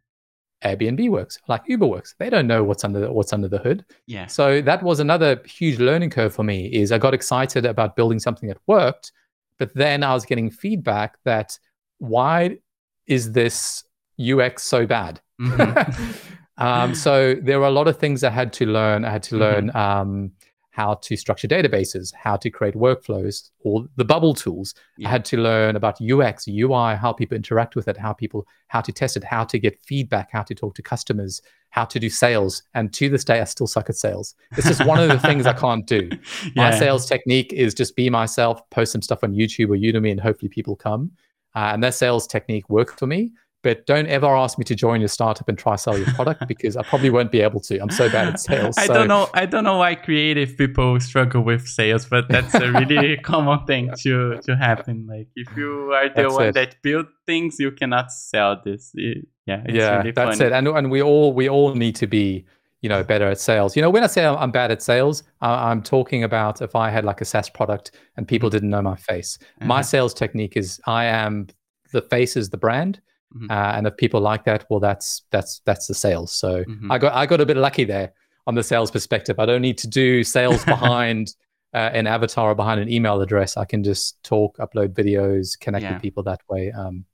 Airbnb 0.65 1.09
works, 1.09 1.39
like 1.47 1.63
Uber 1.67 1.87
works. 1.87 2.15
They 2.19 2.29
don't 2.29 2.47
know 2.49 2.65
what's 2.65 2.85
under 2.85 3.13
what's 3.13 3.33
under 3.33 3.49
the 3.49 3.59
hood. 3.59 3.85
Yeah. 4.07 4.27
So 4.27 4.61
that 4.63 4.83
was 4.83 4.99
another 5.01 5.41
huge 5.47 5.79
learning 5.79 6.11
curve 6.11 6.35
for 6.35 6.43
me. 6.43 6.67
Is 6.67 6.91
I 6.91 6.99
got 6.99 7.15
excited 7.15 7.65
about 7.65 7.95
building 7.97 8.19
something 8.19 8.49
that 8.49 8.59
worked, 8.67 9.13
but 9.59 9.73
then 9.75 10.03
I 10.03 10.13
was 10.15 10.25
getting 10.25 10.51
feedback 10.51 11.17
that 11.25 11.59
why 11.99 12.59
is 13.07 13.33
this 13.33 13.85
UX 14.19 14.65
so 14.65 14.85
bad? 14.85 15.21
Mhm. 15.41 16.17
um, 16.59 16.95
so 16.95 17.37
there 17.41 17.61
were 17.61 17.67
a 17.67 17.71
lot 17.71 17.87
of 17.87 17.97
things 17.99 18.25
I 18.25 18.31
had 18.31 18.53
to 18.55 18.67
learn. 18.67 19.05
I 19.05 19.11
had 19.11 19.23
to 19.25 19.37
Mhm. 19.37 19.39
learn 19.39 19.77
um, 19.77 20.33
how 20.79 20.95
to 20.95 21.17
structure 21.17 21.49
databases, 21.49 22.15
how 22.15 22.37
to 22.37 22.49
create 22.51 22.77
workflows, 22.77 23.51
or 23.65 23.85
the 23.97 24.05
bubble 24.05 24.33
tools. 24.33 24.75
Yeah. 24.97 25.09
I 25.09 25.11
had 25.11 25.25
to 25.25 25.37
learn 25.37 25.75
about 25.75 26.01
UX, 26.01 26.47
UI, 26.47 26.95
how 26.95 27.13
people 27.13 27.35
interact 27.37 27.75
with 27.75 27.89
it, 27.89 27.97
how 27.97 28.13
people, 28.13 28.47
how 28.69 28.81
to 28.83 28.93
test 28.93 29.17
it, 29.17 29.25
how 29.25 29.43
to 29.43 29.59
get 29.59 29.77
feedback, 29.81 30.29
how 30.31 30.45
to 30.45 30.55
talk 30.55 30.77
to 30.77 30.83
customers, 30.83 31.43
how 31.71 31.85
to 31.87 31.99
do 31.99 32.09
sales. 32.09 32.63
And 32.75 32.93
to 32.93 33.09
this 33.09 33.25
day, 33.25 33.41
I 33.41 33.45
still 33.45 33.67
suck 33.67 33.91
at 33.91 33.97
sales. 33.97 34.37
It's 34.53 34.69
just 34.69 34.87
one 34.87 35.01
of 35.03 35.09
the 35.09 35.19
things 35.19 35.47
I 35.47 35.53
can't 35.53 35.85
do. 35.85 36.09
My 36.55 36.71
Yeah. 36.71 36.79
sales 36.79 37.07
technique 37.07 37.53
is 37.53 37.75
just 37.75 37.97
be 37.97 38.09
myself, 38.09 38.63
post 38.71 38.93
some 38.93 39.03
stuff 39.03 39.25
on 39.25 39.35
YouTube 39.35 39.71
or 39.71 39.77
Udemy, 39.77 40.13
and 40.13 40.21
hopefully 40.21 40.49
people 40.49 40.77
come. 40.77 41.11
Uh, 41.57 41.71
and 41.73 41.83
that 41.83 41.95
sales 41.95 42.29
technique 42.29 42.71
worked 42.71 43.01
for 43.01 43.09
me. 43.09 43.33
But 43.65 43.87
don't 43.87 44.07
ever 44.07 44.27
ask 44.27 44.57
me 44.57 44.65
to 44.67 44.75
join 44.77 45.00
your 45.00 45.09
startup 45.09 45.49
and 45.49 45.59
try 45.59 45.75
to 45.75 45.79
sell 45.79 45.99
your 45.99 46.07
product 46.15 46.47
because 46.53 46.77
I 46.77 46.83
probably 46.85 47.11
won't 47.11 47.33
be 47.33 47.41
able 47.41 47.59
to. 47.61 47.79
I'm 47.81 47.91
so 47.91 48.09
bad 48.09 48.29
at 48.29 48.41
sales. 48.49 48.79
I 48.79 48.87
so- 48.87 48.95
don't 48.95 49.09
know. 49.09 49.29
I 49.35 49.47
don't 49.47 49.65
know 49.65 49.79
why 49.79 49.97
creative 49.97 50.57
people 50.57 51.00
struggle 51.00 51.42
with 51.42 51.66
sales, 51.66 52.07
but 52.07 52.29
that's 52.29 52.55
a 52.55 52.71
really 52.73 53.16
common 53.23 53.66
thing 53.66 53.90
to 54.03 54.38
to 54.42 54.57
happen. 54.57 55.07
Like 55.09 55.29
if 55.35 55.49
you 55.57 55.92
are 55.92 56.09
the 56.09 56.23
That's 56.23 56.35
one 56.35 56.47
it. 56.47 56.53
that 56.55 56.77
build 56.83 57.07
things, 57.27 57.59
you 57.59 57.73
cannot 57.73 58.12
sell 58.12 58.61
this. 58.64 58.92
It- 58.94 59.27
yeah, 59.47 59.62
it's 59.64 59.75
yeah, 59.75 59.97
really 59.99 60.11
that's 60.12 60.38
funny. 60.38 60.51
it. 60.51 60.53
And 60.55 60.68
and 60.68 60.90
we 60.90 61.03
all 61.03 61.33
we 61.33 61.49
all 61.49 61.75
need 61.75 61.97
to 61.97 62.07
be 62.07 62.44
you 62.83 62.88
know 62.88 63.03
better 63.03 63.27
at 63.29 63.40
sales. 63.40 63.75
You 63.75 63.83
know, 63.83 63.90
when 63.90 64.05
I 64.05 64.07
say 64.07 64.25
I'm, 64.25 64.51
bad 64.53 64.71
at 64.71 64.83
sales, 64.83 65.25
I, 65.40 65.71
I'm 65.71 65.83
talking 65.83 66.23
about 66.23 66.61
if 66.62 66.77
I 66.77 66.90
had 66.90 67.05
like 67.05 67.21
a 67.21 67.25
SaaS 67.25 67.49
product 67.51 67.90
and 68.16 68.29
people 68.29 68.51
didn't 68.51 68.68
know 68.71 68.83
my 68.83 68.94
face. 68.97 69.38
My 69.61 69.77
Uh-huh. 69.77 69.83
sales 69.83 70.14
technique 70.14 70.57
is 70.57 70.81
I 70.87 71.07
am 71.07 71.49
the 71.92 72.03
face 72.03 72.37
is 72.37 72.51
the 72.51 72.59
brand. 72.59 73.01
Mhm. 73.37 73.51
Uh, 73.51 73.77
and 73.77 73.87
if 73.87 73.97
people 73.97 74.21
like 74.21 74.45
that, 74.45 74.64
well, 74.71 74.81
that's 74.81 75.23
that's 75.31 75.61
that's 75.67 75.87
the 75.87 75.95
sales. 75.95 76.33
So 76.33 76.64
Mhm. 76.64 76.91
I 76.91 76.99
got 76.99 77.12
I 77.14 77.27
got 77.27 77.41
a 77.41 77.47
bit 77.47 77.57
lucky 77.59 77.85
there 77.85 78.12
on 78.47 78.55
the 78.55 78.62
sales 78.62 78.91
perspective. 78.91 79.38
I 79.38 79.45
don't 79.47 79.61
need 79.62 79.79
to 79.79 79.87
do 79.88 80.25
sales 80.25 80.64
behind 80.64 81.35
uh, 81.75 81.91
an 81.93 82.07
avatar 82.07 82.51
or 82.53 82.55
behind 82.55 82.81
an 82.81 82.88
email 82.91 83.21
address. 83.21 83.59
I 83.59 83.67
can 83.67 83.85
just 83.85 84.23
talk, 84.23 84.57
upload 84.57 84.95
videos, 84.95 85.59
connect 85.61 85.83
Yeah. 85.83 85.93
with 85.93 86.03
people 86.03 86.23
that 86.23 86.41
way. 86.49 86.73
Um, 86.73 87.05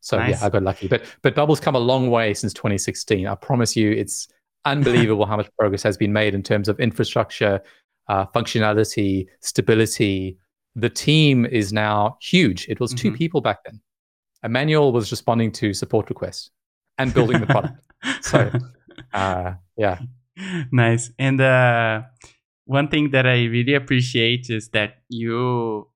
so 0.00 0.16
Nice. 0.18 0.40
yeah, 0.40 0.46
I 0.46 0.50
got 0.50 0.62
lucky. 0.62 0.86
But 0.86 1.02
but 1.22 1.34
Bubble's 1.34 1.58
come 1.58 1.74
a 1.74 1.80
long 1.80 2.10
way 2.10 2.32
since 2.32 2.52
2016. 2.54 3.26
I 3.26 3.34
promise 3.34 3.74
you, 3.74 3.90
it's 3.90 4.28
unbelievable 4.64 5.26
how 5.26 5.36
much 5.36 5.48
progress 5.58 5.82
has 5.82 5.96
been 5.96 6.12
made 6.12 6.34
in 6.34 6.42
terms 6.44 6.68
of 6.68 6.78
infrastructure, 6.78 7.60
uh, 8.08 8.26
functionality, 8.26 9.26
stability. 9.40 10.38
The 10.76 10.90
team 10.90 11.44
is 11.44 11.72
now 11.72 12.18
huge. 12.20 12.66
It 12.68 12.78
was 12.78 12.94
two 12.94 13.10
Mhm. 13.10 13.16
people 13.16 13.40
back 13.40 13.64
then. 13.64 13.80
Emmanuel 14.42 14.92
was 14.92 15.10
responding 15.10 15.52
to 15.52 15.72
support 15.74 16.08
requests 16.08 16.50
and 16.98 17.12
building 17.12 17.40
the 17.40 17.46
product. 17.46 17.80
So, 18.20 18.52
uh, 19.14 19.54
yeah, 19.76 19.98
nice. 20.70 21.10
And 21.18 21.40
uh, 21.40 22.02
one 22.66 22.88
thing 22.88 23.10
that 23.10 23.26
I 23.26 23.44
really 23.44 23.74
appreciate 23.74 24.50
is 24.50 24.68
that 24.68 24.98
you 25.08 25.88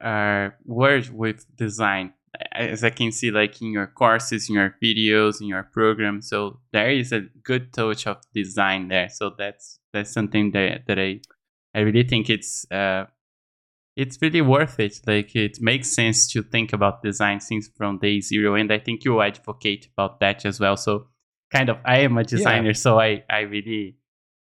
are 0.00 0.56
work 0.64 1.04
with 1.12 1.44
design, 1.56 2.14
as 2.52 2.84
I 2.84 2.90
can 2.90 3.12
see, 3.12 3.30
like 3.30 3.60
in 3.60 3.72
your 3.72 3.88
courses, 3.88 4.48
in 4.48 4.54
your 4.54 4.74
videos, 4.82 5.40
in 5.40 5.48
your 5.48 5.64
program. 5.64 6.22
So 6.22 6.60
there 6.72 6.90
is 6.90 7.12
a 7.12 7.22
good 7.42 7.72
touch 7.72 8.06
of 8.06 8.18
design 8.32 8.88
there. 8.88 9.08
So 9.08 9.34
that's 9.36 9.80
that's 9.92 10.12
something 10.12 10.52
that 10.52 10.86
that 10.86 10.98
I 10.98 11.20
I 11.74 11.80
really 11.80 12.04
think 12.04 12.30
it's 12.30 12.70
uh, 12.70 13.06
it's 14.02 14.16
really 14.22 14.40
worth 14.40 14.78
it. 14.80 14.94
Like 15.06 15.34
it 15.36 15.60
makes 15.60 15.88
sense 16.00 16.18
to 16.32 16.42
think 16.42 16.72
about 16.72 17.02
design 17.02 17.40
things 17.40 17.68
from 17.76 17.98
day 17.98 18.20
zero, 18.20 18.54
and 18.54 18.72
I 18.72 18.78
think 18.78 19.04
you 19.04 19.20
advocate 19.20 19.88
about 19.92 20.20
that 20.20 20.46
as 20.46 20.60
well. 20.60 20.76
So 20.76 21.08
kind 21.52 21.68
of, 21.68 21.76
I 21.84 21.98
am 22.06 22.16
a 22.18 22.24
designer, 22.24 22.74
so 22.74 22.98
I 23.00 23.24
I 23.28 23.40
really 23.54 23.96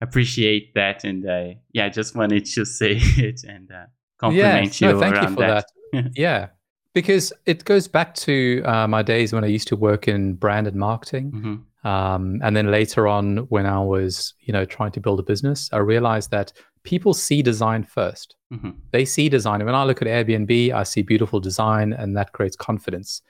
appreciate 0.01 0.75
that, 0.75 1.05
and 1.05 1.31
I 1.31 1.59
yeah, 1.73 1.88
just 1.88 2.17
wanted 2.17 2.45
to 2.47 2.65
say 2.65 2.93
it 3.29 3.45
and 3.45 3.71
uh, 3.71 3.87
compliment 4.19 4.81
yeah. 4.81 4.88
you 4.88 4.95
No, 4.95 5.01
thank 5.01 5.15
you 5.17 5.21
around 5.23 5.35
for 5.35 5.41
that. 5.43 5.67
that. 5.93 6.12
yeah, 6.17 6.49
because 6.95 7.33
it 7.47 7.65
goes 7.65 7.88
back 7.88 8.15
to 8.27 8.62
uh, 8.65 8.87
my 8.88 9.03
days 9.03 9.33
when 9.33 9.45
I 9.45 9.49
used 9.49 9.69
to 9.69 9.77
work 9.77 10.09
in 10.09 10.35
brand 10.35 10.67
and 10.67 10.77
marketing. 10.77 11.33
Mhm. 11.43 11.59
Um, 11.85 12.38
and 12.45 12.55
then 12.57 12.71
later 12.71 13.09
on, 13.09 13.38
when 13.49 13.67
I 13.67 13.81
was, 13.81 14.35
you 14.47 14.53
know, 14.53 14.65
trying 14.65 14.93
to 14.93 15.01
build 15.01 15.19
a 15.19 15.25
business, 15.25 15.69
I 15.73 15.79
realized 15.79 16.31
that 16.31 16.53
people 16.85 17.14
see 17.14 17.42
design 17.42 17.85
first. 17.85 18.37
Mhm. 18.53 18.75
They 18.90 19.05
see 19.05 19.29
design. 19.29 19.61
And 19.61 19.66
when 19.66 19.75
I 19.75 19.85
look 19.85 20.03
at 20.03 20.09
Airbnb, 20.09 20.73
I 20.73 20.83
see 20.83 21.03
beautiful 21.03 21.40
design, 21.40 21.92
and 21.92 22.16
that 22.16 22.33
creates 22.33 22.57
confidence. 22.57 23.23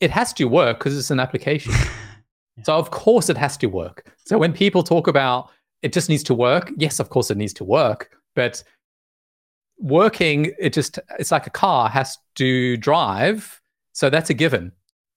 It 0.00 0.10
has 0.10 0.32
to 0.34 0.44
work 0.46 0.78
because 0.78 0.96
it's 0.98 1.10
an 1.10 1.20
application. 1.20 1.72
So 2.62 2.76
of 2.78 2.92
course 2.92 3.28
it 3.28 3.36
has 3.36 3.56
to 3.56 3.66
work. 3.66 4.14
So 4.26 4.38
when 4.38 4.52
people 4.52 4.84
talk 4.84 5.08
about 5.08 5.50
it 5.82 5.92
just 5.92 6.08
needs 6.08 6.22
to 6.22 6.34
work, 6.34 6.70
yes, 6.76 7.00
of 7.00 7.08
course 7.10 7.28
it 7.32 7.36
needs 7.36 7.52
to 7.54 7.64
work, 7.64 8.16
but 8.36 8.62
working 9.78 10.52
it 10.58 10.72
just 10.72 10.98
it's 11.18 11.32
like 11.32 11.46
a 11.46 11.50
car 11.50 11.88
has 11.88 12.16
to 12.36 12.76
drive, 12.76 13.60
so 13.92 14.08
that's 14.10 14.30
a 14.30 14.34
given. 14.34 14.72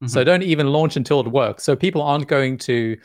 So 0.07 0.23
don't 0.23 0.43
even 0.43 0.67
launch 0.67 0.95
until 0.95 1.19
it 1.21 1.27
works. 1.27 1.63
So 1.63 1.75
people 1.75 2.03
aren't 2.03 2.27
going 2.27 2.57
to 2.59 2.97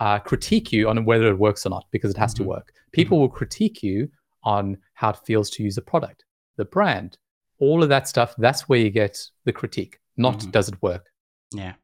uh, 0.00 0.18
critique 0.18 0.72
you 0.72 0.88
on 0.88 1.04
whether 1.04 1.28
it 1.28 1.38
works 1.38 1.64
or 1.64 1.70
not 1.70 1.84
because 1.92 2.10
it 2.10 2.16
has 2.16 2.32
Mhm. 2.32 2.38
to 2.38 2.44
work. 2.44 2.72
People 2.92 3.20
will 3.20 3.28
critique 3.28 3.82
you 3.84 4.08
on 4.44 4.78
how 4.94 5.10
it 5.10 5.18
feels 5.24 5.50
to 5.50 5.62
use 5.62 5.74
the 5.74 5.82
product, 5.82 6.24
the 6.56 6.64
brand, 6.64 7.18
all 7.58 7.82
of 7.82 7.88
that 7.88 8.08
stuff. 8.08 8.34
That's 8.38 8.68
where 8.68 8.78
you 8.78 8.90
get 8.90 9.18
the 9.44 9.52
critique. 9.52 9.98
Not 10.16 10.38
Mhm. 10.40 10.52
does 10.52 10.68
it 10.68 10.80
work 10.82 11.06
yeah, 11.52 11.74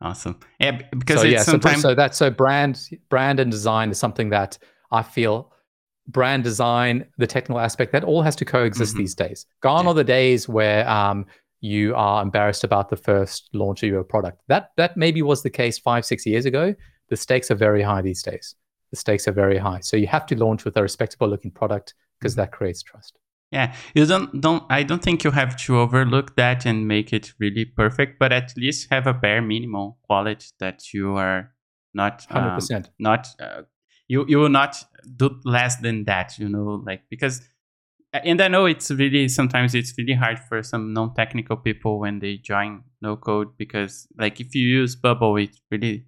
awesome. 0.00 0.38
Yeah, 0.60 0.82
because 0.96 1.20
so 1.20 1.26
it's 1.26 1.32
yeah, 1.32 1.42
so, 1.42 1.52
sometimes 1.52 1.82
so 1.82 1.94
that 1.96 2.14
so 2.14 2.30
brand 2.30 2.80
brand 3.08 3.40
and 3.40 3.50
design 3.50 3.90
is 3.90 3.98
something 3.98 4.30
that 4.30 4.56
I 4.92 5.02
feel 5.02 5.52
brand 6.06 6.44
design, 6.44 7.06
the 7.18 7.26
technical 7.26 7.58
aspect, 7.58 7.90
that 7.90 8.04
all 8.04 8.22
has 8.22 8.36
to 8.36 8.44
coexist 8.44 8.94
Mhm. 8.94 8.98
these 8.98 9.14
days. 9.16 9.46
Gone 9.62 9.84
Yeah. 9.84 9.90
are 9.90 9.94
the 9.94 10.04
days 10.04 10.48
where 10.48 10.88
um, 10.88 11.26
you 11.60 11.92
are 11.96 12.22
embarrassed 12.22 12.62
about 12.62 12.88
the 12.88 12.96
first 12.96 13.48
launch 13.52 13.82
of 13.82 13.88
your 13.88 14.04
product. 14.04 14.42
That 14.46 14.70
that 14.76 14.96
maybe 14.96 15.22
was 15.22 15.42
the 15.42 15.50
case 15.50 15.76
five, 15.78 16.04
six 16.04 16.24
years 16.24 16.46
ago, 16.46 16.74
the 17.08 17.16
stakes 17.16 17.50
are 17.50 17.56
very 17.56 17.82
high 17.82 18.02
these 18.02 18.22
days. 18.22 18.54
The 18.92 18.96
stakes 18.96 19.26
are 19.26 19.32
very 19.32 19.58
high. 19.58 19.80
So 19.80 19.96
you 19.96 20.06
have 20.06 20.26
to 20.26 20.36
launch 20.36 20.64
with 20.64 20.76
a 20.76 20.82
respectable 20.82 21.28
looking 21.28 21.50
product 21.50 21.94
because 22.18 22.34
mm-hmm. 22.34 22.42
that 22.42 22.52
creates 22.52 22.82
trust. 22.82 23.18
Yeah, 23.52 23.74
you 23.94 24.06
don't 24.06 24.40
don't. 24.40 24.64
I 24.70 24.82
don't 24.82 25.02
think 25.02 25.22
you 25.22 25.30
have 25.30 25.56
to 25.64 25.78
overlook 25.78 26.34
that 26.36 26.66
and 26.66 26.88
make 26.88 27.12
it 27.12 27.32
really 27.38 27.64
perfect, 27.64 28.18
but 28.18 28.32
at 28.32 28.52
least 28.56 28.88
have 28.90 29.06
a 29.06 29.14
bare 29.14 29.40
minimum 29.40 29.94
quality 30.02 30.46
that 30.58 30.92
you 30.92 31.16
are 31.16 31.52
not 31.94 32.26
hundred 32.28 32.50
um, 32.50 32.54
percent 32.56 32.90
not. 32.98 33.28
Uh, 33.38 33.62
you 34.08 34.24
you 34.28 34.38
will 34.38 34.48
not 34.48 34.76
do 35.16 35.40
less 35.44 35.76
than 35.76 36.04
that. 36.04 36.38
You 36.38 36.48
know, 36.48 36.82
like 36.84 37.02
because 37.08 37.40
and 38.24 38.40
I 38.40 38.48
know 38.48 38.66
it's 38.66 38.90
really 38.90 39.28
sometimes 39.28 39.74
it's 39.74 39.94
really 39.98 40.14
hard 40.14 40.38
for 40.38 40.62
some 40.62 40.92
non-technical 40.92 41.56
people 41.58 41.98
when 41.98 42.18
they 42.18 42.36
join 42.36 42.82
no 43.00 43.16
code 43.16 43.56
because 43.56 44.06
like 44.18 44.40
if 44.40 44.54
you 44.54 44.66
use 44.66 44.96
Bubble, 44.96 45.36
it 45.36 45.56
really 45.70 46.06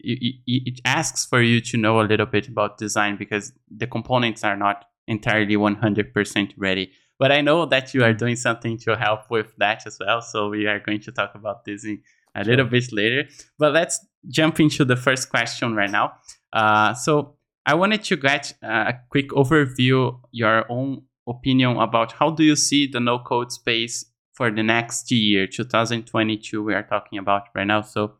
it, 0.00 0.36
it 0.46 0.80
asks 0.84 1.24
for 1.24 1.40
you 1.40 1.60
to 1.60 1.76
know 1.76 2.00
a 2.00 2.02
little 2.02 2.26
bit 2.26 2.48
about 2.48 2.78
design 2.78 3.16
because 3.16 3.52
the 3.74 3.86
components 3.86 4.44
are 4.44 4.56
not 4.56 4.84
entirely 5.06 5.56
100% 5.56 6.52
ready. 6.56 6.92
But 7.18 7.30
I 7.30 7.40
know 7.40 7.66
that 7.66 7.94
you 7.94 8.02
are 8.02 8.12
doing 8.12 8.36
something 8.36 8.78
to 8.78 8.96
help 8.96 9.30
with 9.30 9.54
that 9.58 9.86
as 9.86 9.98
well. 10.00 10.20
So 10.20 10.48
we 10.48 10.66
are 10.66 10.80
going 10.80 11.00
to 11.02 11.12
talk 11.12 11.34
about 11.34 11.64
this 11.64 11.84
in 11.84 12.02
a 12.34 12.44
little 12.44 12.66
bit 12.66 12.92
later. 12.92 13.28
But 13.58 13.72
let's 13.72 14.04
jump 14.28 14.58
into 14.58 14.84
the 14.84 14.96
first 14.96 15.30
question 15.30 15.74
right 15.74 15.90
now. 15.90 16.14
Uh, 16.52 16.94
so 16.94 17.36
I 17.66 17.74
wanted 17.74 18.02
to 18.04 18.16
get 18.16 18.52
a 18.62 18.94
quick 19.10 19.28
overview, 19.30 20.18
your 20.32 20.70
own 20.70 21.02
opinion 21.26 21.76
about 21.78 22.12
how 22.12 22.30
do 22.30 22.44
you 22.44 22.56
see 22.56 22.86
the 22.86 23.00
no 23.00 23.18
code 23.18 23.52
space 23.52 24.04
for 24.32 24.50
the 24.50 24.62
next 24.62 25.10
year 25.10 25.46
2022 25.46 26.62
we 26.62 26.74
are 26.74 26.82
talking 26.82 27.18
about 27.18 27.44
right 27.54 27.66
now 27.66 27.80
so 27.80 28.14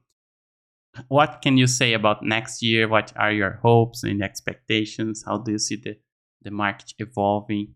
what 1.09 1.41
can 1.43 1.59
you 1.59 1.67
say 1.67 1.93
about 1.93 2.23
next 2.23 2.63
year 2.63 2.89
what 2.89 3.13
are 3.17 3.33
your 3.33 3.59
hopes 3.63 4.05
and 4.05 4.23
expectations 4.23 5.25
how 5.27 5.37
do 5.37 5.53
you 5.53 5.59
see 5.59 5.77
the 5.77 5.97
the 6.45 6.51
market 6.51 6.95
evolving 6.99 7.75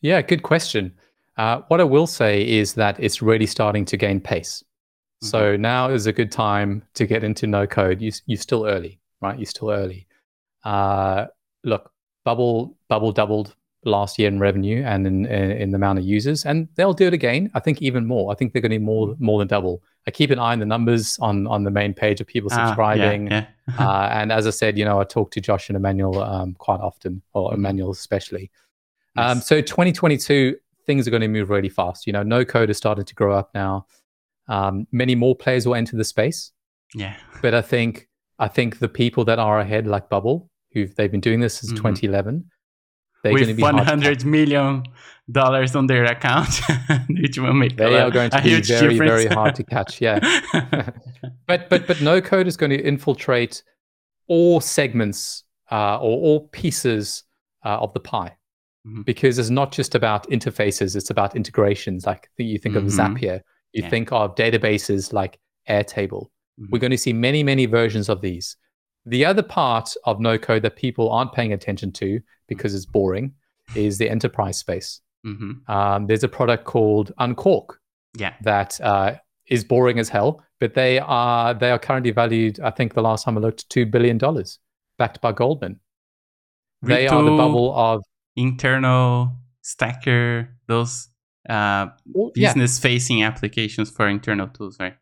yeah 0.00 0.22
good 0.22 0.42
question 0.42 0.92
uh, 1.36 1.60
what 1.68 1.80
i 1.80 1.84
will 1.84 2.06
say 2.06 2.46
is 2.46 2.74
that 2.74 2.98
it's 2.98 3.20
really 3.20 3.46
starting 3.46 3.84
to 3.84 3.96
gain 3.96 4.20
pace 4.20 4.62
mm-hmm. 4.62 5.26
so 5.26 5.56
now 5.56 5.90
is 5.90 6.06
a 6.06 6.12
good 6.12 6.32
time 6.32 6.82
to 6.94 7.06
get 7.06 7.22
into 7.22 7.46
no 7.46 7.66
code 7.66 8.00
you, 8.00 8.10
you're 8.26 8.38
still 8.38 8.66
early 8.66 8.98
right 9.20 9.38
you're 9.38 9.46
still 9.46 9.70
early 9.70 10.06
uh, 10.64 11.26
look 11.64 11.92
bubble 12.24 12.76
bubble 12.88 13.12
doubled 13.12 13.54
last 13.86 14.18
year 14.18 14.28
in 14.28 14.38
revenue 14.38 14.82
and 14.84 15.06
in, 15.06 15.26
in, 15.26 15.50
in 15.52 15.70
the 15.70 15.76
amount 15.76 15.98
of 15.98 16.04
users, 16.04 16.44
and 16.44 16.68
they'll 16.74 16.92
do 16.92 17.06
it 17.06 17.14
again. 17.14 17.50
I 17.54 17.60
think 17.60 17.80
even 17.80 18.06
more. 18.06 18.32
I 18.32 18.34
think 18.34 18.52
they're 18.52 18.62
going 18.62 18.72
to 18.72 18.78
be 18.78 18.84
more 18.84 19.14
more 19.18 19.38
than 19.38 19.48
double. 19.48 19.82
I 20.06 20.12
keep 20.12 20.30
an 20.30 20.38
eye 20.38 20.52
on 20.52 20.60
the 20.60 20.66
numbers 20.66 21.18
on 21.20 21.46
on 21.46 21.64
the 21.64 21.70
main 21.70 21.92
page 21.92 22.20
of 22.20 22.26
people 22.26 22.50
subscribing. 22.50 23.32
Ah, 23.32 23.34
yeah, 23.34 23.46
yeah. 23.78 23.88
uh, 23.88 24.08
and 24.12 24.30
as 24.30 24.46
I 24.46 24.50
said, 24.50 24.78
you 24.78 24.84
know, 24.84 25.00
I 25.00 25.04
talk 25.04 25.30
to 25.32 25.40
Josh 25.40 25.68
and 25.68 25.76
Emmanuel 25.76 26.22
um, 26.22 26.54
quite 26.54 26.80
often, 26.80 27.22
or 27.32 27.48
mm-hmm. 27.48 27.56
Emmanuel 27.56 27.90
especially. 27.90 28.50
Um, 29.16 29.40
so 29.40 29.60
2022 29.60 30.56
things 30.84 31.08
are 31.08 31.10
going 31.10 31.22
to 31.22 31.28
move 31.28 31.50
really 31.50 31.68
fast. 31.68 32.06
You 32.06 32.12
know, 32.12 32.22
no 32.22 32.44
code 32.44 32.70
is 32.70 32.76
starting 32.76 33.04
to 33.04 33.14
grow 33.14 33.34
up 33.34 33.50
now. 33.54 33.86
Um, 34.48 34.86
many 34.92 35.14
more 35.14 35.34
players 35.34 35.66
will 35.66 35.74
enter 35.74 35.96
the 35.96 36.04
space. 36.04 36.52
Yeah. 36.94 37.16
But 37.42 37.54
I 37.54 37.62
think 37.62 38.08
I 38.38 38.48
think 38.48 38.78
the 38.78 38.88
people 38.88 39.24
that 39.24 39.38
are 39.38 39.58
ahead, 39.58 39.86
like 39.86 40.08
Bubble, 40.08 40.50
who 40.72 40.86
they've 40.86 41.10
been 41.10 41.20
doing 41.20 41.40
this 41.40 41.54
since 41.54 41.72
mm-hmm. 41.72 41.88
2011 41.88 42.50
with 43.24 43.60
one 43.60 43.78
hundred 43.78 44.24
million 44.24 44.84
dollars 45.30 45.74
on 45.74 45.86
their 45.86 46.04
account, 46.04 46.60
which 47.08 47.38
will 47.38 47.52
make 47.52 47.76
they 47.76 47.94
a, 47.94 48.04
are 48.04 48.10
going 48.10 48.30
to 48.30 48.42
be 48.42 48.60
very 48.60 48.62
difference. 48.62 48.98
very 48.98 49.26
hard 49.26 49.54
to 49.56 49.64
catch. 49.64 50.00
Yeah, 50.00 50.20
but 51.46 51.68
but 51.68 51.86
but 51.86 52.00
no 52.00 52.20
code 52.20 52.46
is 52.46 52.56
going 52.56 52.70
to 52.70 52.80
infiltrate 52.80 53.62
all 54.28 54.60
segments 54.60 55.44
uh, 55.70 55.96
or 55.96 56.18
all 56.18 56.48
pieces 56.48 57.24
uh, 57.64 57.78
of 57.78 57.92
the 57.94 58.00
pie. 58.00 58.36
Mm-hmm. 58.86 59.02
Because 59.02 59.38
it's 59.38 59.50
not 59.50 59.72
just 59.72 59.94
about 59.94 60.28
interfaces; 60.30 60.94
it's 60.94 61.10
about 61.10 61.34
integrations. 61.34 62.06
Like 62.06 62.30
you 62.36 62.58
think 62.58 62.76
mm-hmm. 62.76 62.86
of 62.86 62.92
Zapier, 62.92 63.40
you 63.72 63.82
yeah. 63.82 63.90
think 63.90 64.12
of 64.12 64.34
databases 64.36 65.12
like 65.12 65.38
Airtable. 65.68 66.26
Mm-hmm. 66.60 66.66
We're 66.70 66.78
going 66.78 66.92
to 66.92 66.98
see 66.98 67.12
many, 67.12 67.42
many 67.42 67.66
versions 67.66 68.08
of 68.08 68.20
these. 68.20 68.56
The 69.04 69.24
other 69.24 69.42
part 69.42 69.94
of 70.04 70.20
no 70.20 70.38
code 70.38 70.62
that 70.62 70.76
people 70.76 71.10
aren't 71.10 71.32
paying 71.32 71.52
attention 71.52 71.92
to 71.92 72.20
because 72.48 72.74
it's 72.74 72.86
boring 72.86 73.34
is 73.74 73.98
the 73.98 74.08
enterprise 74.08 74.58
space. 74.58 75.00
Mm-hmm. 75.26 75.70
Um, 75.70 76.06
there's 76.06 76.24
a 76.24 76.28
product 76.28 76.64
called 76.64 77.12
Unqork. 77.18 77.76
Yeah. 78.16 78.34
That 78.42 78.80
uh, 78.80 79.14
is 79.48 79.64
boring 79.64 79.98
as 79.98 80.08
hell, 80.08 80.42
but 80.60 80.74
they 80.74 80.98
are 80.98 81.54
they 81.54 81.70
are 81.70 81.78
currently 81.78 82.12
valued. 82.12 82.60
I 82.60 82.70
think 82.70 82.94
the 82.94 83.02
last 83.02 83.24
time 83.24 83.36
I 83.36 83.40
looked, 83.40 83.68
two 83.68 83.86
billion 83.86 84.18
dollars, 84.18 84.58
backed 84.98 85.20
by 85.20 85.32
Goldman. 85.32 85.80
They 86.82 87.08
are 87.08 87.22
the 87.22 87.30
bubble 87.30 87.74
of 87.74 88.04
internal 88.36 89.32
stacker 89.62 90.56
those 90.68 91.08
uh, 91.48 91.86
well, 92.12 92.30
business 92.34 92.78
facing 92.78 93.22
applications 93.22 93.90
for 93.90 94.08
internal 94.08 94.46
tools, 94.48 94.76
right? 94.78 94.94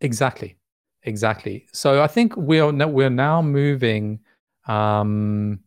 Exactly. 0.00 0.56
Exactly. 1.02 1.66
So 1.72 2.02
I 2.02 2.06
think 2.06 2.36
we 2.36 2.60
are 2.60 2.72
we're 2.72 3.10
now 3.10 3.42
moving 3.42 4.20
um, 4.66 5.60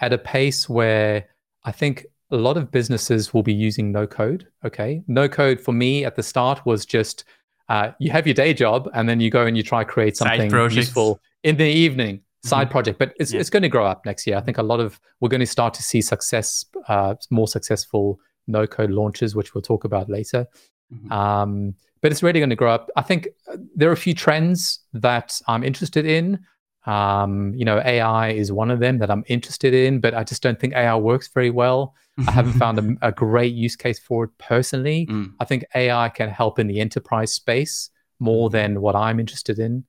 at 0.00 0.12
a 0.12 0.18
pace 0.18 0.68
where 0.68 1.28
I 1.64 1.72
think 1.72 2.06
a 2.30 2.36
lot 2.36 2.56
of 2.56 2.70
businesses 2.70 3.34
will 3.34 3.42
be 3.42 3.52
using 3.52 3.92
no 3.92 4.06
code. 4.06 4.48
Okay, 4.64 5.02
no 5.06 5.28
code 5.28 5.60
for 5.60 5.72
me 5.72 6.04
at 6.04 6.16
the 6.16 6.22
start 6.22 6.64
was 6.64 6.86
just 6.86 7.24
uh, 7.68 7.92
you 7.98 8.10
have 8.10 8.26
your 8.26 8.34
day 8.34 8.54
job 8.54 8.88
and 8.94 9.08
then 9.08 9.20
you 9.20 9.30
go 9.30 9.46
and 9.46 9.56
you 9.56 9.62
try 9.62 9.84
to 9.84 9.90
create 9.90 10.16
something 10.16 10.50
useful 10.70 11.20
in 11.42 11.56
the 11.56 11.64
evening 11.64 12.20
side 12.44 12.64
mm-hmm. 12.64 12.72
project. 12.72 12.98
But 12.98 13.14
it's 13.18 13.32
yeah. 13.32 13.40
it's 13.40 13.50
going 13.50 13.62
to 13.62 13.68
grow 13.68 13.86
up 13.86 14.04
next 14.04 14.26
year. 14.26 14.36
I 14.36 14.40
think 14.40 14.58
a 14.58 14.62
lot 14.62 14.80
of 14.80 15.00
we're 15.20 15.28
going 15.28 15.40
to 15.40 15.46
start 15.46 15.74
to 15.74 15.82
see 15.82 16.00
success, 16.00 16.64
uh, 16.88 17.14
more 17.30 17.48
successful 17.48 18.18
no 18.46 18.66
code 18.66 18.90
launches, 18.90 19.36
which 19.36 19.54
we'll 19.54 19.62
talk 19.62 19.84
about 19.84 20.08
later. 20.08 20.46
Mm-hmm. 20.92 21.12
Um, 21.12 21.74
but 22.00 22.10
it's 22.10 22.22
really 22.22 22.40
going 22.40 22.50
to 22.50 22.56
grow 22.56 22.72
up. 22.72 22.90
I 22.96 23.02
think 23.02 23.28
uh, 23.50 23.56
there 23.74 23.88
are 23.88 23.92
a 23.92 23.96
few 23.96 24.14
trends 24.14 24.80
that 24.92 25.40
I'm 25.46 25.62
interested 25.62 26.04
in. 26.04 26.40
Um, 26.84 27.54
you 27.54 27.64
know, 27.64 27.80
AI 27.84 28.30
is 28.30 28.50
one 28.50 28.70
of 28.70 28.80
them 28.80 28.98
that 28.98 29.10
I'm 29.10 29.24
interested 29.28 29.72
in, 29.72 30.00
but 30.00 30.14
I 30.14 30.24
just 30.24 30.42
don't 30.42 30.58
think 30.58 30.74
AI 30.74 30.96
works 30.96 31.28
very 31.28 31.50
well. 31.50 31.94
I 32.26 32.30
haven't 32.32 32.54
found 32.54 32.78
a, 32.78 33.08
a, 33.08 33.12
great 33.12 33.54
use 33.54 33.76
case 33.76 33.98
for 33.98 34.24
it 34.24 34.30
personally. 34.38 35.06
Mm. 35.12 35.34
I 35.40 35.44
think 35.44 35.64
AI 35.74 36.08
can 36.08 36.28
help 36.28 36.58
in 36.58 36.66
the 36.66 36.80
enterprise 36.80 37.32
space 37.32 37.90
more 38.18 38.48
mm. 38.48 38.52
than 38.52 38.80
what 38.80 38.96
I'm 38.96 39.20
interested 39.20 39.58
in. 39.58 39.84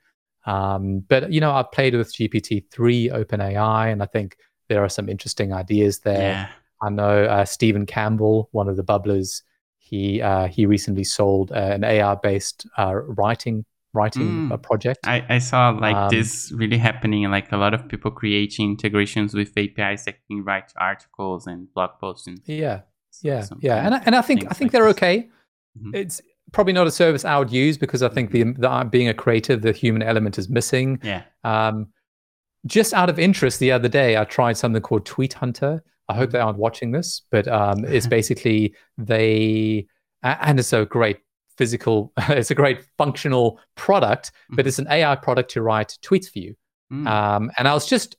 Um, 0.45 0.99
but 1.07 1.31
you 1.31 1.39
know, 1.39 1.51
I've 1.51 1.71
played 1.71 1.95
with 1.95 2.13
GPT-3, 2.13 3.11
OpenAI, 3.11 3.91
and 3.91 4.03
I 4.03 4.05
think 4.05 4.37
there 4.67 4.83
are 4.83 4.89
some 4.89 5.09
interesting 5.09 5.53
ideas 5.53 5.99
there. 5.99 6.21
Yeah. 6.21 6.49
I 6.81 6.89
know 6.89 7.25
uh, 7.25 7.45
Stephen 7.45 7.85
Campbell, 7.85 8.49
one 8.51 8.67
of 8.67 8.75
the 8.75 8.83
bubblers, 8.83 9.41
he 9.77 10.21
uh, 10.21 10.47
he 10.47 10.65
recently 10.65 11.03
sold 11.03 11.51
uh, 11.51 11.55
an 11.55 11.83
AI 11.83 12.15
based 12.15 12.65
uh, 12.77 12.93
writing 12.95 13.65
writing 13.93 14.49
mm. 14.49 14.61
project. 14.61 15.05
I, 15.05 15.25
I 15.29 15.37
saw 15.37 15.69
like 15.69 15.95
um, 15.95 16.09
this 16.09 16.51
really 16.55 16.77
happening, 16.77 17.29
like 17.29 17.51
a 17.51 17.57
lot 17.57 17.73
of 17.73 17.87
people 17.87 18.11
creating 18.11 18.71
integrations 18.71 19.33
with 19.33 19.57
APIs 19.57 20.05
that 20.05 20.15
can 20.27 20.43
write 20.43 20.73
articles 20.77 21.47
and 21.47 21.71
blog 21.73 21.91
posts. 21.99 22.27
And 22.27 22.41
yeah, 22.45 22.81
yeah, 23.21 23.45
yeah, 23.59 23.85
and 23.85 23.95
I, 23.95 24.01
and 24.05 24.15
I 24.15 24.21
think 24.21 24.45
I 24.49 24.53
think 24.53 24.69
like 24.69 24.71
they're 24.71 24.87
this. 24.87 24.97
okay. 24.97 25.29
Mm-hmm. 25.79 25.95
It's 25.95 26.21
probably 26.51 26.73
not 26.73 26.87
a 26.87 26.91
service 26.91 27.25
I 27.25 27.37
would 27.37 27.51
use 27.51 27.77
because 27.77 28.03
I 28.03 28.09
think 28.09 28.31
the, 28.31 28.43
the 28.43 28.87
being 28.89 29.09
a 29.09 29.13
creative, 29.13 29.61
the 29.61 29.71
human 29.71 30.01
element 30.01 30.37
is 30.37 30.49
missing. 30.49 30.99
Yeah. 31.03 31.23
Um, 31.43 31.87
just 32.65 32.93
out 32.93 33.09
of 33.09 33.19
interest, 33.19 33.59
the 33.59 33.71
other 33.71 33.89
day 33.89 34.17
I 34.17 34.23
tried 34.23 34.57
something 34.57 34.81
called 34.81 35.05
Tweet 35.05 35.33
Hunter. 35.33 35.83
I 36.09 36.15
hope 36.15 36.31
they 36.31 36.39
aren't 36.39 36.57
watching 36.57 36.91
this, 36.91 37.21
but 37.31 37.47
um, 37.47 37.85
it's 37.85 38.07
basically 38.19 38.75
they, 38.97 39.87
and 40.21 40.59
it's 40.59 40.73
a 40.73 40.85
great 40.85 41.19
physical, 41.57 42.11
it's 42.29 42.51
a 42.51 42.55
great 42.55 42.85
functional 42.97 43.59
product, 43.75 44.31
but 44.49 44.57
mm-hmm. 44.57 44.67
it's 44.67 44.79
an 44.79 44.87
AI 44.89 45.15
product 45.15 45.51
to 45.51 45.61
write 45.61 45.97
tweets 46.01 46.29
for 46.29 46.39
you. 46.39 46.55
Mm. 46.91 47.07
Um, 47.07 47.51
and 47.57 47.67
I 47.67 47.73
was 47.73 47.85
just, 47.85 48.15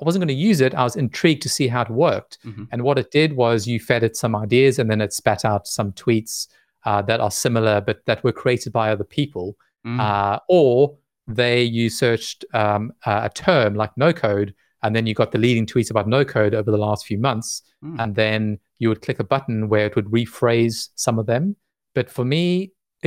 I 0.00 0.04
wasn't 0.04 0.20
going 0.20 0.28
to 0.28 0.34
use 0.34 0.60
it. 0.60 0.74
I 0.74 0.84
was 0.84 0.96
intrigued 0.96 1.42
to 1.42 1.48
see 1.48 1.68
how 1.68 1.82
it 1.82 1.90
worked. 1.90 2.38
Mm-hmm. 2.44 2.64
And 2.72 2.82
what 2.82 2.98
it 2.98 3.10
did 3.10 3.34
was 3.34 3.66
you 3.66 3.80
fed 3.80 4.02
it 4.02 4.16
some 4.16 4.34
ideas 4.36 4.78
and 4.78 4.90
then 4.90 5.00
it 5.00 5.12
spat 5.12 5.44
out 5.44 5.66
some 5.66 5.92
tweets 5.92 6.48
uh, 6.84 7.02
that 7.02 7.20
are 7.20 7.30
similar, 7.30 7.80
but 7.80 8.04
that 8.06 8.22
were 8.22 8.32
created 8.32 8.72
by 8.72 8.90
other 8.90 9.04
people. 9.04 9.56
Mm. 9.86 10.00
Uh, 10.00 10.38
or 10.48 10.96
they 11.28 11.62
you 11.62 11.90
searched 11.90 12.44
um, 12.54 12.92
a 13.06 13.30
term 13.32 13.74
like 13.74 13.96
no 13.96 14.12
code 14.12 14.54
and 14.82 14.96
then 14.96 15.06
you 15.06 15.14
got 15.14 15.30
the 15.30 15.38
leading 15.38 15.66
tweets 15.66 15.90
about 15.90 16.08
no 16.08 16.24
code 16.24 16.54
over 16.54 16.70
the 16.70 16.78
last 16.78 17.06
few 17.06 17.18
months 17.18 17.62
mm. 17.84 17.94
and 17.98 18.14
then 18.14 18.58
you 18.78 18.88
would 18.88 19.02
click 19.02 19.18
a 19.18 19.24
button 19.24 19.68
where 19.68 19.86
it 19.86 19.94
would 19.94 20.06
rephrase 20.06 20.88
some 20.94 21.18
of 21.18 21.26
them 21.26 21.54
but 21.98 22.08
for 22.16 22.24
me 22.24 22.44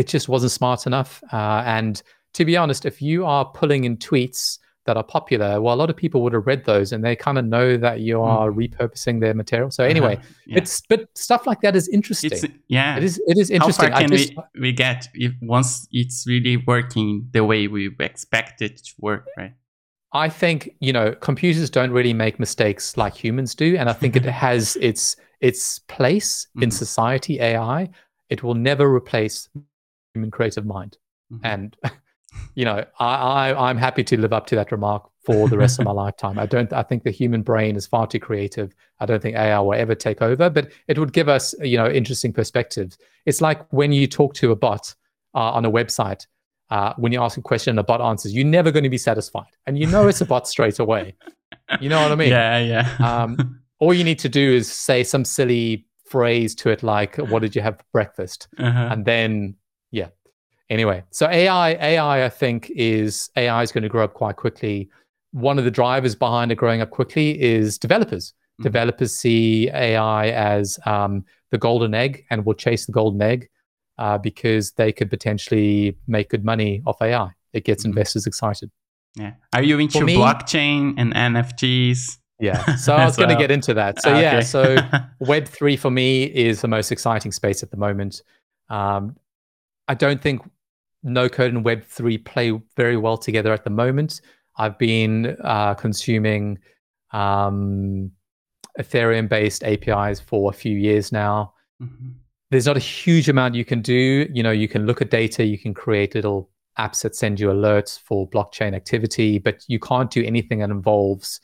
it 0.01 0.05
just 0.15 0.27
wasn't 0.33 0.51
smart 0.51 0.81
enough 0.91 1.11
uh, 1.33 1.61
and 1.77 1.93
to 2.37 2.43
be 2.49 2.55
honest 2.61 2.85
if 2.91 3.01
you 3.09 3.25
are 3.25 3.45
pulling 3.59 3.83
in 3.85 3.95
tweets 3.97 4.43
that 4.87 4.97
are 4.97 5.03
popular, 5.03 5.61
well, 5.61 5.75
a 5.75 5.79
lot 5.83 5.89
of 5.91 5.95
people 6.03 6.19
would 6.23 6.33
have 6.33 6.47
read 6.51 6.65
those 6.65 6.91
and 6.91 7.03
they 7.05 7.15
kind 7.15 7.37
of 7.37 7.45
know 7.45 7.77
that 7.85 7.99
you 8.07 8.15
are 8.19 8.49
Mhm. 8.49 8.57
repurposing 8.61 9.21
their 9.21 9.35
material. 9.41 9.69
So 9.77 9.83
anyway, 9.83 10.15
Uh-huh. 10.15 10.33
Yeah. 10.47 10.57
it's 10.59 10.73
but 10.91 11.01
stuff 11.27 11.45
like 11.49 11.61
that 11.65 11.75
is 11.75 11.87
interesting. 11.97 12.31
it's 12.31 12.43
yeah. 12.67 12.97
it 12.97 13.03
is 13.09 13.15
it 13.31 13.37
is 13.43 13.51
interesting. 13.51 13.89
How 13.91 13.91
far 13.91 13.99
I 13.99 14.01
can 14.07 14.11
just, 14.17 14.33
we, 14.55 14.61
we 14.65 14.71
get 14.85 14.99
if 15.13 15.33
once 15.57 15.87
it's 15.91 16.25
really 16.33 16.57
working 16.73 17.09
the 17.35 17.43
way 17.51 17.61
we 17.75 17.83
expect 17.99 18.55
it 18.67 18.75
to 18.87 18.93
work, 19.07 19.23
right? 19.37 19.53
I 20.25 20.27
think 20.41 20.57
you 20.85 20.93
know 20.97 21.07
computers 21.29 21.69
don't 21.69 21.93
really 21.99 22.15
make 22.25 22.35
mistakes 22.39 22.97
like 23.03 23.13
humans 23.23 23.51
do, 23.63 23.67
and 23.79 23.87
I 23.87 23.93
think 23.93 24.15
it 24.15 24.25
has 24.47 24.77
its 24.89 25.03
its 25.49 25.63
place 25.95 26.47
in 26.63 26.69
Mhm. 26.69 26.73
society. 26.83 27.33
AI, 27.39 27.79
it 28.31 28.41
will 28.43 28.55
never 28.55 28.85
replace 28.93 29.47
human 30.13 30.31
creative 30.31 30.65
mind, 30.65 30.97
Mhm. 31.31 31.39
and 31.43 31.77
you 32.55 32.65
know 32.65 32.83
I, 32.99 33.15
I 33.51 33.69
I'm 33.69 33.77
happy 33.77 34.03
to 34.05 34.15
live 34.23 34.33
up 34.33 34.45
to 34.47 34.55
that 34.55 34.71
remark 34.71 35.03
for 35.25 35.47
the 35.49 35.57
rest 35.57 35.79
of 35.79 35.85
my 35.85 35.91
lifetime. 36.05 36.39
I 36.39 36.47
don't. 36.47 36.71
I 36.73 36.83
think 36.83 37.03
the 37.03 37.11
human 37.11 37.41
brain 37.43 37.75
is 37.75 37.85
far 37.85 38.07
too 38.07 38.19
creative. 38.19 38.73
I 38.99 39.05
don't 39.05 39.21
think 39.21 39.35
AI 39.35 39.59
will 39.59 39.73
ever 39.85 39.95
take 39.95 40.21
over, 40.21 40.49
but 40.49 40.71
it 40.87 40.97
would 40.97 41.13
give 41.13 41.29
us 41.29 41.53
you 41.61 41.77
know 41.77 41.89
interesting 41.89 42.33
perspectives. 42.33 42.97
It's 43.25 43.41
like 43.41 43.59
when 43.71 43.91
you 43.91 44.07
talk 44.07 44.33
to 44.41 44.51
a 44.51 44.55
bot 44.55 44.95
uh, 45.35 45.51
on 45.57 45.63
a 45.65 45.71
website 45.71 46.25
uh, 46.71 46.93
when 46.97 47.11
you 47.11 47.21
ask 47.21 47.37
a 47.37 47.41
question 47.41 47.71
and 47.71 47.79
a 47.79 47.83
bot 47.83 48.01
answers, 48.01 48.33
you're 48.33 48.45
never 48.59 48.71
going 48.71 48.83
to 48.85 48.89
be 48.89 48.97
satisfied. 48.97 49.51
And 49.67 49.77
you 49.77 49.85
know 49.87 50.07
it's 50.07 50.21
a 50.21 50.25
bot 50.25 50.47
straight 50.47 50.79
away. 50.79 51.15
You 51.81 51.89
know 51.89 52.01
what 52.01 52.11
I 52.11 52.15
mean? 52.15 52.29
yeah, 52.39 52.57
yeah. 52.59 52.87
Um, 53.23 53.59
All 53.79 53.93
you 53.93 54.03
need 54.05 54.19
to 54.19 54.29
do 54.29 54.53
is 54.53 54.71
say 54.71 55.03
some 55.03 55.25
silly 55.25 55.85
phrase 56.11 56.53
to 56.55 56.69
it 56.69 56.83
like, 56.83 57.15
What 57.31 57.41
did 57.41 57.55
you 57.55 57.61
have 57.61 57.77
for 57.77 57.85
breakfast? 57.93 58.47
uh-huh. 58.57 58.89
And 58.91 59.05
then, 59.05 59.55
yeah. 59.91 60.09
Anyway, 60.69 61.03
so 61.11 61.27
AI, 61.27 61.69
AI, 61.93 62.25
I 62.25 62.29
think, 62.29 62.69
is 62.75 63.29
AI 63.35 63.61
is 63.63 63.71
going 63.71 63.83
to 63.83 63.89
grow 63.89 64.03
up 64.05 64.13
quite 64.13 64.35
quickly. 64.37 64.89
One 65.31 65.57
of 65.59 65.65
the 65.65 65.71
drivers 65.71 66.15
behind 66.15 66.51
it 66.51 66.55
growing 66.55 66.81
up 66.81 66.91
quickly 66.91 67.41
is 67.41 67.77
developers. 67.77 68.33
Mhm. 68.59 68.63
Developers 68.63 69.11
see 69.15 69.69
AI 69.69 70.29
as 70.29 70.79
um, 70.85 71.25
the 71.51 71.57
golden 71.57 71.93
egg 71.93 72.23
and 72.29 72.45
will 72.45 72.53
chase 72.65 72.85
the 72.85 72.91
golden 72.93 73.21
egg 73.21 73.49
uh, 73.97 74.17
because 74.17 74.71
they 74.73 74.91
could 74.93 75.09
potentially 75.09 75.97
make 76.07 76.29
good 76.29 76.45
money 76.45 76.81
off 76.85 77.01
AI. 77.01 77.29
It 77.53 77.65
gets 77.65 77.83
Mhm. 77.83 77.87
investors 77.91 78.25
excited. 78.27 78.69
yeah. 79.15 79.33
Are 79.53 79.63
you 79.63 79.77
into 79.77 80.05
me- 80.05 80.15
blockchain 80.15 80.93
and 80.97 81.13
NFTs? 81.13 82.17
Yeah. 82.41 82.75
So 82.77 82.93
I 82.93 83.03
As 83.03 83.09
was 83.11 83.17
going 83.17 83.29
to 83.29 83.35
get 83.35 83.51
into 83.51 83.73
that. 83.75 84.01
So 84.01 84.11
Ah, 84.13 84.19
yeah. 84.19 84.39
So 84.41 84.75
Web 85.19 85.47
three 85.47 85.77
for 85.77 85.91
me 85.91 86.23
is 86.23 86.61
the 86.61 86.67
most 86.67 86.91
exciting 86.91 87.31
space 87.31 87.63
at 87.63 87.71
the 87.71 87.77
moment. 87.77 88.21
Um, 88.69 89.15
I 89.87 89.93
don't 89.93 90.21
think 90.21 90.41
no 91.03 91.29
code 91.29 91.53
and 91.53 91.63
Web 91.63 91.83
three 91.83 92.17
play 92.17 92.59
very 92.75 92.97
well 92.97 93.17
together 93.17 93.53
at 93.53 93.63
the 93.63 93.69
moment. 93.69 94.21
I've 94.57 94.77
been 94.77 95.37
uh, 95.43 95.75
consuming 95.75 96.59
um, 97.11 98.11
Ethereum 98.79 99.27
based 99.29 99.63
APIs 99.63 100.19
for 100.19 100.49
a 100.49 100.53
few 100.53 100.77
years 100.77 101.11
now. 101.11 101.53
Mhm. 101.81 102.13
There's 102.49 102.65
not 102.65 102.75
a 102.75 102.81
huge 102.81 103.29
amount 103.29 103.55
you 103.55 103.63
can 103.63 103.81
do. 103.81 104.27
You 104.31 104.43
know, 104.43 104.51
you 104.51 104.67
can 104.67 104.85
look 104.85 105.01
at 105.01 105.09
data, 105.09 105.45
you 105.45 105.57
can 105.57 105.73
create 105.73 106.15
little 106.15 106.49
apps 106.77 107.01
that 107.03 107.15
send 107.15 107.39
you 107.39 107.47
alerts 107.47 107.99
for 107.99 108.29
blockchain 108.29 108.73
activity, 108.75 109.39
but 109.39 109.63
you 109.67 109.79
can't 109.79 110.11
do 110.11 110.23
anything 110.23 110.59
that 110.59 110.69
involves 110.69 111.39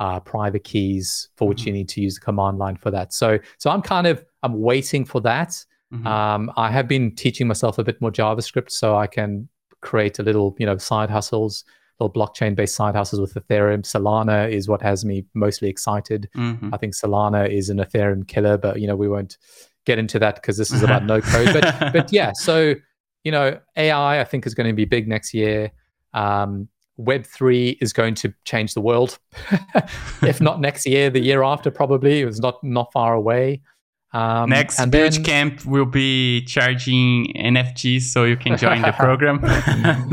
uh, 0.00 0.18
private 0.18 0.64
keys 0.64 1.28
for 1.36 1.46
which 1.46 1.64
you 1.66 1.72
need 1.72 1.88
to 1.90 2.00
use 2.00 2.14
the 2.16 2.20
command 2.22 2.58
line 2.58 2.74
for 2.76 2.90
that. 2.90 3.12
So, 3.12 3.38
so 3.58 3.70
I'm 3.70 3.82
kind 3.82 4.06
of 4.06 4.24
I'm 4.42 4.60
waiting 4.60 5.04
for 5.04 5.20
that. 5.20 5.62
Mhm. 5.92 6.06
Um, 6.06 6.50
I 6.56 6.70
have 6.70 6.88
been 6.88 7.14
teaching 7.14 7.46
myself 7.46 7.78
a 7.78 7.84
bit 7.84 8.00
more 8.00 8.10
JavaScript 8.10 8.70
so 8.70 8.96
I 8.96 9.06
can 9.06 9.48
create 9.82 10.18
a 10.18 10.22
little, 10.22 10.56
you 10.58 10.64
know, 10.66 10.78
side 10.78 11.10
hustles, 11.10 11.64
little 11.98 12.12
blockchain 12.12 12.54
based 12.54 12.74
side 12.74 12.94
hustles 12.94 13.20
with 13.20 13.34
Ethereum. 13.34 13.82
Solana 13.82 14.50
is 14.50 14.68
what 14.68 14.80
has 14.82 15.04
me 15.04 15.26
mostly 15.34 15.68
excited. 15.68 16.28
Mhm. 16.34 16.70
I 16.72 16.76
think 16.78 16.94
Solana 16.94 17.48
is 17.50 17.68
an 17.68 17.78
Ethereum 17.78 18.26
killer, 18.26 18.56
but 18.56 18.80
you 18.80 18.86
know, 18.86 18.96
we 18.96 19.08
won't 19.08 19.36
get 19.84 19.98
into 19.98 20.18
that 20.18 20.36
because 20.36 20.56
this 20.56 20.70
is 20.72 20.82
about 20.82 21.04
no 21.04 21.20
code. 21.32 21.52
But 21.52 21.92
but 21.92 22.12
yeah, 22.12 22.32
so 22.34 22.74
you 23.24 23.32
know, 23.32 23.58
AI 23.76 24.20
I 24.20 24.24
think 24.24 24.46
is 24.46 24.54
going 24.54 24.68
to 24.68 24.72
be 24.74 24.86
big 24.86 25.06
next 25.08 25.34
year. 25.34 25.72
Um, 26.14 26.68
Web 27.00 27.26
three 27.26 27.78
is 27.80 27.92
going 27.92 28.14
to 28.16 28.32
change 28.44 28.74
the 28.74 28.80
world. 28.80 29.18
if 30.22 30.40
not 30.40 30.60
next 30.60 30.86
year, 30.86 31.10
the 31.10 31.20
year 31.20 31.42
after 31.42 31.70
probably. 31.70 32.20
It 32.20 32.26
was 32.26 32.40
not 32.40 32.62
not 32.62 32.92
far 32.92 33.14
away. 33.14 33.62
Um, 34.12 34.50
Next 34.50 34.80
and 34.80 34.90
then- 34.90 35.22
camp 35.22 35.64
will 35.64 35.84
be 35.84 36.44
charging 36.44 37.32
NFTs 37.36 38.02
so 38.02 38.24
you 38.24 38.36
can 38.36 38.56
join 38.56 38.82
the 38.82 38.90
program. 38.92 39.38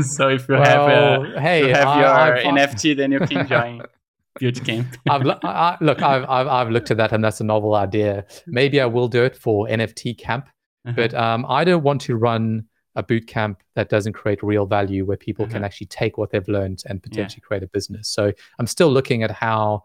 so 0.02 0.28
if 0.28 0.48
you 0.48 0.54
have, 0.54 0.86
Well, 0.86 1.36
uh, 1.36 1.40
hey, 1.40 1.66
you 1.66 1.74
have 1.74 1.88
I- 1.88 2.00
your 2.00 2.08
I 2.08 2.44
NFT, 2.44 2.96
then 2.96 3.10
you 3.10 3.18
can 3.18 3.48
join 3.48 3.82
boot 4.40 4.64
camp. 4.64 4.86
I've 5.10 5.26
I- 5.42 5.78
look, 5.80 6.00
I've, 6.00 6.22
I've 6.30 6.46
I've 6.46 6.70
looked 6.70 6.92
at 6.92 6.96
that, 6.98 7.12
and 7.12 7.24
that's 7.24 7.40
a 7.40 7.44
novel 7.44 7.74
idea. 7.74 8.24
Maybe 8.46 8.80
I 8.80 8.86
will 8.86 9.08
do 9.08 9.24
it 9.24 9.36
for 9.36 9.66
NFT 9.66 10.16
camp, 10.16 10.46
Uh-huh. 10.86 10.94
but 10.94 11.12
um, 11.14 11.44
I 11.48 11.64
don't 11.64 11.82
want 11.82 12.00
to 12.02 12.14
run 12.14 12.67
a 12.98 13.02
boot 13.02 13.26
camp 13.26 13.62
that 13.76 13.88
doesn't 13.88 14.12
create 14.12 14.42
real 14.42 14.66
value, 14.66 15.02
where 15.06 15.16
people 15.16 15.46
can 15.46 15.56
Uh-huh. 15.58 15.66
actually 15.66 15.86
take 15.86 16.18
what 16.18 16.28
they've 16.30 16.48
learned 16.48 16.82
and 16.88 17.02
potentially 17.02 17.40
create 17.48 17.62
a 17.62 17.68
business. 17.68 18.08
So 18.08 18.32
I'm 18.58 18.66
still 18.66 18.90
looking 18.90 19.22
at 19.22 19.30
how 19.30 19.84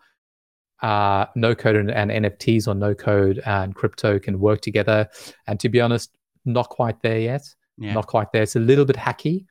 uh, 0.82 1.26
no 1.36 1.56
code 1.56 1.76
and, 1.78 1.89
and 1.91 2.12
NFTs 2.12 2.67
or 2.67 2.76
no 2.76 2.93
code 2.93 3.38
and 3.45 3.73
crypto 3.73 4.19
can 4.19 4.39
work 4.39 4.60
together. 4.62 5.08
And 5.47 5.60
to 5.62 5.69
be 5.69 5.80
honest, 5.80 6.10
not 6.43 6.67
quite 6.69 7.02
there 7.02 7.19
yet. 7.19 7.43
yeah. 7.78 7.93
Not 7.93 8.08
quite 8.08 8.32
there. 8.34 8.43
It's 8.43 8.56
a 8.58 8.60
little 8.60 8.84
bit 8.86 8.97
hacky, 8.97 9.45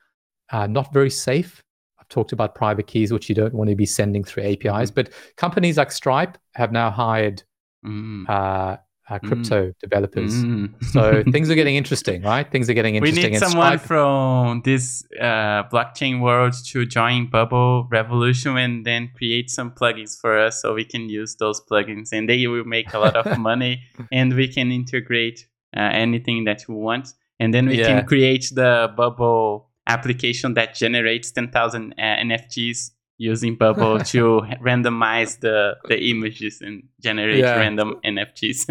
uh, 0.51 0.67
not 0.67 0.93
very 0.93 1.09
safe. 1.09 1.63
I've 1.99 2.07
talked 2.09 2.33
about 2.33 2.53
private 2.53 2.85
keys, 2.87 3.11
which 3.11 3.29
you 3.29 3.35
don't 3.35 3.53
want 3.53 3.69
to 3.69 3.75
be 3.75 3.85
sending 3.85 4.23
through 4.23 4.43
APIs. 4.43 4.91
Mm-hmm. 4.91 4.93
But 4.95 5.09
companies 5.37 5.77
like 5.77 5.91
Stripe 5.91 6.37
have 6.55 6.71
now 6.71 6.89
hired 6.91 7.43
Mm. 7.85 8.29
uh, 8.29 8.77
uh, 9.09 9.19
crypto 9.19 9.73
developers. 9.81 10.33
Mm. 10.33 10.81
So 10.83 11.23
things 11.31 11.49
are 11.49 11.55
getting 11.55 11.75
interesting, 11.75 12.21
right? 12.23 12.49
Things 12.49 12.69
are 12.69 12.73
getting 12.73 12.95
interesting. 12.95 13.23
we 13.23 13.29
need 13.31 13.39
someone 13.39 13.77
from 13.77 14.61
this 14.63 15.03
uh, 15.19 15.63
blockchain 15.71 16.21
world 16.21 16.53
to 16.67 16.85
join 16.85 17.27
Bubble 17.29 17.87
Revolution 17.91 18.57
and 18.57 18.85
then 18.85 19.09
create 19.15 19.49
some 19.49 19.71
plugins 19.71 20.19
for 20.19 20.37
us 20.39 20.61
so 20.61 20.73
we 20.73 20.85
can 20.85 21.09
use 21.09 21.35
those 21.35 21.61
plugins 21.69 22.13
and 22.13 22.29
they 22.29 22.47
will 22.47 22.63
make 22.63 22.93
a 22.93 22.99
lot 22.99 23.15
of 23.15 23.37
money 23.49 23.81
and 24.11 24.33
we 24.35 24.47
can 24.47 24.71
integrate 24.71 25.47
uh, 25.75 25.79
anything 25.91 26.45
that 26.45 26.63
we 26.69 26.75
want 26.75 27.09
and 27.39 27.53
then 27.53 27.67
we 27.67 27.79
Yeah. 27.79 27.87
can 27.87 28.05
create 28.05 28.51
the 28.53 28.91
Bubble 28.95 29.69
application 29.85 30.53
that 30.53 30.75
generates 30.75 31.29
10,000 31.31 31.93
uh, 31.97 32.01
NFTs 32.01 32.91
using 33.17 33.55
Bubble 33.55 33.99
to 33.99 34.41
randomize 34.61 35.39
the, 35.39 35.75
the 35.87 36.09
images 36.09 36.61
and 36.61 36.83
generate 37.01 37.39
Yeah. 37.39 37.55
random 37.55 37.99
NFTs. 38.05 38.65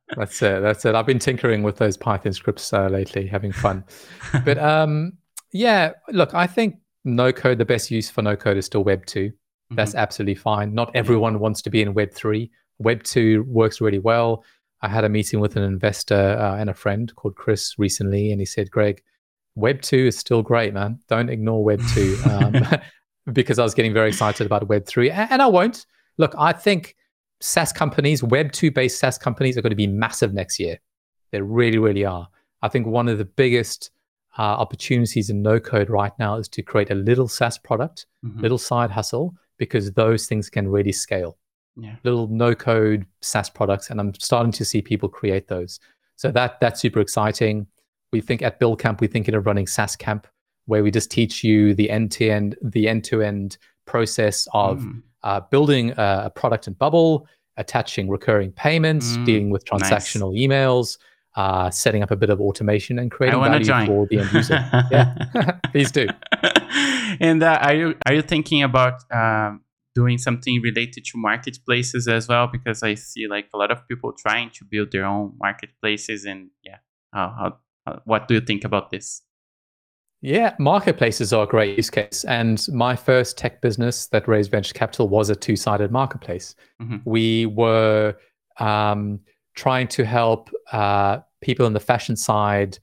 That's 0.16 0.42
it. 0.42 0.62
That's 0.62 0.84
it. 0.84 0.94
I've 0.94 1.06
been 1.06 1.18
tinkering 1.18 1.62
with 1.62 1.76
those 1.76 1.96
Python 1.96 2.32
scripts 2.32 2.72
uh, 2.72 2.88
lately, 2.88 3.26
having 3.26 3.52
fun. 3.52 3.84
but 4.44 4.58
um, 4.58 5.12
yeah, 5.52 5.92
look, 6.10 6.34
I 6.34 6.46
think 6.46 6.76
no 7.04 7.32
code. 7.32 7.58
The 7.58 7.64
best 7.64 7.90
use 7.90 8.10
for 8.10 8.22
no 8.22 8.36
code 8.36 8.56
is 8.56 8.66
still 8.66 8.84
Web 8.84 9.06
two. 9.06 9.32
That's 9.72 9.94
absolutely 9.94 10.34
fine. 10.34 10.74
Not 10.74 10.90
everyone 10.96 11.38
wants 11.38 11.62
to 11.62 11.70
be 11.70 11.80
in 11.80 11.94
Web 11.94 12.12
three. 12.12 12.50
Web 12.78 13.04
two 13.04 13.44
works 13.46 13.80
really 13.80 14.00
well. 14.00 14.44
I 14.82 14.88
had 14.88 15.04
a 15.04 15.08
meeting 15.08 15.38
with 15.38 15.54
an 15.56 15.62
investor 15.62 16.16
uh, 16.16 16.56
and 16.56 16.68
a 16.68 16.74
friend 16.74 17.14
called 17.14 17.36
Chris 17.36 17.78
recently, 17.78 18.32
and 18.32 18.40
he 18.40 18.46
said, 18.46 18.68
"Greg, 18.70 19.00
Web 19.54 19.80
two 19.80 20.06
is 20.08 20.18
still 20.18 20.42
great, 20.42 20.74
man. 20.74 20.98
Don't 21.08 21.28
ignore 21.28 21.62
Web 21.62 21.80
two. 21.94 22.18
Um, 22.24 22.66
because 23.32 23.58
I 23.58 23.62
was 23.62 23.74
getting 23.74 23.92
very 23.92 24.08
excited 24.08 24.46
about 24.46 24.68
Web 24.68 24.86
three, 24.86 25.10
and 25.10 25.40
I 25.42 25.46
won't. 25.46 25.86
Look, 26.18 26.34
I 26.38 26.52
think 26.52 26.96
SaaS 27.40 27.72
companies, 27.72 28.22
Web 28.22 28.52
two 28.52 28.70
based 28.70 28.98
SaaS 28.98 29.18
companies, 29.18 29.56
are 29.56 29.62
going 29.62 29.70
to 29.70 29.76
be 29.76 29.86
massive 29.86 30.34
next 30.34 30.58
year. 30.58 30.78
They 31.32 31.40
really, 31.40 31.78
really 31.78 32.04
are. 32.04 32.28
I 32.62 32.68
think 32.68 32.86
one 32.86 33.08
of 33.08 33.18
the 33.18 33.24
biggest 33.24 33.90
uh, 34.38 34.42
opportunities 34.42 35.28
in 35.30 35.42
no 35.42 35.58
code 35.58 35.90
right 35.90 36.12
now 36.18 36.36
is 36.36 36.48
to 36.48 36.62
create 36.62 36.90
a 36.90 36.94
little 36.94 37.26
SaaS 37.28 37.58
product, 37.58 38.06
Mhm. 38.24 38.40
little 38.42 38.58
side 38.58 38.90
hustle, 38.90 39.34
because 39.58 39.92
those 39.92 40.26
things 40.26 40.48
can 40.48 40.68
really 40.68 40.92
scale. 40.92 41.36
Yeah. 41.76 41.96
Little 42.04 42.28
no 42.28 42.54
code 42.54 43.06
SaaS 43.22 43.50
products, 43.50 43.90
and 43.90 44.00
I'm 44.00 44.14
starting 44.14 44.52
to 44.52 44.64
see 44.64 44.82
people 44.82 45.08
create 45.08 45.48
those. 45.48 45.80
So 46.16 46.30
that 46.32 46.60
that's 46.60 46.80
super 46.80 47.00
exciting. 47.00 47.66
We 48.12 48.20
think 48.20 48.42
at 48.42 48.58
Build 48.58 48.78
Camp, 48.78 49.00
we 49.00 49.06
think 49.06 49.26
of 49.28 49.46
running 49.46 49.66
SaaS 49.66 49.96
Camp, 49.96 50.26
where 50.66 50.82
we 50.82 50.90
just 50.90 51.10
teach 51.10 51.42
you 51.44 51.74
the 51.74 51.90
end 51.90 52.12
to 52.12 52.28
end, 52.28 52.56
the 52.62 52.88
end 52.88 53.04
to 53.04 53.22
end 53.22 53.56
process 53.86 54.46
of 54.52 54.78
Mm. 54.80 55.02
uh, 55.22 55.40
building 55.50 55.90
a, 55.96 56.22
a 56.26 56.30
product 56.30 56.66
in 56.66 56.74
Bubble, 56.74 57.26
attaching 57.56 58.08
recurring 58.08 58.52
payments, 58.52 59.16
Mm, 59.18 59.24
dealing 59.24 59.50
with 59.50 59.64
nice. 59.72 59.82
transactional 59.90 60.32
emails, 60.38 60.96
uh, 61.36 61.70
setting 61.70 62.02
up 62.02 62.10
a 62.10 62.16
bit 62.16 62.30
of 62.30 62.40
automation, 62.40 62.98
and 62.98 63.10
creating 63.10 63.40
value 63.40 63.64
join. 63.64 63.86
for 63.86 64.06
the 64.06 64.18
end 64.20 64.32
user. 64.32 64.54
yeah, 64.90 65.58
please 65.72 65.90
do. 65.92 66.06
and 67.20 67.42
uh, 67.42 67.58
are 67.62 67.74
you 67.74 67.94
are 68.06 68.14
you 68.14 68.22
thinking 68.22 68.62
about 68.62 68.94
um, 69.12 69.62
doing 69.94 70.18
something 70.18 70.60
related 70.62 71.04
to 71.04 71.12
marketplaces 71.18 72.06
as 72.08 72.28
well? 72.28 72.46
Because 72.46 72.82
I 72.82 72.94
see 72.94 73.26
like 73.28 73.48
a 73.54 73.58
lot 73.58 73.70
of 73.70 73.86
people 73.88 74.12
trying 74.12 74.50
to 74.50 74.64
build 74.64 74.92
their 74.92 75.04
own 75.04 75.32
marketplaces, 75.38 76.24
and 76.24 76.50
yeah, 76.64 76.78
how 77.12 77.58
what 78.04 78.28
do 78.28 78.34
you 78.34 78.40
think 78.40 78.64
about 78.64 78.90
this? 78.90 79.22
Yeah, 80.22 80.54
marketplaces 80.58 81.32
are 81.32 81.44
a 81.44 81.46
great 81.46 81.76
use 81.78 81.88
case. 81.88 82.24
And 82.24 82.64
my 82.72 82.94
first 82.94 83.38
tech 83.38 83.62
business 83.62 84.06
that 84.08 84.28
raised 84.28 84.50
venture 84.50 84.74
capital 84.74 85.08
was 85.08 85.30
a 85.30 85.34
two 85.36 85.56
sided 85.56 85.90
marketplace. 85.90 86.54
Mm-hmm. 86.82 86.96
We 87.04 87.46
were 87.46 88.14
um, 88.58 89.20
trying 89.54 89.88
to 89.88 90.04
help 90.04 90.50
uh, 90.72 91.20
people 91.40 91.66
in 91.66 91.72
the 91.72 91.80
fashion 91.80 92.16
side 92.16 92.78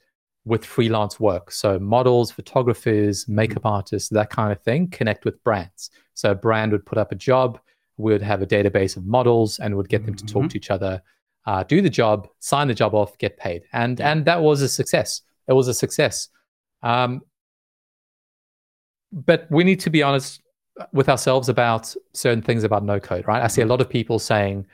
with 0.46 0.66
freelance 0.66 1.20
work. 1.20 1.52
So, 1.52 1.78
models, 1.78 2.32
photographers, 2.32 3.28
makeup 3.28 3.66
artists, 3.66 4.10
that 4.10 4.30
kind 4.30 4.52
of 4.52 4.62
thing, 4.62 4.90
connect 4.90 5.26
with 5.26 5.44
brands. 5.44 5.92
So, 6.16 6.32
a 6.32 6.36
brand 6.36 6.72
would 6.72 6.86
put 6.86 6.98
up 6.98 7.12
a 7.12 7.16
job, 7.16 7.60
we 7.98 8.14
would 8.14 8.22
have 8.22 8.42
a 8.42 8.48
database 8.48 8.96
of 8.98 9.06
models, 9.06 9.60
and 9.60 9.76
would 9.76 9.90
get 9.90 10.06
them 10.06 10.16
to 10.16 10.26
talk 10.26 10.44
Mhm. 10.46 10.50
to 10.52 10.58
each 10.58 10.72
other, 10.72 11.02
uh, 11.46 11.64
do 11.64 11.82
the 11.82 11.90
job, 11.90 12.30
sign 12.40 12.68
the 12.70 12.74
job 12.74 12.96
off, 12.96 13.18
get 13.18 13.38
paid. 13.38 13.64
And, 13.74 14.00
Yeah. 14.00 14.12
and 14.12 14.26
that 14.26 14.42
was 14.42 14.62
a 14.62 14.70
success. 14.70 15.22
It 15.48 15.54
was 15.54 15.68
a 15.68 15.74
success. 15.74 16.30
Um, 16.88 17.22
but 19.12 19.48
we 19.50 19.64
need 19.64 19.80
to 19.82 19.90
be 19.90 20.04
honest 20.04 20.42
with 20.94 21.10
ourselves 21.10 21.50
about 21.50 21.94
certain 22.14 22.42
things 22.42 22.64
about 22.64 22.84
no 22.84 23.00
code, 23.00 23.28
right? 23.28 23.42
I 23.44 23.48
see 23.48 23.62
a 23.62 23.66
lot 23.66 23.82
of 23.82 23.90
people 23.90 24.20
saying, 24.20 24.66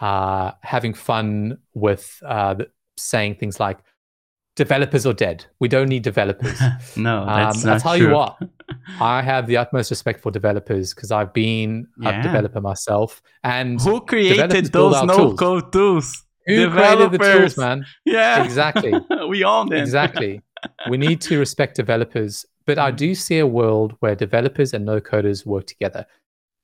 uh, 0.00 0.52
having 0.62 0.94
fun 0.94 1.58
with 1.74 2.18
uh, 2.26 2.54
saying 2.96 3.36
things 3.36 3.60
like, 3.60 3.78
developers 4.56 5.06
are 5.06 5.12
dead. 5.12 5.44
We 5.60 5.68
don't 5.68 5.88
need 5.88 6.02
developers. 6.02 6.58
no, 6.96 7.24
that's 7.26 7.64
um, 7.64 7.70
not 7.70 7.74
I'll 7.74 7.80
tell 7.80 7.96
true. 7.98 8.08
you 8.08 8.14
what, 8.14 8.38
I 9.00 9.22
have 9.22 9.46
the 9.46 9.56
utmost 9.56 9.90
respect 9.90 10.20
for 10.20 10.30
developers 10.30 10.94
because 10.94 11.10
I've 11.10 11.32
been 11.32 11.88
Yeah. 12.00 12.20
a 12.20 12.22
developer 12.22 12.60
myself. 12.60 13.22
And 13.44 13.80
Who 13.80 14.00
created 14.02 14.66
those 14.72 15.02
no 15.04 15.16
tools. 15.16 15.38
code 15.38 15.72
tools? 15.72 16.24
who 16.46 16.70
created 16.70 17.12
the 17.12 17.18
Developers. 17.18 17.54
tools, 17.54 17.58
man? 17.58 17.86
Yeah, 18.04 18.42
Exactly. 18.44 18.92
we 19.28 19.44
own 19.44 19.68
them. 19.68 19.78
exactly. 19.78 20.40
We 20.88 20.98
need 20.98 21.20
to 21.22 21.38
respect 21.38 21.76
developers, 21.76 22.46
but 22.66 22.78
I 22.78 22.90
do 22.90 23.14
see 23.14 23.38
a 23.38 23.46
world 23.46 23.96
where 24.00 24.14
developers 24.14 24.74
and 24.74 24.84
no 24.84 25.00
coders 25.00 25.44
work 25.46 25.66
together. 25.66 26.06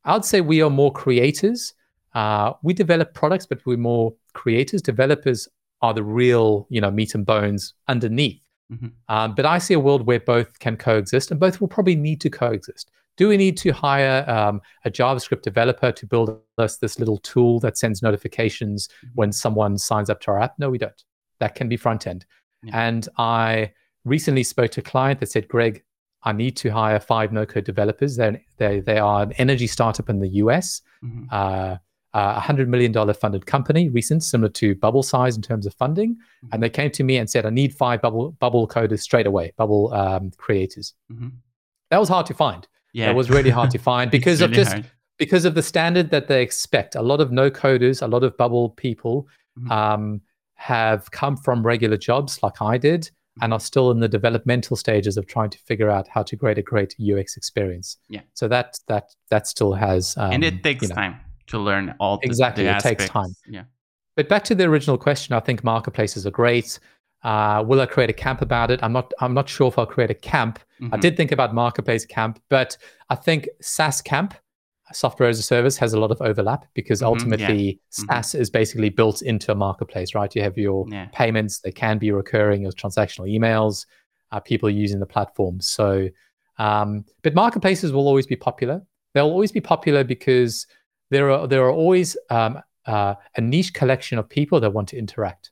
I'd 0.04 0.24
say 0.24 0.40
we 0.40 0.62
are 0.62 0.70
more 0.70 0.92
creators. 0.92 1.74
Uh, 2.14 2.54
we 2.62 2.72
develop 2.74 3.14
products, 3.14 3.46
but 3.46 3.64
we're 3.66 3.76
more 3.76 4.14
creators. 4.32 4.82
Developers 4.82 5.48
are 5.82 5.94
the 5.94 6.02
real, 6.02 6.66
you 6.70 6.80
know, 6.80 6.90
meat 6.90 7.14
and 7.14 7.26
bones 7.26 7.74
underneath. 7.88 8.40
Mhm. 8.72 8.92
Um, 9.08 9.34
but 9.34 9.46
I 9.46 9.58
see 9.58 9.74
a 9.74 9.80
world 9.80 10.06
where 10.06 10.20
both 10.20 10.58
can 10.58 10.76
coexist, 10.76 11.30
and 11.30 11.40
both 11.40 11.60
will 11.60 11.68
probably 11.68 11.96
need 11.96 12.20
to 12.22 12.30
coexist. 12.30 12.90
Do 13.16 13.28
we 13.28 13.36
need 13.36 13.56
to 13.58 13.72
hire 13.72 14.24
um, 14.30 14.60
a 14.84 14.90
JavaScript 14.90 15.42
developer 15.42 15.90
to 15.90 16.06
build 16.06 16.40
us 16.56 16.76
this 16.76 16.98
little 16.98 17.18
tool 17.18 17.58
that 17.60 17.76
sends 17.76 18.02
notifications 18.02 18.88
when 19.14 19.32
someone 19.32 19.76
signs 19.76 20.08
up 20.08 20.20
to 20.22 20.30
our 20.30 20.40
app? 20.40 20.58
No, 20.58 20.70
we 20.70 20.78
don't. 20.78 21.04
That 21.40 21.54
can 21.54 21.68
be 21.68 21.76
front 21.76 22.06
end. 22.06 22.24
Yeah. 22.62 22.86
And 22.86 23.08
I 23.18 23.72
recently 24.08 24.42
spoke 24.42 24.70
to 24.72 24.80
a 24.80 24.84
client 24.84 25.20
that 25.20 25.30
said, 25.30 25.48
Greg, 25.48 25.82
I 26.24 26.32
need 26.32 26.56
to 26.58 26.70
hire 26.70 26.98
five 27.00 27.32
no 27.32 27.46
code 27.46 27.64
developers. 27.64 28.16
They're, 28.16 28.40
they, 28.56 28.80
they 28.80 28.98
are 28.98 29.22
an 29.22 29.32
energy 29.32 29.66
startup 29.66 30.08
in 30.08 30.18
the 30.20 30.28
US, 30.44 30.82
Mhm. 31.04 31.26
uh, 31.30 31.76
a 32.14 32.40
$100 32.40 32.66
million 32.68 32.92
funded 33.14 33.44
company, 33.46 33.88
recent, 33.90 34.24
similar 34.24 34.48
to 34.48 34.74
Bubble 34.74 35.02
size 35.02 35.36
in 35.36 35.42
terms 35.42 35.66
of 35.66 35.74
funding. 35.74 36.14
Mm-hmm. 36.14 36.48
And 36.52 36.62
they 36.62 36.70
came 36.70 36.90
to 36.92 37.04
me 37.04 37.18
and 37.18 37.28
said, 37.30 37.44
I 37.46 37.50
need 37.50 37.72
five 37.74 38.00
Bubble, 38.02 38.32
bubble 38.32 38.66
coders 38.66 39.00
straight 39.00 39.26
away, 39.26 39.52
Bubble 39.56 39.92
um, 39.94 40.32
creators. 40.38 40.94
Mhm. 41.12 41.32
That 41.90 42.00
was 42.00 42.08
hard 42.08 42.26
to 42.26 42.34
find. 42.34 42.66
Yeah, 42.92 43.06
That 43.06 43.14
was 43.16 43.30
really 43.30 43.50
hard 43.50 43.70
to 43.72 43.78
find 43.90 44.10
because 44.10 44.40
of 44.40 44.50
just 44.52 44.72
hard. 44.72 44.86
because 45.18 45.44
of 45.44 45.54
the 45.54 45.62
standard 45.62 46.10
that 46.10 46.26
they 46.28 46.42
expect. 46.42 46.94
A 46.96 47.02
lot 47.02 47.20
of 47.20 47.30
no 47.30 47.50
coders, 47.50 48.02
a 48.02 48.06
lot 48.08 48.24
of 48.24 48.36
bubble 48.36 48.70
people 48.70 49.28
Mhm. 49.58 49.70
um, 49.70 50.20
have 50.54 51.10
come 51.12 51.36
from 51.36 51.64
regular 51.64 51.96
jobs 51.96 52.42
like 52.42 52.60
I 52.60 52.78
did 52.78 53.10
and 53.40 53.52
are 53.52 53.60
still 53.60 53.90
in 53.90 54.00
the 54.00 54.08
developmental 54.08 54.76
stages 54.76 55.16
of 55.16 55.26
trying 55.26 55.50
to 55.50 55.58
figure 55.58 55.90
out 55.90 56.08
how 56.08 56.22
to 56.22 56.36
create 56.36 56.58
a 56.58 56.62
great 56.62 56.94
UX 57.00 57.36
experience. 57.36 57.96
Yeah. 58.08 58.20
So 58.34 58.48
that 58.48 58.78
that 58.88 59.14
that 59.30 59.46
still 59.46 59.72
has 59.74 60.16
um, 60.16 60.32
and 60.32 60.44
it 60.44 60.62
takes 60.62 60.82
you 60.82 60.88
know. 60.88 60.94
time 60.94 61.20
to 61.48 61.58
learn 61.58 61.94
all 61.98 62.18
the, 62.18 62.26
Exactly, 62.26 62.64
the 62.64 62.76
it 62.76 62.80
takes 62.80 63.08
time. 63.08 63.34
Yeah. 63.48 63.64
But 64.16 64.28
back 64.28 64.44
to 64.44 64.54
the 64.54 64.64
original 64.64 64.98
question, 64.98 65.34
I 65.34 65.40
think 65.40 65.62
marketplaces 65.62 66.26
are 66.26 66.30
great. 66.30 66.78
Uh, 67.22 67.64
will 67.66 67.80
I 67.80 67.86
create 67.86 68.10
a 68.10 68.14
camp 68.14 68.42
about 68.42 68.70
it? 68.70 68.80
I'm 68.82 68.92
not. 68.92 69.12
I'm 69.20 69.34
not 69.34 69.48
sure 69.48 69.68
if 69.68 69.78
I'll 69.78 69.86
create 69.86 70.10
a 70.10 70.14
camp. 70.14 70.58
I 70.80 70.84
Mhm. 70.96 71.00
did 71.00 71.16
think 71.16 71.32
about 71.32 71.54
marketplace 71.54 72.04
camp, 72.06 72.40
but 72.48 72.76
I 73.10 73.16
think 73.16 73.48
SaaS 73.60 74.00
camp, 74.00 74.34
software 74.92 75.28
as 75.28 75.38
a 75.38 75.42
service, 75.42 75.76
has 75.78 75.92
a 75.92 76.00
lot 76.00 76.10
of 76.10 76.20
overlap 76.20 76.64
because 76.74 77.00
Mhm, 77.00 77.02
yeah. 77.02 77.08
ultimately 77.08 77.80
Mhm. 77.92 78.06
SaaS 78.06 78.34
is 78.34 78.50
basically 78.50 78.88
built 78.90 79.22
into 79.22 79.52
a 79.52 79.54
marketplace, 79.54 80.14
right? 80.14 80.34
You 80.34 80.42
have 80.42 80.56
your 80.58 80.86
Yeah. 80.90 81.06
payments; 81.12 81.60
they 81.60 81.72
can 81.72 81.98
be 81.98 82.10
recurring 82.12 82.66
as 82.66 82.74
transactional 82.74 83.28
emails. 83.30 83.86
Uh, 84.30 84.40
people 84.40 84.68
using 84.68 85.00
the 85.00 85.06
platform. 85.06 85.58
So, 85.58 86.08
um, 86.58 87.04
but 87.22 87.34
marketplaces 87.34 87.92
will 87.92 88.06
always 88.06 88.26
be 88.26 88.36
popular. 88.36 88.82
They'll 89.14 89.30
always 89.30 89.52
be 89.52 89.60
popular 89.62 90.04
because 90.04 90.66
there 91.10 91.30
are 91.30 91.46
there 91.46 91.62
are 91.64 91.70
always 91.72 92.14
um, 92.28 92.60
uh, 92.86 93.14
a 93.36 93.40
niche 93.40 93.72
collection 93.72 94.18
of 94.18 94.28
people 94.28 94.60
that 94.60 94.72
want 94.74 94.88
to 94.88 94.98
interact. 94.98 95.50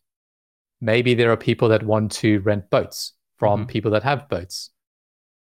Maybe 0.83 1.14
there 1.14 1.31
are 1.31 1.37
people 1.38 1.68
that 1.70 1.83
want 1.85 2.12
to 2.12 2.40
rent 2.40 2.68
boats 2.70 3.14
from 3.38 3.64
Mhm. 3.64 3.68
people 3.68 3.90
that 3.92 4.03
have 4.03 4.29
boats. 4.29 4.70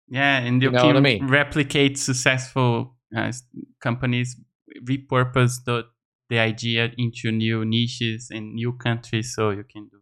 Yeah, 0.09 0.39
and 0.39 0.63
you, 0.63 0.69
You 0.69 0.73
know 0.75 0.83
can 0.83 0.97
I 0.97 1.01
mean? 1.01 1.27
replicate 1.27 1.99
successful 1.99 2.95
uh, 3.17 3.33
companies, 3.81 4.37
repurpose 4.83 5.65
the 5.65 5.85
the 6.31 6.39
idea 6.39 6.91
into 6.97 7.31
new 7.31 7.65
niches 7.65 8.29
and 8.31 8.55
new 8.55 8.73
countries, 8.73 9.35
so 9.35 9.51
you 9.51 9.65
can 9.65 9.89
do 9.89 9.99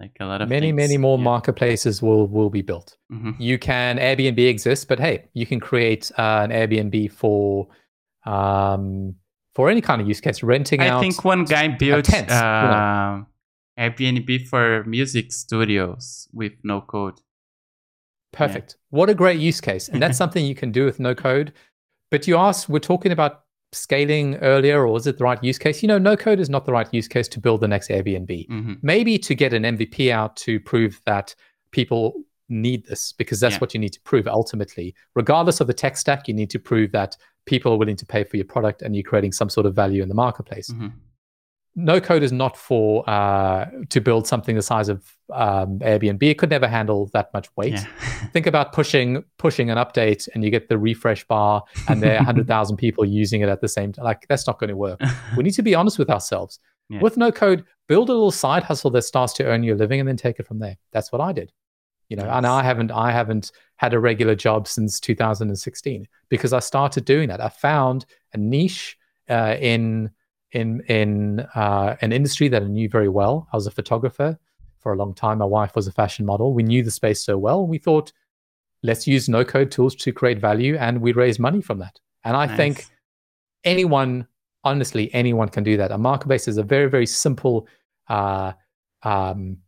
like 0.00 0.16
a 0.20 0.24
lot 0.24 0.40
of 0.40 0.48
Many, 0.48 0.68
things. 0.68 0.76
many 0.76 0.96
more 0.96 1.18
Yeah. 1.18 1.24
marketplaces 1.24 2.00
will 2.02 2.26
will 2.26 2.50
be 2.50 2.62
built. 2.62 2.96
Mhm. 3.12 3.36
You 3.38 3.58
can 3.58 3.98
Airbnb 3.98 4.38
exists, 4.48 4.84
but 4.86 4.98
hey, 4.98 5.28
you 5.34 5.44
can 5.46 5.60
create 5.60 6.10
uh, 6.18 6.40
an 6.44 6.50
Airbnb 6.50 7.12
for 7.12 7.68
um, 8.26 9.16
for 9.54 9.68
any 9.70 9.80
kind 9.80 10.00
of 10.00 10.08
use 10.08 10.20
case, 10.20 10.42
renting 10.42 10.80
I 10.80 10.98
think 11.00 11.24
one 11.24 11.44
guy 11.44 11.68
built 11.68 12.08
you 12.08 12.26
know. 12.26 12.32
uh, 12.32 13.24
Airbnb 13.78 14.46
for 14.48 14.84
music 14.84 15.32
studios 15.32 16.28
with 16.32 16.52
no 16.64 16.80
code. 16.80 17.20
Perfect. 18.32 18.76
What 18.90 19.10
a 19.10 19.14
great 19.14 19.40
use 19.40 19.60
case. 19.60 19.88
And 19.88 20.00
that's 20.00 20.16
something 20.22 20.44
you 20.44 20.54
can 20.54 20.70
do 20.72 20.84
with 20.84 21.00
no 21.00 21.14
code. 21.14 21.52
But 22.10 22.26
you 22.26 22.36
asked, 22.36 22.68
we're 22.68 22.78
talking 22.80 23.12
about 23.12 23.42
scaling 23.72 24.36
earlier, 24.36 24.86
or 24.86 24.96
is 24.96 25.06
it 25.06 25.18
the 25.18 25.24
right 25.24 25.42
use 25.42 25.58
case? 25.58 25.82
You 25.82 25.88
know, 25.88 25.98
no 25.98 26.16
code 26.16 26.40
is 26.40 26.50
not 26.50 26.64
the 26.66 26.72
right 26.72 26.88
use 26.92 27.06
case 27.08 27.28
to 27.28 27.40
build 27.40 27.60
the 27.60 27.68
next 27.68 27.88
Airbnb. 27.88 28.46
hmm 28.48 28.74
Maybe 28.82 29.16
to 29.18 29.34
get 29.34 29.52
an 29.52 29.62
MVP 29.62 30.10
out 30.10 30.36
to 30.38 30.58
prove 30.58 31.00
that 31.06 31.34
people 31.70 32.24
need 32.48 32.84
this, 32.86 33.12
because 33.12 33.38
that's 33.38 33.54
Yeah. 33.54 33.58
what 33.60 33.74
you 33.74 33.80
need 33.80 33.92
to 33.92 34.00
prove 34.00 34.26
ultimately. 34.26 34.92
Regardless 35.14 35.60
of 35.60 35.68
the 35.68 35.72
tech 35.74 35.96
stack, 35.96 36.26
you 36.26 36.34
need 36.34 36.50
to 36.50 36.58
prove 36.58 36.90
that 36.92 37.16
people 37.46 37.72
are 37.72 37.76
willing 37.78 37.96
to 37.96 38.06
pay 38.06 38.24
for 38.24 38.36
your 38.36 38.44
product 38.46 38.82
and 38.82 38.96
you're 38.96 39.04
creating 39.04 39.30
some 39.32 39.48
sort 39.48 39.66
of 39.66 39.74
value 39.74 40.02
in 40.02 40.08
the 40.08 40.14
marketplace 40.14 40.68
hmm 40.72 40.88
no 41.76 42.00
code 42.00 42.22
is 42.22 42.32
not 42.32 42.56
for 42.56 43.08
uh, 43.08 43.66
to 43.90 44.00
build 44.00 44.26
something 44.26 44.56
the 44.56 44.62
size 44.62 44.88
of 44.88 45.16
um, 45.32 45.78
Airbnb. 45.78 46.22
It 46.22 46.38
could 46.38 46.50
never 46.50 46.66
handle 46.66 47.08
that 47.12 47.32
much 47.32 47.48
weight. 47.56 47.74
Yeah. 47.74 47.84
Think 48.32 48.46
about 48.46 48.72
pushing 48.72 49.24
pushing 49.38 49.70
an 49.70 49.78
update 49.78 50.28
and 50.34 50.44
you 50.44 50.50
get 50.50 50.68
the 50.68 50.78
refresh 50.78 51.24
bar 51.26 51.62
and 51.88 52.02
there 52.02 52.14
are 52.14 52.16
100,000 52.16 52.76
people 52.78 53.04
using 53.04 53.40
it 53.40 53.48
at 53.48 53.60
the 53.60 53.68
same 53.68 53.92
time. 53.92 54.04
Like 54.04 54.26
that's 54.28 54.46
not 54.46 54.58
going 54.58 54.68
to 54.68 54.76
work. 54.76 55.00
We 55.36 55.44
need 55.44 55.52
to 55.52 55.62
be 55.62 55.74
honest 55.74 55.98
with 55.98 56.10
ourselves. 56.10 56.58
Yeah. 56.88 57.00
With 57.00 57.16
no 57.16 57.30
code, 57.30 57.64
build 57.86 58.08
a 58.08 58.12
little 58.12 58.32
side 58.32 58.64
hustle 58.64 58.90
that 58.90 59.02
starts 59.02 59.32
to 59.34 59.44
earn 59.44 59.62
you 59.62 59.74
a 59.74 59.76
living 59.76 60.00
and 60.00 60.08
then 60.08 60.16
take 60.16 60.40
it 60.40 60.46
from 60.46 60.58
there. 60.58 60.76
That's 60.92 61.12
what 61.12 61.20
I 61.20 61.32
did. 61.32 61.52
You 62.08 62.16
know, 62.16 62.28
and 62.28 62.44
I 62.44 62.64
haven't 62.64 62.90
I 62.90 63.12
haven't 63.12 63.52
had 63.76 63.94
a 63.94 64.00
regular 64.00 64.34
job 64.34 64.66
since 64.66 64.98
2016 64.98 66.08
because 66.28 66.52
I 66.52 66.58
started 66.58 67.04
doing 67.04 67.28
that. 67.28 67.40
I 67.40 67.48
found 67.48 68.06
a 68.34 68.38
niche 68.38 68.98
uh, 69.28 69.56
in 69.60 70.10
in 70.52 70.80
in 70.88 71.40
uh, 71.54 71.96
an 72.00 72.12
industry 72.12 72.48
that 72.48 72.62
I 72.62 72.66
knew 72.66 72.88
very 72.88 73.08
well. 73.08 73.48
I 73.52 73.56
was 73.56 73.66
a 73.66 73.70
photographer 73.70 74.38
for 74.78 74.92
a 74.92 74.96
long 74.96 75.14
time. 75.14 75.38
My 75.38 75.44
wife 75.44 75.74
was 75.74 75.86
a 75.86 75.92
fashion 75.92 76.26
model. 76.26 76.54
We 76.54 76.62
knew 76.62 76.82
the 76.82 76.90
space 76.90 77.22
so 77.22 77.36
well. 77.38 77.66
We 77.66 77.78
thought, 77.78 78.12
let's 78.82 79.06
use 79.06 79.28
no 79.28 79.44
code 79.44 79.70
tools 79.70 79.94
to 79.96 80.12
create 80.12 80.38
value, 80.38 80.76
and 80.76 81.00
we 81.00 81.12
raise 81.12 81.38
money 81.38 81.60
from 81.60 81.78
that. 81.78 82.00
And 82.24 82.36
I 82.36 82.46
think 82.56 82.86
anyone, 83.64 84.26
honestly, 84.64 85.12
anyone 85.14 85.48
can 85.48 85.64
do 85.64 85.76
that. 85.76 85.92
A 85.92 85.98
marketplace 85.98 86.48
is 86.48 86.58
a 86.58 86.62
very 86.62 86.88
very 86.88 87.06
simple, 87.06 87.66
uh, 88.08 88.52
um, 89.02 89.58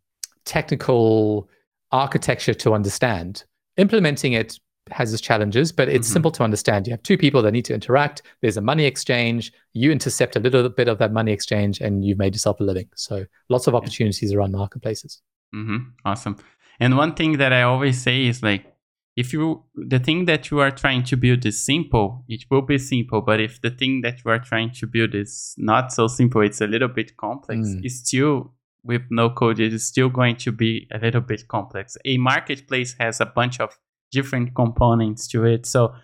technical 0.45 1.49
architecture 1.91 2.55
to 2.55 2.75
understand. 2.75 3.45
Implementing 3.77 4.35
it 4.35 4.59
has 4.93 5.13
its 5.13 5.21
challenges, 5.23 5.73
but 5.73 5.89
it's 5.89 6.09
Mhm. 6.09 6.13
simple 6.13 6.31
to 6.33 6.43
understand. 6.43 6.87
You 6.87 6.93
have 6.93 7.03
two 7.03 7.17
people 7.19 7.43
that 7.43 7.53
need 7.53 7.65
to 7.67 7.75
interact. 7.75 8.23
There's 8.41 8.57
a 8.57 8.61
money 8.61 8.85
exchange. 8.85 9.53
You 9.73 9.91
intercept 9.91 10.37
a 10.37 10.41
little 10.41 10.69
bit 10.69 10.89
of 10.89 10.99
that 10.99 11.13
money 11.13 11.33
exchange, 11.33 11.81
and 11.81 12.05
you've 12.05 12.19
made 12.19 12.35
yourself 12.35 12.61
a 12.61 12.65
living. 12.65 12.89
So 12.95 13.27
lots 13.49 13.67
of 13.67 13.75
opportunities 13.75 14.33
around 14.33 14.53
marketplaces. 14.53 15.21
hmm 15.53 15.77
Awesome. 16.05 16.37
And 16.81 16.97
one 16.97 17.15
thing 17.15 17.39
that 17.39 17.53
I 17.53 17.63
always 17.63 18.01
say 18.01 18.27
is 18.27 18.43
like, 18.43 18.67
if 19.15 19.33
you 19.35 19.65
the 19.75 19.99
thing 19.99 20.25
that 20.25 20.51
you 20.51 20.59
are 20.61 20.71
trying 20.71 21.03
to 21.05 21.17
build 21.17 21.45
is 21.45 21.63
simple, 21.63 22.25
it 22.29 22.45
will 22.51 22.63
be 22.63 22.79
simple. 22.79 23.21
But 23.21 23.41
if 23.41 23.61
the 23.61 23.71
thing 23.71 24.01
that 24.01 24.25
you 24.25 24.31
are 24.31 24.39
trying 24.39 24.71
to 24.81 24.87
build 24.87 25.15
is 25.15 25.55
not 25.59 25.93
so 25.93 26.09
simple, 26.09 26.41
it's 26.41 26.63
a 26.63 26.67
little 26.67 26.89
bit 26.89 27.17
complex. 27.19 27.69
Mm. 27.69 27.85
It's 27.85 27.97
still 27.97 28.55
with 28.85 29.03
no 29.11 29.31
code, 29.31 29.61
it 29.61 29.73
is 29.73 29.87
still 29.87 30.09
going 30.09 30.37
to 30.37 30.51
be 30.51 30.89
a 30.91 30.99
little 30.99 31.21
bit 31.21 31.47
complex. 31.47 31.97
A 32.05 32.17
marketplace 32.17 32.97
has 32.99 33.21
a 33.21 33.27
bunch 33.27 33.61
of 33.61 33.79
different 34.13 34.55
components 34.55 35.27
to 35.29 35.45
it. 35.45 35.67
So 35.67 35.95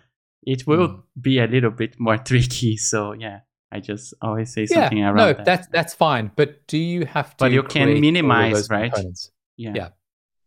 it 0.45 0.65
will 0.67 0.87
Mm. 0.89 1.01
be 1.21 1.39
a 1.39 1.47
little 1.47 1.71
bit 1.71 1.99
more 1.99 2.17
tricky. 2.29 2.75
So 2.77 3.13
yeah, 3.13 3.39
I 3.71 3.79
just 3.79 4.13
always 4.21 4.51
say 4.53 4.61
Yeah, 4.69 4.81
something 4.81 5.03
around 5.03 5.15
no, 5.17 5.33
that. 5.33 5.45
that's 5.45 5.67
that's 5.67 5.93
fine. 5.93 6.31
But 6.35 6.67
do 6.67 6.77
you 6.77 7.05
have 7.05 7.29
to? 7.37 7.45
But 7.45 7.51
you 7.51 7.63
can 7.63 7.69
create 7.83 7.87
all 7.87 7.95
of 7.95 8.01
minimize, 8.01 8.69
right? 8.69 8.91
components? 8.91 9.31
yeah. 9.57 9.73
yeah, 9.75 9.89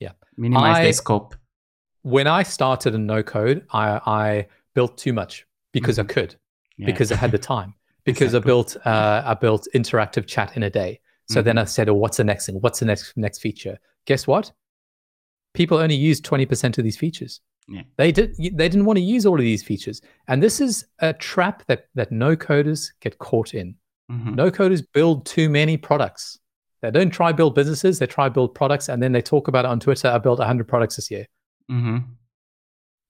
yeah. 0.00 0.12
Minimize 0.36 0.76
I- 0.78 0.84
the 0.86 0.92
scope. 0.92 1.34
When 2.04 2.26
I 2.26 2.42
started 2.42 2.94
in 2.96 3.06
no 3.06 3.22
code, 3.22 3.64
I, 3.72 4.00
I 4.04 4.48
built 4.74 4.98
too 4.98 5.12
much 5.12 5.46
because 5.72 6.00
I 6.00 6.02
could, 6.02 6.34
Yeah. 6.76 6.86
because 6.86 7.12
I 7.12 7.14
had 7.16 7.30
the 7.30 7.38
time, 7.38 7.74
because 8.04 8.34
Exactly. 8.34 8.48
I 8.50 8.52
built 8.52 8.76
uh, 8.84 9.22
I 9.24 9.34
built 9.34 9.68
interactive 9.72 10.26
chat 10.26 10.56
in 10.56 10.64
a 10.64 10.70
day. 10.70 11.00
So 11.28 11.40
then 11.42 11.54
Mm-hmm. 11.54 11.62
I 11.62 11.64
said, 11.66 11.88
"Oh, 11.88 11.94
what's 11.94 12.16
the 12.16 12.24
next 12.24 12.46
thing? 12.46 12.56
What's 12.56 12.80
the 12.80 12.86
next 12.86 13.16
next 13.16 13.38
feature?" 13.38 13.78
Guess 14.06 14.26
what? 14.26 14.50
People 15.54 15.78
only 15.78 15.94
use 15.94 16.20
twenty 16.20 16.44
percent 16.46 16.76
of 16.78 16.82
these 16.84 16.96
features. 16.96 17.40
Yeah. 17.68 17.82
They 17.96 18.12
did. 18.12 18.34
They 18.36 18.68
didn't 18.68 18.84
want 18.84 18.96
to 18.98 19.02
use 19.02 19.24
all 19.24 19.34
of 19.36 19.40
these 19.44 19.62
features, 19.62 20.00
and 20.28 20.42
this 20.42 20.60
is 20.60 20.84
a 20.98 21.12
trap 21.12 21.64
that 21.68 21.86
that 21.94 22.10
no 22.12 22.36
coders 22.36 22.90
get 23.00 23.18
caught 23.18 23.54
in. 23.54 23.76
Mhm. 24.10 24.34
No 24.34 24.50
coders 24.50 24.82
build 24.92 25.24
too 25.26 25.48
many 25.48 25.76
products. 25.76 26.38
They 26.82 26.90
don't 26.90 27.10
try 27.10 27.30
build 27.32 27.54
businesses. 27.54 27.98
They 28.00 28.06
try 28.06 28.28
build 28.28 28.54
products, 28.54 28.88
and 28.88 29.00
then 29.02 29.12
they 29.12 29.22
talk 29.22 29.46
about 29.48 29.64
it 29.64 29.68
on 29.68 29.78
Twitter. 29.80 30.08
I 30.08 30.18
built 30.18 30.40
hundred 30.40 30.66
products 30.68 30.96
this 30.96 31.10
year. 31.10 31.26
Mhm. 31.70 32.04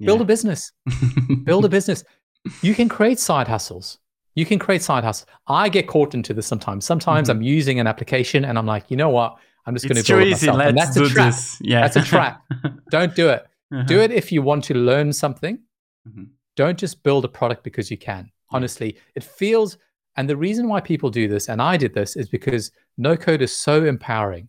Build 0.00 0.20
a 0.20 0.24
business. 0.24 0.72
Build 1.44 1.64
a 1.64 1.68
business. 1.68 2.04
You 2.60 2.74
can 2.74 2.88
create 2.88 3.18
side 3.20 3.48
hustles. 3.48 3.98
You 4.34 4.44
can 4.44 4.58
create 4.58 4.82
side 4.82 5.04
hustles. 5.04 5.26
I 5.46 5.68
get 5.68 5.86
caught 5.86 6.14
into 6.14 6.34
this 6.34 6.46
sometimes. 6.46 6.84
Sometimes 6.84 7.28
Mhm. 7.28 7.32
I'm 7.32 7.42
using 7.42 7.80
an 7.80 7.86
application, 7.86 8.44
and 8.44 8.58
I'm 8.58 8.66
like, 8.66 8.90
you 8.90 8.96
know 8.96 9.10
what? 9.10 9.36
I'm 9.64 9.74
just 9.74 9.86
going 9.88 10.02
to 10.02 10.06
build 10.06 10.22
it 10.26 10.30
myself. 10.32 10.58
Let's 10.58 10.74
that's 10.74 10.96
do 10.96 11.04
a 11.04 11.08
trap. 11.08 11.26
this. 11.32 11.58
Yeah. 11.60 11.80
That's 11.82 11.96
a 11.96 12.02
trap. 12.02 12.42
Don't 12.90 13.14
do 13.14 13.28
it. 13.28 13.46
Do 13.86 14.00
it 14.00 14.10
if 14.10 14.30
you 14.30 14.42
want 14.42 14.64
to 14.64 14.74
learn 14.74 15.12
something. 15.12 15.58
Mhm. 16.06 16.28
Don't 16.56 16.78
just 16.78 17.02
build 17.02 17.24
a 17.24 17.28
product 17.28 17.64
because 17.64 17.90
you 17.90 17.96
can. 17.96 18.30
Honestly, 18.50 18.98
it 19.14 19.24
feels, 19.24 19.78
and 20.16 20.28
the 20.28 20.36
reason 20.36 20.68
why 20.68 20.80
people 20.80 21.10
do 21.10 21.26
this, 21.26 21.48
and 21.48 21.62
I 21.62 21.76
did 21.78 21.94
this, 21.94 22.16
is 22.16 22.28
because 22.28 22.70
no 22.98 23.16
code 23.16 23.40
is 23.40 23.56
so 23.56 23.84
empowering. 23.84 24.48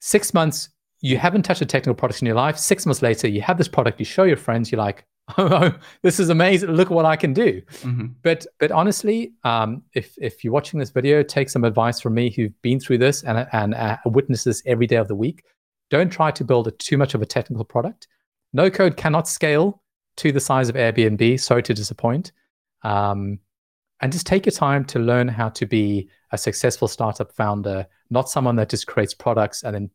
Six 0.00 0.32
months, 0.34 0.70
you 1.00 1.18
haven't 1.18 1.42
touched 1.42 1.60
a 1.62 1.66
technical 1.66 1.94
product 1.94 2.22
in 2.22 2.26
your 2.26 2.36
life. 2.36 2.56
Six 2.58 2.86
months 2.86 3.02
later, 3.02 3.28
you 3.28 3.42
have 3.42 3.58
this 3.58 3.68
product, 3.68 3.98
you 3.98 4.04
show 4.04 4.24
your 4.24 4.36
friends, 4.36 4.72
you're 4.72 4.78
like, 4.78 5.04
oh, 5.38 5.72
this 6.02 6.18
is 6.18 6.30
amazing. 6.30 6.70
Look 6.70 6.90
what 6.90 7.04
I 7.04 7.14
can 7.16 7.32
do. 7.32 7.62
Mhm. 7.82 8.14
But 8.22 8.46
but 8.58 8.72
honestly, 8.72 9.32
um, 9.44 9.82
if 9.94 10.16
if 10.18 10.42
you're 10.42 10.52
watching 10.52 10.80
this 10.80 10.90
video, 10.90 11.22
take 11.22 11.48
some 11.48 11.64
advice 11.64 12.00
from 12.00 12.14
me 12.14 12.30
who've 12.30 12.60
been 12.62 12.80
through 12.80 12.98
this 12.98 13.22
and 13.22 13.46
and 13.52 13.74
uh, 13.74 13.98
witness 14.06 14.44
this 14.44 14.62
every 14.66 14.86
day 14.86 14.96
of 14.96 15.06
the 15.08 15.14
week. 15.14 15.44
Don't 15.92 16.08
try 16.10 16.30
to 16.30 16.42
build 16.42 16.66
a, 16.66 16.70
too 16.70 16.96
much 16.96 17.14
of 17.14 17.20
a 17.20 17.26
technical 17.26 17.66
product. 17.66 18.08
No 18.54 18.70
code 18.70 18.96
cannot 18.96 19.28
scale 19.28 19.82
to 20.16 20.32
the 20.32 20.40
size 20.40 20.70
of 20.70 20.74
Airbnb. 20.74 21.38
Sorry 21.38 21.62
to 21.62 21.74
disappoint. 21.74 22.32
Um, 22.82 23.38
and 24.00 24.10
just 24.10 24.26
take 24.26 24.46
your 24.46 24.54
time 24.54 24.86
to 24.86 24.98
learn 24.98 25.28
how 25.28 25.50
to 25.50 25.66
be 25.66 26.08
a 26.32 26.38
successful 26.38 26.88
startup 26.88 27.30
founder, 27.30 27.86
not 28.08 28.30
someone 28.30 28.56
that 28.56 28.70
just 28.70 28.86
creates 28.86 29.12
products 29.12 29.64
and 29.64 29.74
then 29.74 29.90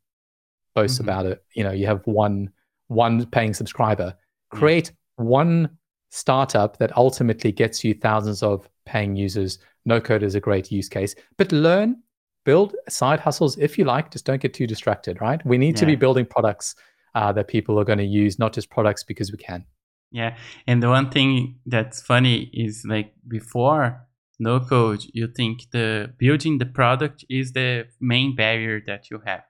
boasts 0.76 1.00
Mhm. 1.00 1.04
about 1.04 1.26
it. 1.26 1.44
You 1.56 1.64
know, 1.64 1.72
you 1.72 1.88
have 1.88 2.06
one 2.06 2.52
one 2.90 3.26
paying 3.26 3.54
subscriber. 3.54 4.16
Create 4.50 4.92
one 5.16 5.78
startup 6.10 6.78
that 6.78 6.96
ultimately 6.96 7.52
gets 7.52 7.84
you 7.84 7.94
thousands 7.96 8.42
of 8.44 8.70
paying 8.86 9.16
users. 9.16 9.58
No 9.84 10.00
code 10.00 10.24
is 10.24 10.36
a 10.36 10.40
great 10.40 10.72
use 10.72 10.88
case, 10.88 11.16
but 11.38 11.52
learn, 11.52 12.02
build 12.48 12.74
side 12.88 13.20
hustles 13.20 13.58
if 13.58 13.78
you 13.78 13.84
like. 13.84 14.10
Just 14.10 14.26
don't 14.26 14.42
get 14.42 14.54
too 14.54 14.66
distracted, 14.66 15.20
right? 15.20 15.46
We 15.46 15.58
need 15.58 15.76
to 15.76 15.86
be 15.86 15.98
building 15.98 16.26
products 16.26 16.76
uh, 17.14 17.34
that 17.34 17.50
people 17.50 17.78
are 17.80 17.84
going 17.84 18.00
to 18.00 18.06
use, 18.24 18.40
not 18.40 18.54
just 18.54 18.70
products 18.70 19.04
because 19.04 19.32
we 19.34 19.38
can. 19.38 19.66
Yeah, 20.12 20.38
and 20.66 20.82
the 20.82 20.88
one 20.88 21.10
thing 21.10 21.60
that's 21.66 22.02
funny 22.02 22.50
is 22.54 22.86
like 22.88 23.12
before 23.28 24.08
no 24.40 24.62
code, 24.62 25.04
you 25.14 25.28
think 25.28 25.70
the 25.72 26.14
building 26.18 26.60
the 26.60 26.66
product 26.66 27.26
is 27.30 27.52
the 27.52 27.88
main 28.00 28.34
barrier 28.36 28.82
that 28.88 29.12
you 29.12 29.20
have. 29.26 29.44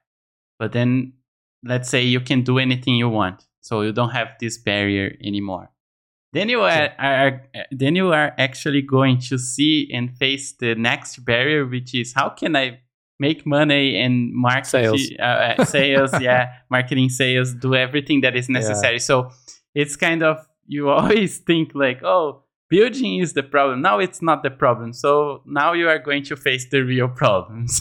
But 0.58 0.72
then 0.72 1.12
let's 1.62 1.88
say 1.88 2.02
you 2.02 2.20
can 2.20 2.42
do 2.42 2.58
anything 2.58 2.96
you 2.96 3.08
want, 3.08 3.46
so 3.60 3.82
you 3.82 3.92
don't 3.92 4.10
have 4.20 4.30
this 4.40 4.58
barrier 4.58 5.14
anymore. 5.22 5.70
Then 6.32 6.48
you 6.48 6.62
are, 6.62 6.90
are 6.98 7.42
then 7.70 7.94
you 7.94 8.12
are 8.12 8.34
actually 8.38 8.82
going 8.82 9.18
to 9.30 9.38
see 9.38 9.88
and 9.94 10.16
face 10.18 10.52
the 10.58 10.74
next 10.74 11.24
barrier, 11.24 11.64
which 11.64 11.94
is 11.94 12.12
how 12.16 12.30
can 12.30 12.56
I 12.56 12.80
make 13.18 13.44
money 13.46 14.00
and 14.00 14.32
market 14.34 14.66
Sales. 14.66 15.10
uh, 15.18 15.22
uh, 15.22 15.64
sales, 15.64 16.10
yeah, 16.20 16.52
marketing, 16.70 17.08
sales, 17.08 17.54
do 17.54 17.74
everything 17.74 18.20
that 18.22 18.36
is 18.36 18.48
necessary. 18.48 18.98
So 18.98 19.30
it's 19.74 19.96
kind 19.96 20.22
of 20.22 20.38
you 20.66 20.88
always 20.96 21.38
think 21.38 21.72
like, 21.74 22.02
oh, 22.04 22.42
building 22.68 23.18
is 23.18 23.32
the 23.32 23.42
problem. 23.42 23.80
Now 23.82 23.98
it's 23.98 24.20
not 24.22 24.42
the 24.42 24.50
problem. 24.50 24.92
So 24.92 25.42
now 25.46 25.72
you 25.72 25.88
are 25.88 25.98
going 25.98 26.24
to 26.24 26.36
face 26.36 26.68
the 26.70 26.82
real 26.84 27.08
problems. 27.08 27.80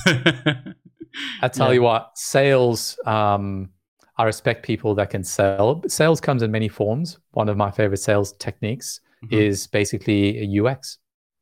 I 1.42 1.48
tell 1.48 1.68
Yeah. 1.68 1.74
you 1.74 1.82
what, 1.82 2.18
sales. 2.18 2.98
Um, 3.06 3.70
I 4.20 4.24
respect 4.24 4.66
people 4.66 4.96
that 4.96 5.10
can 5.12 5.24
sell. 5.24 5.84
Sales 5.88 6.20
comes 6.20 6.42
in 6.42 6.52
many 6.52 6.68
forms. 6.70 7.20
One 7.32 7.50
of 7.50 7.58
my 7.58 7.70
favorite 7.72 7.98
sales 8.00 8.34
techniques 8.40 9.00
Mhm. 9.24 9.34
is 9.34 9.68
basically 9.68 10.40
a 10.40 10.46
UX. 10.62 10.98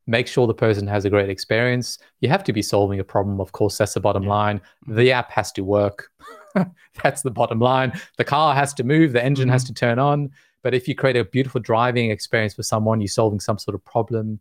Make 0.07 0.27
sure 0.27 0.45
the 0.45 0.53
person 0.53 0.85
has 0.87 1.05
a 1.05 1.09
great 1.09 1.29
experience. 1.29 1.97
You 2.19 2.29
have 2.29 2.43
to 2.43 2.53
be 2.53 2.61
solving 2.61 2.99
a 2.99 3.03
problem. 3.03 3.41
Of 3.41 3.51
course, 3.53 3.77
that's 3.77 3.95
the 3.95 3.99
bottom 3.99 4.23
Yeah. 4.23 4.29
line. 4.29 4.61
The 4.87 5.11
app 5.11 5.31
has 5.31 5.51
to 5.53 5.63
work. 5.63 6.11
that's 7.03 7.23
the 7.23 7.31
bottom 7.31 7.59
line. 7.59 7.91
The 8.17 8.23
car 8.23 8.53
has 8.53 8.73
to 8.75 8.83
move. 8.83 9.13
The 9.13 9.23
engine 9.23 9.49
has 9.49 9.63
to 9.65 9.73
turn 9.73 9.97
on. 9.99 10.29
But 10.61 10.73
if 10.73 10.87
you 10.87 10.95
create 10.95 11.15
a 11.15 11.25
beautiful 11.25 11.59
driving 11.61 12.11
experience 12.11 12.53
for 12.53 12.63
someone, 12.63 13.01
you're 13.01 13.07
solving 13.07 13.39
some 13.39 13.57
sort 13.57 13.73
of 13.75 13.83
problem. 13.83 14.39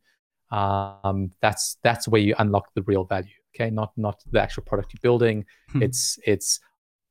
Um, 0.51 1.33
that's 1.41 1.79
that's 1.83 2.07
where 2.07 2.21
you 2.21 2.35
unlock 2.39 2.73
the 2.75 2.83
real 2.83 3.05
value. 3.05 3.35
Okay, 3.55 3.71
not 3.71 3.93
not 3.97 4.23
the 4.31 4.41
actual 4.41 4.63
product 4.65 4.93
you're 4.93 5.01
building. 5.01 5.45
Mhm. 5.73 5.83
It's 5.83 6.19
it's 6.27 6.61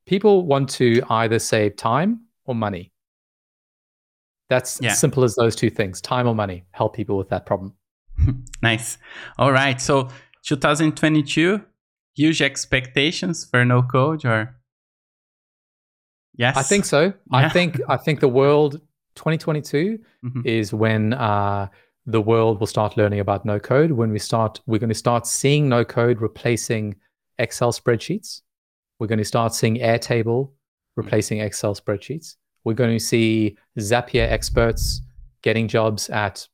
people 0.06 0.46
want 0.46 0.68
to 0.70 1.02
either 1.10 1.38
save 1.38 1.76
time 1.76 2.20
or 2.44 2.54
money. 2.54 2.92
That's 4.48 4.80
Yeah. 4.80 4.90
as 4.92 4.98
simple 5.00 5.24
as 5.24 5.34
those 5.34 5.56
two 5.56 5.70
things: 5.70 6.00
time 6.00 6.26
or 6.28 6.34
money. 6.34 6.64
Help 6.72 6.94
people 6.94 7.16
with 7.16 7.28
that 7.30 7.46
problem. 7.46 7.74
nice. 8.62 8.98
All 9.38 9.52
right. 9.52 9.80
So 9.80 10.08
2022, 10.46 11.60
huge 12.14 12.42
expectations 12.42 13.44
for 13.44 13.64
no 13.64 13.82
code 13.82 14.24
or 14.24 14.56
yes. 16.36 16.56
I 16.56 16.62
think 16.62 16.84
so. 16.84 17.12
I 17.32 17.48
think 17.48 17.80
I 17.88 17.96
think 17.96 18.20
the 18.20 18.28
world 18.28 18.80
2022 19.16 19.98
Mhm. 20.24 20.46
is 20.46 20.72
when 20.72 21.12
uh, 21.12 21.68
the 22.06 22.20
world 22.20 22.58
will 22.60 22.66
start 22.66 22.96
learning 22.96 23.20
about 23.20 23.44
no 23.44 23.58
code. 23.60 23.92
When 23.92 24.10
we 24.10 24.18
start, 24.18 24.60
we're 24.66 24.78
going 24.78 24.88
to 24.88 24.94
start 24.94 25.26
seeing 25.26 25.68
no 25.68 25.84
code 25.84 26.20
replacing 26.20 26.96
Excel 27.38 27.72
spreadsheets. 27.72 28.40
We're 28.98 29.06
going 29.06 29.18
to 29.18 29.24
start 29.24 29.54
seeing 29.54 29.76
Airtable 29.76 30.50
replacing 30.96 31.40
Excel 31.40 31.74
spreadsheets. 31.74 32.36
We're 32.64 32.74
going 32.74 32.96
to 32.96 33.04
see 33.04 33.56
Zapier 33.78 34.26
experts 34.30 35.02
getting 35.42 35.68
jobs 35.68 36.08
at 36.10 36.48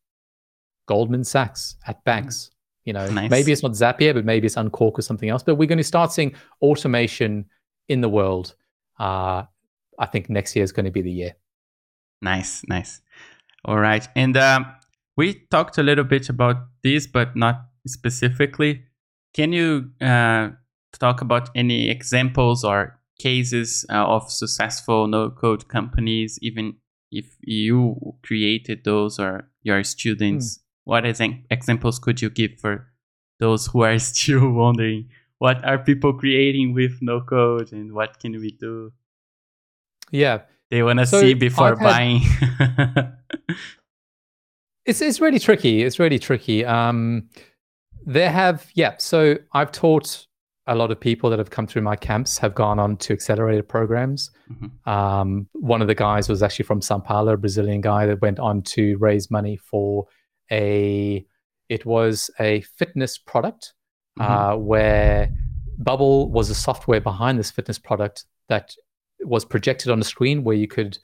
Goldman 0.90 1.22
Sachs, 1.24 1.76
at 1.86 2.02
banks. 2.04 2.50
You 2.84 2.94
know, 2.94 3.06
Nice. 3.10 3.30
maybe 3.30 3.52
it's 3.52 3.62
not 3.62 3.72
Zapier, 3.72 4.12
but 4.12 4.24
maybe 4.24 4.46
it's 4.46 4.56
Unqork 4.56 4.98
or 4.98 5.02
something 5.02 5.28
else. 5.28 5.44
But 5.44 5.54
we're 5.54 5.68
going 5.68 5.84
to 5.86 5.92
start 5.94 6.10
seeing 6.12 6.34
automation 6.60 7.44
in 7.88 8.00
the 8.00 8.08
world. 8.08 8.54
Uh, 8.98 9.44
I 10.04 10.06
think 10.06 10.28
next 10.28 10.56
year 10.56 10.64
is 10.64 10.72
going 10.72 10.86
to 10.86 10.90
be 10.90 11.02
the 11.02 11.12
year. 11.22 11.32
Nice, 12.22 12.62
nice. 12.68 13.02
All 13.64 13.78
right. 13.78 14.08
And 14.16 14.36
um, 14.36 14.66
we 15.16 15.46
talked 15.50 15.78
a 15.78 15.82
little 15.82 16.04
bit 16.04 16.28
about 16.28 16.56
this, 16.82 17.06
but 17.06 17.36
not 17.36 17.56
specifically. 17.86 18.82
Can 19.32 19.52
you 19.52 19.90
uh, 20.00 20.48
talk 20.98 21.20
about 21.20 21.50
any 21.54 21.90
examples 21.90 22.64
or 22.64 22.98
cases 23.20 23.84
uh, 23.90 24.06
of 24.06 24.32
successful 24.32 25.06
no 25.06 25.30
code 25.30 25.68
companies, 25.68 26.38
even 26.42 26.74
if 27.12 27.36
you 27.42 28.16
created 28.22 28.82
those 28.84 29.20
or 29.20 29.48
your 29.62 29.84
students? 29.84 30.58
What 30.84 31.04
ex- 31.06 31.20
examples 31.50 31.98
could 31.98 32.20
you 32.22 32.30
give 32.30 32.58
for 32.58 32.86
those 33.38 33.66
who 33.68 33.82
are 33.82 33.98
still 34.10 34.50
wondering 34.50 35.08
what 35.38 35.64
are 35.64 35.78
people 35.78 36.12
creating 36.12 36.74
with 36.74 36.98
no 37.00 37.20
code 37.22 37.72
and 37.72 37.92
what 37.92 38.18
can 38.20 38.32
we 38.32 38.50
do? 38.52 38.92
Yeah, 40.10 40.42
They 40.70 40.82
want 40.82 40.98
to 40.98 41.06
So 41.06 41.20
see 41.20 41.34
before 41.34 41.76
had- 41.76 41.78
buying. 41.78 42.20
it's 44.86 45.00
it's 45.00 45.20
really 45.20 45.38
tricky. 45.38 45.82
It's 45.82 45.98
really 45.98 46.18
tricky. 46.18 46.64
Um, 46.64 47.28
there 48.04 48.30
have 48.30 48.70
yeah. 48.74 48.94
So 48.98 49.36
I've 49.52 49.72
taught 49.72 50.26
a 50.66 50.74
lot 50.74 50.90
of 50.90 51.00
people 51.00 51.30
that 51.30 51.38
have 51.38 51.50
come 51.50 51.66
through 51.66 51.82
my 51.82 51.96
camps 51.96 52.38
have 52.38 52.54
gone 52.54 52.78
on 52.78 52.96
to 52.98 53.12
accelerated 53.12 53.68
programs. 53.68 54.30
Mhm. 54.52 54.86
Um, 54.88 55.48
one 55.52 55.80
of 55.82 55.88
the 55.88 55.94
guys 55.94 56.28
was 56.28 56.42
actually 56.42 56.64
from 56.66 56.80
Sao 56.80 56.98
Paulo, 56.98 57.32
a 57.32 57.36
Brazilian 57.36 57.80
guy 57.80 58.06
that 58.06 58.20
went 58.20 58.38
on 58.38 58.62
to 58.62 58.96
raise 58.98 59.30
money 59.30 59.56
for 59.56 60.06
a. 60.50 61.24
It 61.68 61.86
was 61.86 62.30
a 62.40 62.62
fitness 62.62 63.16
product 63.16 63.74
Mhm. 64.18 64.24
uh, 64.28 64.56
where 64.56 65.30
Bubble 65.78 66.30
was 66.30 66.48
the 66.48 66.54
software 66.54 67.00
behind 67.00 67.38
this 67.38 67.50
fitness 67.50 67.78
product 67.78 68.24
that 68.48 68.74
was 69.20 69.44
projected 69.44 69.90
on 69.90 69.98
the 69.98 70.04
screen 70.04 70.44
where 70.44 70.56
you 70.56 70.66
could 70.66 70.98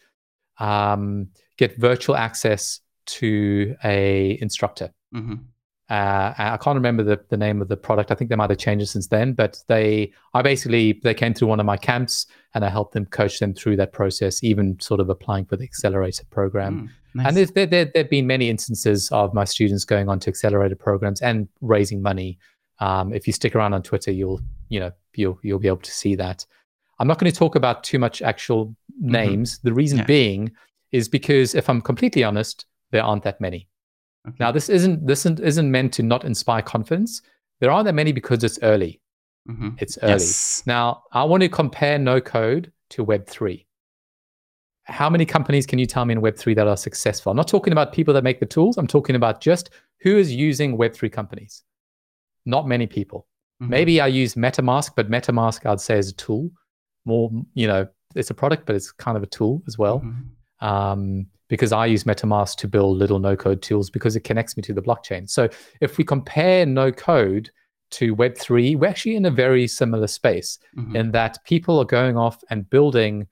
um, 0.58 1.28
get 1.56 1.76
virtual 1.76 2.16
access 2.16 2.80
to 3.06 3.76
a 3.84 4.38
instructor. 4.40 4.90
Mm-hmm. 5.14 5.34
Uh, 5.88 6.34
I 6.36 6.58
can't 6.60 6.74
remember 6.74 7.04
the, 7.04 7.20
the 7.28 7.36
name 7.36 7.62
of 7.62 7.68
the 7.68 7.76
product. 7.76 8.10
I 8.10 8.14
think 8.16 8.28
they 8.28 8.36
might 8.36 8.50
have 8.50 8.58
changed 8.58 8.82
it 8.82 8.88
since 8.88 9.06
then. 9.06 9.34
But 9.34 9.62
they, 9.68 10.12
I 10.34 10.42
basically, 10.42 11.00
they 11.04 11.14
came 11.14 11.32
through 11.32 11.48
one 11.48 11.60
of 11.60 11.66
my 11.66 11.76
camps, 11.76 12.26
and 12.54 12.64
I 12.64 12.70
helped 12.70 12.92
them 12.92 13.06
coach 13.06 13.38
them 13.38 13.54
through 13.54 13.76
that 13.76 13.92
process, 13.92 14.42
even 14.42 14.80
sort 14.80 14.98
of 14.98 15.08
applying 15.10 15.44
for 15.44 15.56
the 15.56 15.64
accelerator 15.64 16.24
program. 16.30 16.88
Mm, 16.88 16.90
nice. 17.16 17.26
And 17.28 17.36
there's, 17.36 17.50
there, 17.52 17.66
there, 17.66 17.84
there 17.86 18.02
have 18.04 18.10
been 18.10 18.26
many 18.26 18.48
instances 18.50 19.10
of 19.10 19.34
my 19.34 19.44
students 19.44 19.84
going 19.84 20.08
on 20.08 20.18
to 20.20 20.30
accelerator 20.30 20.76
programs 20.76 21.20
and 21.22 21.48
raising 21.60 22.00
money. 22.02 22.38
Um, 22.78 23.12
if 23.12 23.26
you 23.26 23.32
stick 23.32 23.54
around 23.56 23.74
on 23.74 23.82
Twitter, 23.82 24.10
you'll, 24.10 24.40
you 24.68 24.80
know, 24.80 24.92
you'll, 25.14 25.38
you'll 25.42 25.58
be 25.58 25.68
able 25.68 25.78
to 25.78 25.90
see 25.90 26.14
that. 26.16 26.44
I'm 26.98 27.06
not 27.08 27.18
going 27.18 27.30
to 27.30 27.38
talk 27.38 27.54
about 27.56 27.84
too 27.84 27.98
much 27.98 28.22
actual 28.22 28.74
names. 28.98 29.58
The 29.58 29.72
reason 29.72 29.98
Yeah. 29.98 30.04
being 30.04 30.52
is 30.92 31.08
because 31.08 31.54
if 31.54 31.68
I'm 31.68 31.80
completely 31.82 32.24
honest, 32.24 32.64
there 32.90 33.02
aren't 33.02 33.22
that 33.24 33.40
many. 33.40 33.68
Okay. 34.26 34.36
Now, 34.40 34.50
this 34.52 34.68
isn't 34.68 35.06
this 35.06 35.20
isn't, 35.20 35.40
isn't 35.40 35.70
meant 35.70 35.92
to 35.94 36.02
not 36.02 36.24
inspire 36.24 36.62
confidence. 36.62 37.22
There 37.60 37.70
aren't 37.70 37.84
that 37.86 37.94
many 37.94 38.12
because 38.12 38.42
it's 38.44 38.58
early. 38.62 39.00
Mhm. 39.48 39.80
It's 39.80 39.98
early. 40.02 40.12
Yes. 40.12 40.62
Now, 40.66 41.02
I 41.12 41.24
want 41.24 41.42
to 41.42 41.48
compare 41.48 41.98
no 41.98 42.20
code 42.20 42.72
to 42.90 43.04
Web 43.04 43.26
three. 43.26 43.65
How 44.86 45.10
many 45.10 45.26
companies 45.26 45.66
can 45.66 45.78
you 45.78 45.86
tell 45.86 46.04
me 46.04 46.12
in 46.12 46.20
Web 46.20 46.36
three 46.36 46.54
that 46.54 46.68
are 46.68 46.76
successful? 46.76 47.30
I'm 47.30 47.36
not 47.36 47.48
talking 47.48 47.72
about 47.72 47.92
people 47.92 48.14
that 48.14 48.22
make 48.24 48.38
the 48.40 48.46
tools. 48.46 48.76
I'm 48.76 48.86
talking 48.86 49.16
about 49.16 49.40
just 49.40 49.70
who 50.00 50.16
is 50.16 50.32
using 50.32 50.76
Web 50.76 50.94
three 50.94 51.10
companies. 51.10 51.64
Not 52.44 52.68
many 52.68 52.86
people. 52.86 53.26
Mhm. 53.60 53.68
Maybe 53.68 54.00
I 54.00 54.06
use 54.06 54.34
MetaMask, 54.34 54.92
but 54.94 55.10
MetaMask 55.10 55.66
I'd 55.66 55.80
say 55.80 55.98
is 55.98 56.10
a 56.10 56.14
tool. 56.14 56.50
More, 57.04 57.30
you 57.54 57.66
know, 57.66 57.88
it's 58.14 58.30
a 58.30 58.34
product, 58.34 58.64
but 58.66 58.76
it's 58.76 58.92
kind 58.92 59.16
of 59.16 59.22
a 59.22 59.26
tool 59.26 59.62
as 59.66 59.76
well. 59.76 60.00
Mhm. 60.00 60.66
Um, 60.66 61.26
because 61.48 61.72
I 61.72 61.86
use 61.86 62.04
MetaMask 62.04 62.56
to 62.56 62.68
build 62.68 62.96
little 62.98 63.18
no 63.18 63.36
code 63.36 63.62
tools 63.62 63.90
because 63.90 64.14
it 64.16 64.20
connects 64.24 64.56
me 64.56 64.62
to 64.64 64.72
the 64.74 64.82
blockchain. 64.82 65.28
So 65.28 65.48
if 65.80 65.98
we 65.98 66.04
compare 66.04 66.64
no 66.66 66.92
code 66.92 67.50
to 67.92 68.14
Web3, 68.16 68.76
we're 68.76 68.88
actually 68.88 69.16
in 69.16 69.24
a 69.24 69.30
very 69.30 69.66
similar 69.68 70.06
space 70.08 70.58
Mhm. 70.76 70.94
in 70.96 71.10
that 71.12 71.38
people 71.44 71.78
are 71.78 71.84
going 71.84 72.16
off 72.16 72.42
and 72.50 72.68
building 72.68 73.26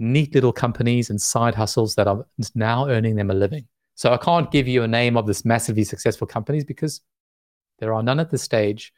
neat 0.00 0.34
little 0.34 0.52
companies 0.52 1.10
and 1.10 1.20
side 1.20 1.54
hustles 1.54 1.94
that 1.94 2.08
are 2.08 2.26
now 2.54 2.88
earning 2.88 3.14
them 3.14 3.30
a 3.30 3.34
living. 3.34 3.66
So 3.94 4.12
I 4.12 4.16
can't 4.16 4.50
give 4.50 4.66
you 4.66 4.82
a 4.82 4.88
name 4.88 5.16
of 5.16 5.26
this 5.26 5.44
massively 5.44 5.84
successful 5.84 6.26
companies 6.26 6.64
because 6.64 7.02
there 7.78 7.92
are 7.92 8.02
none 8.02 8.18
at 8.18 8.30
this 8.30 8.42
stage. 8.42 8.92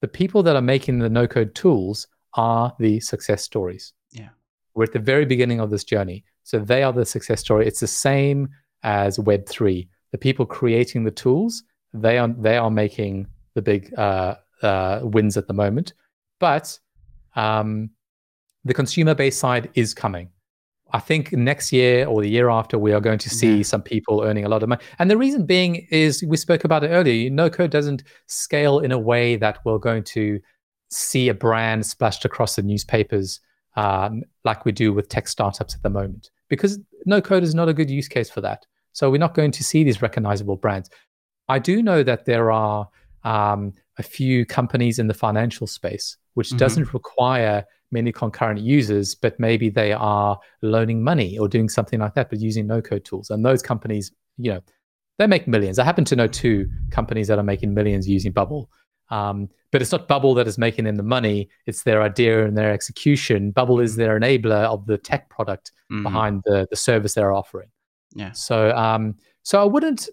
The 0.00 0.08
people 0.08 0.42
that 0.42 0.56
are 0.56 0.62
making 0.62 0.98
the 0.98 1.08
no 1.08 1.28
code 1.28 1.54
tools 1.54 2.08
are 2.34 2.74
the 2.80 2.98
success 2.98 3.42
stories. 3.44 3.92
Yeah. 4.10 4.30
We're 4.74 4.84
at 4.84 4.92
the 4.92 4.98
very 4.98 5.24
beginning 5.24 5.60
of 5.60 5.70
this 5.70 5.84
journey. 5.84 6.24
So 6.42 6.58
they 6.58 6.82
are 6.82 6.92
the 6.92 7.06
success 7.06 7.40
story. 7.40 7.68
It's 7.68 7.80
the 7.80 7.86
same 7.86 8.48
as 8.82 9.18
Web3. 9.18 9.88
The 10.10 10.18
people 10.18 10.44
creating 10.44 11.04
the 11.04 11.12
tools, 11.12 11.62
they 11.94 12.18
are 12.18 12.28
they 12.28 12.56
are 12.56 12.70
making 12.70 13.28
the 13.54 13.62
big 13.62 13.94
uh, 13.96 14.34
uh, 14.62 15.00
wins 15.02 15.36
at 15.36 15.46
the 15.46 15.54
moment. 15.54 15.92
But 16.40 16.78
um, 17.36 17.90
the 18.64 18.74
consumer 18.74 19.14
base 19.14 19.38
side 19.38 19.70
is 19.74 19.94
coming. 19.94 20.28
I 20.92 20.98
think 21.00 21.32
next 21.32 21.72
year 21.72 22.06
or 22.06 22.20
the 22.20 22.28
year 22.28 22.50
after, 22.50 22.78
we 22.78 22.92
are 22.92 23.00
going 23.00 23.18
to 23.18 23.30
see 23.30 23.56
Yeah. 23.58 23.62
some 23.62 23.82
people 23.82 24.22
earning 24.22 24.44
a 24.44 24.48
lot 24.48 24.62
of 24.62 24.68
money. 24.68 24.82
And 24.98 25.10
the 25.10 25.16
reason 25.16 25.46
being 25.46 25.86
is 25.90 26.22
we 26.22 26.36
spoke 26.36 26.64
about 26.64 26.84
it 26.84 26.88
earlier. 26.88 27.30
No 27.30 27.48
code 27.48 27.70
doesn't 27.70 28.02
scale 28.26 28.78
in 28.78 28.92
a 28.92 28.98
way 28.98 29.36
that 29.36 29.58
we're 29.64 29.78
going 29.78 30.04
to 30.04 30.38
see 30.90 31.28
a 31.30 31.34
brand 31.34 31.86
splashed 31.86 32.24
across 32.26 32.56
the 32.56 32.62
newspapers 32.62 33.40
um, 33.76 34.22
like 34.44 34.66
we 34.66 34.72
do 34.72 34.92
with 34.92 35.08
tech 35.08 35.26
startups 35.28 35.74
at 35.74 35.82
the 35.82 35.88
moment, 35.88 36.30
because 36.48 36.78
no 37.06 37.22
code 37.22 37.42
is 37.42 37.54
not 37.54 37.70
a 37.70 37.72
good 37.74 37.90
use 37.90 38.06
case 38.08 38.28
for 38.28 38.42
that. 38.42 38.66
So 38.92 39.10
we're 39.10 39.16
not 39.16 39.32
going 39.34 39.50
to 39.52 39.64
see 39.64 39.82
these 39.84 40.02
recognizable 40.02 40.56
brands. 40.56 40.90
I 41.48 41.58
do 41.58 41.82
know 41.82 42.02
that 42.02 42.26
there 42.26 42.52
are 42.52 42.86
um, 43.24 43.72
a 43.98 44.02
few 44.02 44.44
companies 44.44 44.98
in 44.98 45.06
the 45.06 45.14
financial 45.14 45.66
space 45.66 46.18
which 46.34 46.50
Mhm. 46.50 46.58
doesn't 46.58 46.92
require 46.92 47.64
many 47.92 48.12
concurrent 48.12 48.60
users, 48.60 49.14
but 49.14 49.38
maybe 49.38 49.68
they 49.68 49.92
are 49.92 50.38
loaning 50.62 51.02
money 51.04 51.38
or 51.38 51.48
doing 51.48 51.68
something 51.68 52.00
like 52.00 52.14
that, 52.14 52.30
but 52.30 52.40
using 52.40 52.66
no 52.66 52.80
code 52.80 53.04
tools. 53.04 53.30
And 53.30 53.44
those 53.44 53.62
companies, 53.62 54.12
you 54.38 54.52
know, 54.52 54.60
they 55.18 55.26
make 55.26 55.46
millions. 55.46 55.78
I 55.78 55.84
happen 55.84 56.04
to 56.06 56.16
know 56.16 56.26
two 56.26 56.68
companies 56.90 57.28
that 57.28 57.38
are 57.38 57.42
making 57.44 57.74
millions 57.74 58.08
using 58.08 58.32
Bubble. 58.32 58.70
Um, 59.10 59.48
but 59.70 59.82
it's 59.82 59.92
not 59.92 60.08
Bubble 60.08 60.34
that 60.34 60.48
is 60.48 60.56
making 60.56 60.86
them 60.86 60.96
the 60.96 61.02
money, 61.02 61.50
it's 61.66 61.82
their 61.82 62.02
idea 62.02 62.46
and 62.46 62.56
their 62.56 62.72
execution. 62.72 63.50
Bubble 63.50 63.78
is 63.80 63.96
their 63.96 64.18
enabler 64.18 64.64
of 64.64 64.86
the 64.86 64.96
tech 64.96 65.28
product 65.28 65.72
Mhm. 65.90 66.02
behind 66.02 66.42
the, 66.46 66.66
the 66.70 66.76
service 66.76 67.14
they're 67.14 67.32
offering. 67.32 67.68
Yeah. 68.14 68.32
So, 68.32 68.74
um, 68.74 69.16
so 69.42 69.60
I 69.60 69.64
wouldn't, 69.64 70.08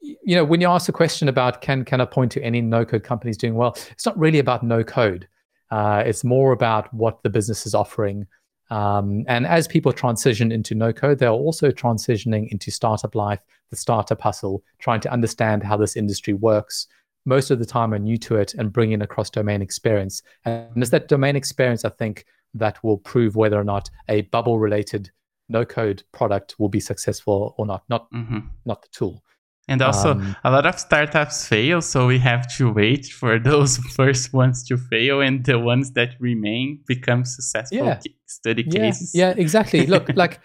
you 0.00 0.34
know, 0.34 0.44
when 0.44 0.60
you 0.62 0.68
ask 0.68 0.86
the 0.86 0.92
question 0.92 1.28
about 1.28 1.60
can 1.60 1.84
can 1.84 2.00
I 2.00 2.06
point 2.06 2.32
to 2.32 2.42
any 2.42 2.62
no 2.62 2.84
code 2.86 3.04
companies 3.04 3.36
doing 3.36 3.54
well, 3.54 3.76
it's 3.90 4.06
not 4.06 4.18
really 4.18 4.38
about 4.38 4.62
no 4.62 4.82
code. 4.82 5.28
Uh, 5.70 6.02
it's 6.04 6.24
more 6.24 6.52
about 6.52 6.92
what 6.92 7.22
the 7.22 7.30
business 7.30 7.66
is 7.66 7.74
offering. 7.74 8.26
Um, 8.70 9.24
and 9.26 9.46
as 9.46 9.66
people 9.66 9.92
transition 9.92 10.52
into 10.52 10.74
no 10.74 10.92
code, 10.92 11.18
they're 11.18 11.30
also 11.30 11.70
transitioning 11.70 12.48
into 12.50 12.70
startup 12.70 13.14
life, 13.14 13.40
the 13.70 13.76
startup 13.76 14.20
hustle, 14.20 14.62
trying 14.78 15.00
to 15.00 15.12
understand 15.12 15.62
how 15.62 15.76
this 15.76 15.96
industry 15.96 16.34
works. 16.34 16.86
Most 17.24 17.50
of 17.50 17.58
the 17.58 17.66
time 17.66 17.92
are 17.92 17.98
new 17.98 18.16
to 18.18 18.36
it 18.36 18.54
and 18.54 18.72
bringing 18.72 19.02
across 19.02 19.28
domain 19.30 19.60
experience. 19.60 20.22
And 20.44 20.70
it's 20.76 20.90
that 20.90 21.08
domain 21.08 21.36
experience, 21.36 21.84
I 21.84 21.90
think, 21.90 22.24
that 22.54 22.82
will 22.82 22.98
prove 22.98 23.36
whether 23.36 23.58
or 23.58 23.64
not 23.64 23.90
a 24.08 24.22
bubble 24.22 24.58
related 24.58 25.10
no 25.50 25.64
code 25.64 26.02
product 26.12 26.54
will 26.58 26.68
be 26.68 26.80
successful 26.80 27.54
or 27.58 27.66
not, 27.66 27.82
not 27.88 28.10
Mhm. 28.12 28.48
not 28.64 28.82
the 28.82 28.88
tool. 28.88 29.24
And 29.70 29.82
also, 29.82 30.10
Um, 30.12 30.36
a 30.44 30.50
lot 30.50 30.66
of 30.66 30.78
startups 30.78 31.46
fail, 31.46 31.80
so 31.80 32.06
we 32.06 32.18
have 32.18 32.46
to 32.58 32.72
wait 32.72 33.06
for 33.06 33.38
those 33.50 33.78
first 33.96 34.32
ones 34.32 34.64
to 34.68 34.76
fail, 34.76 35.20
and 35.20 35.44
the 35.44 35.58
ones 35.58 35.92
that 35.92 36.10
remain 36.20 36.80
become 36.86 37.24
successful 37.24 37.78
Yeah. 37.86 38.00
study 38.26 38.64
Yeah, 38.66 38.80
cases. 38.80 39.12
yeah, 39.14 39.30
exactly. 39.36 39.86
Look, 39.86 40.08
like 40.16 40.40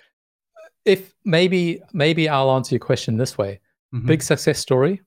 if 0.86 1.14
maybe 1.26 1.82
maybe 1.94 2.30
I'll 2.30 2.52
answer 2.56 2.76
your 2.76 2.86
question 2.86 3.18
this 3.18 3.38
way. 3.38 3.60
Mhm. 3.94 4.06
Big 4.08 4.22
success 4.22 4.60
story, 4.60 5.02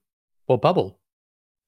or 0.47 0.57
Bubble. 0.59 0.99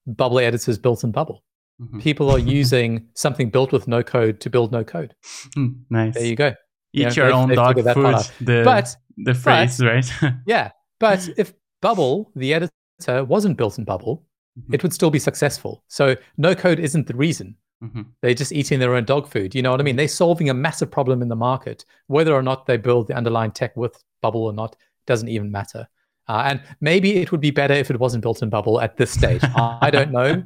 Bubble 0.06 0.40
editors 0.40 0.78
built 0.78 1.04
in 1.04 1.12
Bubble. 1.12 1.44
Mhm. 1.82 2.02
People 2.02 2.30
are 2.30 2.40
using 2.62 3.08
something 3.14 3.50
built 3.52 3.72
with 3.72 3.88
no 3.88 4.04
code 4.04 4.40
to 4.42 4.50
build 4.50 4.72
no 4.72 4.84
code. 4.84 5.16
Mm, 5.58 5.76
nice. 5.90 6.14
There 6.16 6.26
you 6.26 6.36
go. 6.36 6.48
Eat 6.94 7.02
Yeah, 7.02 7.14
your 7.14 7.26
they've- 7.28 7.36
own 7.36 7.48
they've 7.50 7.56
dog 7.56 7.76
food. 7.94 8.46
The 8.46 8.64
But 8.66 8.96
the 9.18 9.34
phrase, 9.34 9.80
right? 9.80 10.06
yeah, 10.46 10.72
but 11.00 11.30
if 11.38 11.54
Bubble, 11.82 12.32
the 12.36 12.54
editor, 12.54 13.24
wasn't 13.26 13.58
built 13.58 13.78
in 13.78 13.84
Bubble, 13.84 14.24
Mhm. 14.60 14.74
it 14.74 14.84
would 14.84 14.94
still 14.94 15.10
be 15.10 15.20
successful. 15.20 15.84
So 15.88 16.16
no 16.38 16.54
code 16.56 16.80
isn't 16.80 17.08
the 17.08 17.16
reason. 17.16 17.56
Mhm. 17.84 18.06
They're 18.22 18.34
just 18.36 18.52
eating 18.52 18.80
their 18.80 18.94
own 18.96 19.06
dog 19.06 19.28
food. 19.28 19.56
You 19.56 19.62
know 19.64 19.72
what 19.72 19.80
I 19.80 19.84
mean? 19.84 19.96
They're 19.96 20.08
solving 20.08 20.50
a 20.50 20.54
massive 20.54 20.92
problem 20.92 21.22
in 21.22 21.30
the 21.30 21.36
market. 21.36 21.84
Whether 22.08 22.34
or 22.34 22.44
not 22.44 22.66
they 22.68 22.78
build 22.78 23.08
the 23.08 23.16
underlying 23.16 23.52
tech 23.52 23.76
with 23.76 24.04
Bubble 24.22 24.44
or 24.44 24.54
not 24.54 24.76
doesn't 25.08 25.30
even 25.30 25.52
matter. 25.52 25.88
Uh, 26.28 26.44
and 26.46 26.62
maybe 26.80 27.16
it 27.18 27.32
would 27.32 27.42
be 27.42 27.50
better 27.50 27.74
if 27.74 27.90
it 27.90 28.00
wasn't 28.00 28.22
built 28.22 28.44
in 28.44 28.50
Bubble 28.50 28.80
at 28.80 28.96
this 28.98 29.10
stage. 29.12 29.42
I, 29.44 29.90
don't 29.92 30.12
know, 30.12 30.44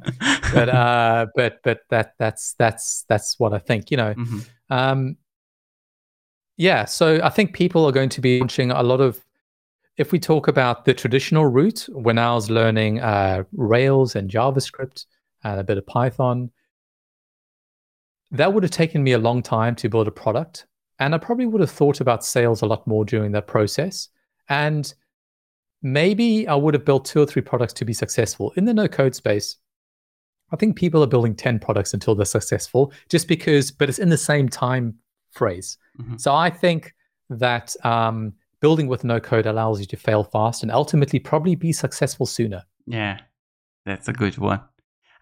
but 0.54 0.68
uh, 0.70 1.26
but 1.36 1.58
but 1.62 1.80
that 1.90 2.14
that's 2.18 2.54
that's 2.54 3.04
that's 3.08 3.38
what 3.38 3.52
I 3.52 3.58
think. 3.58 3.90
You 3.90 3.98
know, 3.98 4.14
Mhm. 4.14 4.48
um, 4.70 5.16
yeah. 6.56 6.86
So 6.86 7.20
I 7.22 7.28
think 7.28 7.52
people 7.54 7.84
are 7.84 7.92
going 7.92 8.08
to 8.10 8.20
be 8.20 8.40
launching 8.40 8.70
a 8.70 8.82
lot 8.82 9.00
of. 9.00 9.22
If 9.96 10.12
we 10.12 10.18
talk 10.18 10.46
about 10.48 10.84
the 10.84 10.92
traditional 10.92 11.46
route, 11.46 11.88
when 11.90 12.18
I 12.18 12.34
was 12.34 12.50
learning 12.50 13.00
uh, 13.00 13.44
Rails 13.52 14.14
and 14.14 14.30
JavaScript 14.30 15.06
and 15.42 15.58
a 15.58 15.64
bit 15.64 15.78
of 15.78 15.86
Python, 15.86 16.50
that 18.30 18.52
would 18.52 18.62
have 18.62 18.72
taken 18.72 19.02
me 19.02 19.12
a 19.12 19.18
long 19.18 19.42
time 19.42 19.74
to 19.76 19.88
build 19.88 20.08
a 20.08 20.10
product. 20.10 20.66
And 20.98 21.14
I 21.14 21.18
probably 21.18 21.46
would 21.46 21.60
have 21.60 21.70
thought 21.70 22.00
about 22.00 22.24
sales 22.24 22.62
a 22.62 22.66
lot 22.66 22.86
more 22.86 23.04
during 23.04 23.32
that 23.32 23.46
process. 23.46 24.08
And 24.48 24.92
maybe 25.82 26.46
I 26.46 26.54
would 26.54 26.74
have 26.74 26.84
built 26.84 27.04
two 27.04 27.22
or 27.22 27.26
three 27.26 27.42
products 27.42 27.72
to 27.74 27.84
be 27.84 27.92
successful. 27.92 28.52
In 28.56 28.64
the 28.64 28.74
no 28.74 28.88
code 28.88 29.14
space, 29.14 29.56
I 30.52 30.56
think 30.56 30.76
people 30.76 31.02
are 31.02 31.08
building 31.08 31.34
10 31.34 31.58
products 31.58 31.94
until 31.94 32.14
they're 32.14 32.24
successful, 32.24 32.92
just 33.08 33.28
because, 33.28 33.70
but 33.70 33.88
it's 33.88 33.98
in 33.98 34.10
the 34.10 34.18
same 34.18 34.48
time 34.48 34.94
phrase. 35.32 35.78
Mhm. 36.00 36.20
So 36.20 36.34
I 36.34 36.50
think 36.50 36.94
that 37.30 37.74
um, 37.84 38.34
building 38.66 38.88
with 38.88 39.04
no 39.04 39.20
code 39.20 39.46
allows 39.46 39.78
you 39.78 39.86
to 39.86 39.96
fail 39.96 40.24
fast 40.24 40.64
and 40.64 40.72
ultimately 40.72 41.20
probably 41.20 41.54
be 41.54 41.72
successful 41.72 42.26
sooner. 42.26 42.64
Yeah, 42.84 43.20
that's 43.84 44.08
a 44.08 44.12
good 44.12 44.38
one. 44.38 44.60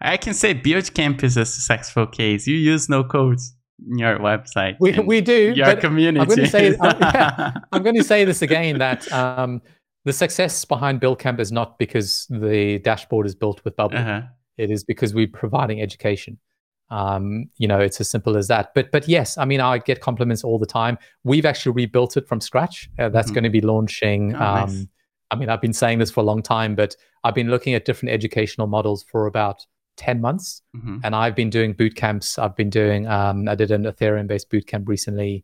I 0.01 0.17
can 0.17 0.33
say 0.33 0.55
BuildCamp 0.55 1.23
is 1.23 1.37
a 1.37 1.45
successful 1.45 2.07
case. 2.07 2.47
You 2.47 2.55
use 2.55 2.89
no 2.89 3.03
code 3.03 3.37
in 3.87 3.99
your 3.99 4.17
website. 4.17 4.77
We, 4.79 4.97
we 4.97 5.21
do. 5.21 5.53
your 5.55 5.75
community. 5.75 6.21
I'm 6.21 6.27
going 6.27 6.39
to 6.39 6.47
say, 6.47 6.75
I'm, 6.81 6.99
yeah, 6.99 7.51
I'm 7.71 7.83
going 7.83 7.97
to 7.97 8.03
say 8.03 8.25
this 8.25 8.41
again 8.41 8.79
that 8.79 9.11
um, 9.13 9.61
the 10.05 10.13
success 10.13 10.65
behind 10.65 10.99
BuildCamp 10.99 11.39
is 11.39 11.51
not 11.51 11.77
because 11.77 12.25
the 12.31 12.79
dashboard 12.79 13.27
is 13.27 13.35
built 13.35 13.63
with 13.63 13.75
Bubble. 13.75 13.99
uh-huh. 13.99 14.21
It 14.57 14.71
is 14.71 14.83
because 14.83 15.13
we're 15.13 15.27
providing 15.27 15.83
education. 15.83 16.39
Um, 16.89 17.49
you 17.57 17.67
know, 17.67 17.79
it's 17.79 17.99
as 17.99 18.09
simple 18.09 18.37
as 18.37 18.47
that. 18.47 18.73
But 18.75 18.91
but 18.91 19.07
yes, 19.07 19.37
I 19.37 19.45
mean, 19.45 19.59
I 19.59 19.79
get 19.79 20.01
compliments 20.01 20.43
all 20.43 20.59
the 20.59 20.65
time. 20.67 20.97
We've 21.23 21.45
actually 21.45 21.71
rebuilt 21.73 22.15
it 22.17 22.27
from 22.27 22.39
scratch. 22.41 22.89
Uh, 22.99 23.09
that's 23.09 23.31
Mhm. 23.31 23.33
going 23.35 23.43
to 23.45 23.49
be 23.49 23.61
launching. 23.61 24.35
Oh, 24.35 24.39
nice. 24.39 24.69
um, 24.81 24.89
I 25.31 25.35
mean, 25.35 25.49
I've 25.49 25.61
been 25.61 25.73
saying 25.73 25.97
this 25.99 26.11
for 26.11 26.19
a 26.19 26.23
long 26.23 26.43
time, 26.43 26.75
but 26.75 26.95
I've 27.23 27.33
been 27.33 27.49
looking 27.49 27.73
at 27.73 27.83
different 27.85 28.13
educational 28.13 28.67
models 28.67 29.03
for 29.03 29.25
about 29.25 29.65
ten 29.97 30.21
months, 30.21 30.61
Mhm. 30.75 31.01
and 31.03 31.15
I've 31.15 31.35
been 31.35 31.49
doing 31.49 31.73
boot 31.73 31.95
camps. 31.95 32.37
I've 32.37 32.55
been 32.55 32.69
doing. 32.69 33.07
Um, 33.07 33.47
I 33.49 33.55
did 33.55 33.71
an 33.71 33.85
Ethereum-based 33.85 34.49
boot 34.51 34.67
camp 34.67 34.87
recently. 34.87 35.43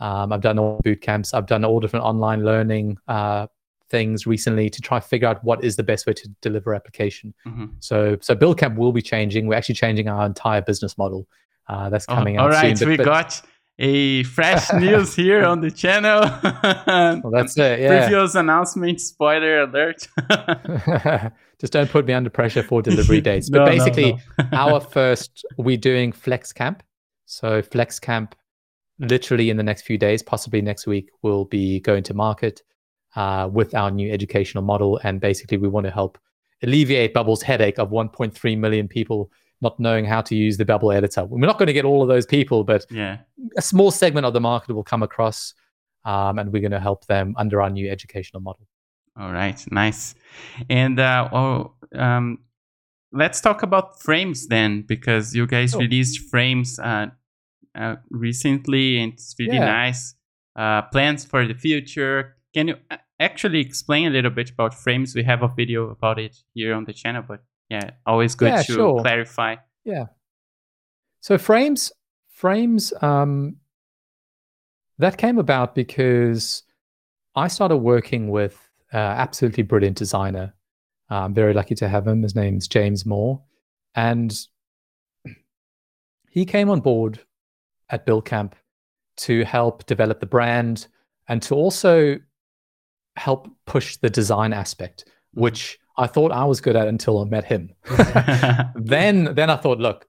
Um, 0.00 0.32
I've 0.32 0.40
done 0.40 0.58
all 0.58 0.80
boot 0.82 1.00
camps. 1.02 1.32
I've 1.34 1.46
done 1.46 1.64
all 1.64 1.78
different 1.78 2.04
online 2.04 2.44
learning 2.44 2.96
uh, 3.06 3.46
things 3.90 4.26
recently 4.26 4.70
to 4.70 4.80
try 4.80 5.00
figure 5.00 5.28
out 5.28 5.42
what 5.44 5.62
is 5.64 5.76
the 5.76 5.82
best 5.82 6.06
way 6.06 6.12
to 6.14 6.28
deliver 6.40 6.74
application. 6.74 7.34
Mhm. 7.46 7.70
So, 7.80 8.16
so 8.20 8.34
BuildCamp 8.36 8.76
will 8.76 8.92
be 8.92 9.02
changing. 9.02 9.46
We're 9.46 9.56
actually 9.56 9.74
changing 9.74 10.08
our 10.08 10.24
entire 10.24 10.62
business 10.62 10.96
model. 10.96 11.26
Uh, 11.68 11.88
that's 11.90 12.06
Oh, 12.08 12.14
coming 12.14 12.38
all 12.38 12.46
out 12.46 12.52
right, 12.52 12.78
soon. 12.78 12.88
we 12.88 12.96
got 12.96 13.42
a 13.78 14.22
fresh 14.24 14.72
news 14.74 15.14
here 15.14 15.44
on 15.44 15.60
the 15.60 15.70
channel. 15.70 16.20
well, 17.22 17.30
that's 17.32 17.56
it. 17.58 17.80
Yeah. 17.80 18.06
Previous 18.06 18.34
announcement, 18.34 19.00
spoiler 19.00 19.62
alert. 19.62 20.06
Just 21.60 21.72
don't 21.72 21.90
put 21.90 22.06
me 22.06 22.12
under 22.14 22.30
pressure 22.30 22.62
for 22.62 22.80
delivery 22.82 23.20
dates. 23.20 23.50
But 23.50 23.58
No, 23.58 23.64
no, 23.66 23.70
basically, 23.70 24.12
no. 24.38 24.44
our 24.52 24.80
first, 24.80 25.44
we're 25.58 25.76
doing 25.76 26.12
Flex 26.12 26.52
Camp. 26.52 26.82
So 27.26 27.60
Flex 27.62 27.98
Camp, 28.00 28.34
literally 28.98 29.50
in 29.50 29.56
the 29.56 29.62
next 29.62 29.82
few 29.82 29.98
days, 29.98 30.22
possibly 30.22 30.62
next 30.62 30.86
week, 30.86 31.10
will 31.22 31.44
be 31.44 31.80
going 31.80 32.02
to 32.04 32.14
market 32.14 32.62
uh, 33.16 33.48
with 33.52 33.74
our 33.74 33.90
new 33.90 34.10
educational 34.12 34.62
model. 34.64 35.00
And 35.04 35.20
basically, 35.20 35.58
we 35.58 35.68
want 35.68 35.84
to 35.86 35.90
help 35.90 36.18
alleviate 36.62 37.14
Bubble's 37.14 37.42
headache 37.42 37.78
of 37.78 37.90
1.3 37.90 38.58
million 38.58 38.86
people 38.88 39.30
not 39.62 39.78
knowing 39.78 40.06
how 40.06 40.22
to 40.22 40.34
use 40.34 40.56
the 40.56 40.64
Bubble 40.64 40.90
editor. 40.90 41.24
We're 41.24 41.46
not 41.46 41.58
going 41.58 41.66
to 41.66 41.72
get 41.74 41.84
all 41.84 42.00
of 42.02 42.08
those 42.08 42.24
people, 42.24 42.64
but 42.64 42.86
yeah. 42.90 43.18
a 43.58 43.62
small 43.62 43.90
segment 43.90 44.24
of 44.24 44.32
the 44.32 44.40
market 44.40 44.74
will 44.74 44.82
come 44.84 45.02
across, 45.02 45.52
um, 46.06 46.38
and 46.38 46.50
we're 46.52 46.62
going 46.62 46.70
to 46.72 46.80
help 46.80 47.06
them 47.06 47.34
under 47.36 47.60
our 47.60 47.68
new 47.68 47.90
educational 47.90 48.40
model. 48.40 48.66
All 49.18 49.32
right, 49.32 49.62
nice. 49.70 50.14
And 50.70 50.98
uh, 50.98 51.28
oh, 51.30 51.74
um, 51.94 52.38
let's 53.12 53.40
talk 53.42 53.62
about 53.62 54.00
frames 54.00 54.46
then, 54.46 54.82
because 54.82 55.34
you 55.34 55.46
guys 55.46 55.72
Sure. 55.72 55.80
released 55.80 56.30
frames 56.30 56.78
uh, 56.78 57.08
uh, 57.74 57.96
recently, 58.10 58.98
and 58.98 59.12
it's 59.12 59.34
really 59.38 59.56
Yeah. 59.56 59.66
nice. 59.66 60.14
Uh, 60.56 60.82
plans 60.82 61.24
for 61.24 61.46
the 61.46 61.54
future. 61.54 62.36
Can 62.54 62.68
you 62.68 62.76
actually 63.18 63.60
explain 63.60 64.08
a 64.08 64.10
little 64.10 64.30
bit 64.30 64.50
about 64.50 64.74
frames? 64.74 65.14
We 65.14 65.22
have 65.24 65.42
a 65.42 65.48
video 65.48 65.90
about 65.90 66.18
it 66.18 66.36
here 66.54 66.74
on 66.74 66.84
the 66.84 66.92
channel, 66.92 67.22
but 67.26 67.40
yeah, 67.68 67.90
always 68.06 68.34
good 68.34 68.48
Yeah, 68.48 68.62
to 68.62 68.72
sure. 68.72 69.00
clarify. 69.00 69.56
Yeah. 69.84 70.06
So 71.20 71.38
frames, 71.38 71.92
frames, 72.30 72.92
um, 73.02 73.56
that 74.98 75.16
came 75.16 75.38
about 75.38 75.74
because 75.74 76.62
I 77.34 77.48
started 77.48 77.78
working 77.78 78.30
with 78.30 78.58
uh, 78.92 78.96
absolutely 78.96 79.62
brilliant 79.62 79.96
designer. 79.96 80.54
Uh, 81.10 81.20
I'm 81.22 81.34
very 81.34 81.54
lucky 81.54 81.74
to 81.76 81.88
have 81.88 82.06
him. 82.06 82.22
His 82.22 82.34
name's 82.34 82.68
James 82.68 83.06
Moore, 83.06 83.42
and 83.94 84.36
he 86.30 86.44
came 86.44 86.68
on 86.68 86.80
board 86.80 87.20
at 87.88 88.06
Build 88.06 88.24
Camp 88.24 88.54
to 89.18 89.44
help 89.44 89.86
develop 89.86 90.20
the 90.20 90.26
brand 90.26 90.86
and 91.28 91.42
to 91.42 91.54
also 91.54 92.18
help 93.16 93.48
push 93.66 93.96
the 93.96 94.10
design 94.10 94.52
aspect, 94.52 95.04
which 95.32 95.78
I 95.96 96.06
thought 96.06 96.32
I 96.32 96.44
was 96.44 96.60
good 96.60 96.76
at 96.76 96.88
until 96.88 97.20
I 97.20 97.24
met 97.24 97.44
him. 97.44 97.74
then 98.74 99.34
then 99.34 99.50
I 99.50 99.56
thought, 99.56 99.78
look, 99.78 100.06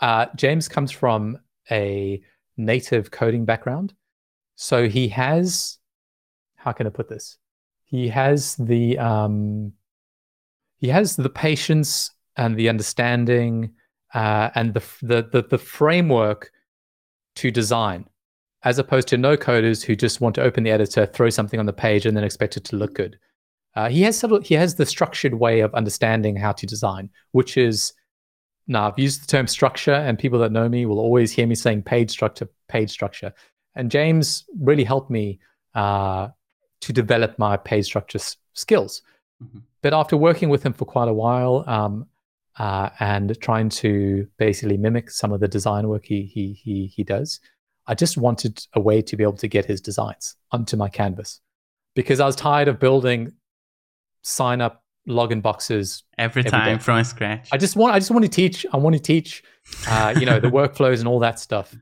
uh, 0.00 0.26
James 0.36 0.68
comes 0.68 0.90
from 0.90 1.38
a 1.70 2.22
native 2.56 3.10
coding 3.10 3.44
background, 3.44 3.94
so 4.54 4.88
he 4.88 5.08
has 5.08 5.78
how 6.56 6.72
can 6.72 6.86
I 6.86 6.90
put 6.90 7.08
this? 7.08 7.36
He 7.84 8.08
has 8.08 8.56
the 8.56 8.98
um, 8.98 9.72
he 10.78 10.88
has 10.88 11.16
the 11.16 11.28
patience 11.28 12.10
and 12.36 12.56
the 12.56 12.68
understanding 12.68 13.72
uh, 14.14 14.50
and 14.54 14.74
the, 14.74 14.82
the 15.02 15.28
the 15.30 15.42
the 15.42 15.58
framework 15.58 16.50
to 17.36 17.50
design, 17.50 18.08
as 18.64 18.78
opposed 18.78 19.08
to 19.08 19.18
no 19.18 19.36
coders 19.36 19.84
who 19.84 19.94
just 19.94 20.20
want 20.20 20.34
to 20.34 20.42
open 20.42 20.64
the 20.64 20.70
editor, 20.70 21.06
throw 21.06 21.30
something 21.30 21.60
on 21.60 21.66
the 21.66 21.72
page, 21.72 22.06
and 22.06 22.16
then 22.16 22.24
expect 22.24 22.56
it 22.56 22.64
to 22.64 22.76
look 22.76 22.94
good. 22.94 23.18
Uh, 23.76 23.88
he 23.88 24.02
has 24.02 24.22
of, 24.24 24.44
he 24.44 24.54
has 24.54 24.74
the 24.76 24.86
structured 24.86 25.34
way 25.34 25.60
of 25.60 25.74
understanding 25.74 26.36
how 26.36 26.52
to 26.52 26.66
design, 26.66 27.10
which 27.32 27.56
is 27.56 27.92
now 28.66 28.88
I've 28.88 28.98
used 28.98 29.22
the 29.22 29.26
term 29.26 29.46
structure, 29.46 29.92
and 29.92 30.18
people 30.18 30.38
that 30.38 30.52
know 30.52 30.68
me 30.68 30.86
will 30.86 30.98
always 30.98 31.32
hear 31.32 31.46
me 31.46 31.54
saying 31.54 31.82
page 31.82 32.10
structure, 32.10 32.48
page 32.68 32.90
structure. 32.90 33.34
And 33.74 33.90
James 33.90 34.44
really 34.58 34.84
helped 34.84 35.10
me 35.10 35.40
uh, 35.74 36.28
to 36.80 36.92
develop 36.92 37.38
my 37.38 37.56
page 37.56 37.86
structure 37.86 38.18
s- 38.18 38.36
skills. 38.54 39.02
Mhm. 39.42 39.62
But 39.82 39.92
after 39.92 40.16
working 40.16 40.48
with 40.48 40.62
him 40.62 40.72
for 40.72 40.84
quite 40.84 41.08
a 41.08 41.12
while 41.12 41.64
um, 41.66 42.06
uh, 42.58 42.90
and 43.00 43.38
trying 43.40 43.68
to 43.68 44.28
basically 44.38 44.76
mimic 44.76 45.10
some 45.10 45.32
of 45.32 45.40
the 45.40 45.48
design 45.48 45.88
work 45.88 46.04
he, 46.06 46.22
he 46.22 46.52
he 46.52 46.86
he 46.86 47.02
does, 47.02 47.40
I 47.86 47.94
just 47.94 48.16
wanted 48.16 48.66
a 48.72 48.80
way 48.80 49.02
to 49.02 49.16
be 49.16 49.22
able 49.22 49.36
to 49.36 49.48
get 49.48 49.66
his 49.66 49.80
designs 49.80 50.36
onto 50.50 50.76
my 50.76 50.88
canvas 50.88 51.40
because 51.94 52.20
I 52.20 52.26
was 52.26 52.36
tired 52.36 52.68
of 52.68 52.78
building 52.78 53.32
sign 54.22 54.60
up 54.60 54.82
login 55.06 55.42
boxes 55.42 56.02
Every 56.16 56.40
Every 56.40 56.50
time 56.50 56.78
day. 56.78 56.82
from 56.82 57.04
scratch. 57.04 57.48
I 57.52 57.58
just 57.58 57.76
want 57.76 57.94
I 57.94 57.98
just 57.98 58.10
want 58.10 58.24
to 58.24 58.30
teach. 58.30 58.64
I 58.72 58.76
want 58.78 58.94
to 58.96 59.02
teach, 59.02 59.42
uh, 59.88 60.14
you 60.18 60.26
know, 60.26 60.40
the 60.40 60.48
workflows 60.58 60.98
and 60.98 61.08
all 61.08 61.18
that 61.20 61.38
stuff. 61.38 61.74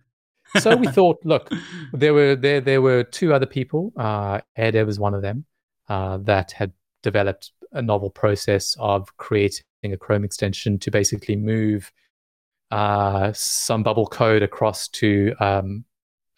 So 0.59 0.77
we 0.77 0.87
thought, 0.99 1.19
look, 1.25 1.51
there 1.93 2.15
were 2.15 2.35
there 2.35 2.61
there 2.61 2.83
were 2.83 3.05
two 3.05 3.33
other 3.33 3.47
people. 3.47 3.93
Uh, 3.97 4.41
Ed 4.57 4.75
Ed 4.75 4.87
was 4.87 4.99
one 4.99 5.15
of 5.15 5.23
them 5.23 5.45
uh, 5.89 6.19
that 6.19 6.53
had 6.53 6.73
developed 7.03 7.53
a 7.73 7.83
novel 7.83 8.11
process 8.11 8.77
of 8.79 9.17
creating 9.17 9.63
a 9.85 9.97
Chrome 9.97 10.25
extension 10.25 10.79
to 10.81 10.91
basically 10.91 11.37
move 11.37 11.93
uh, 12.71 13.33
some 13.35 13.83
bubble 13.83 14.07
code 14.07 14.43
across 14.43 14.89
to 14.89 15.35
um, 15.41 15.85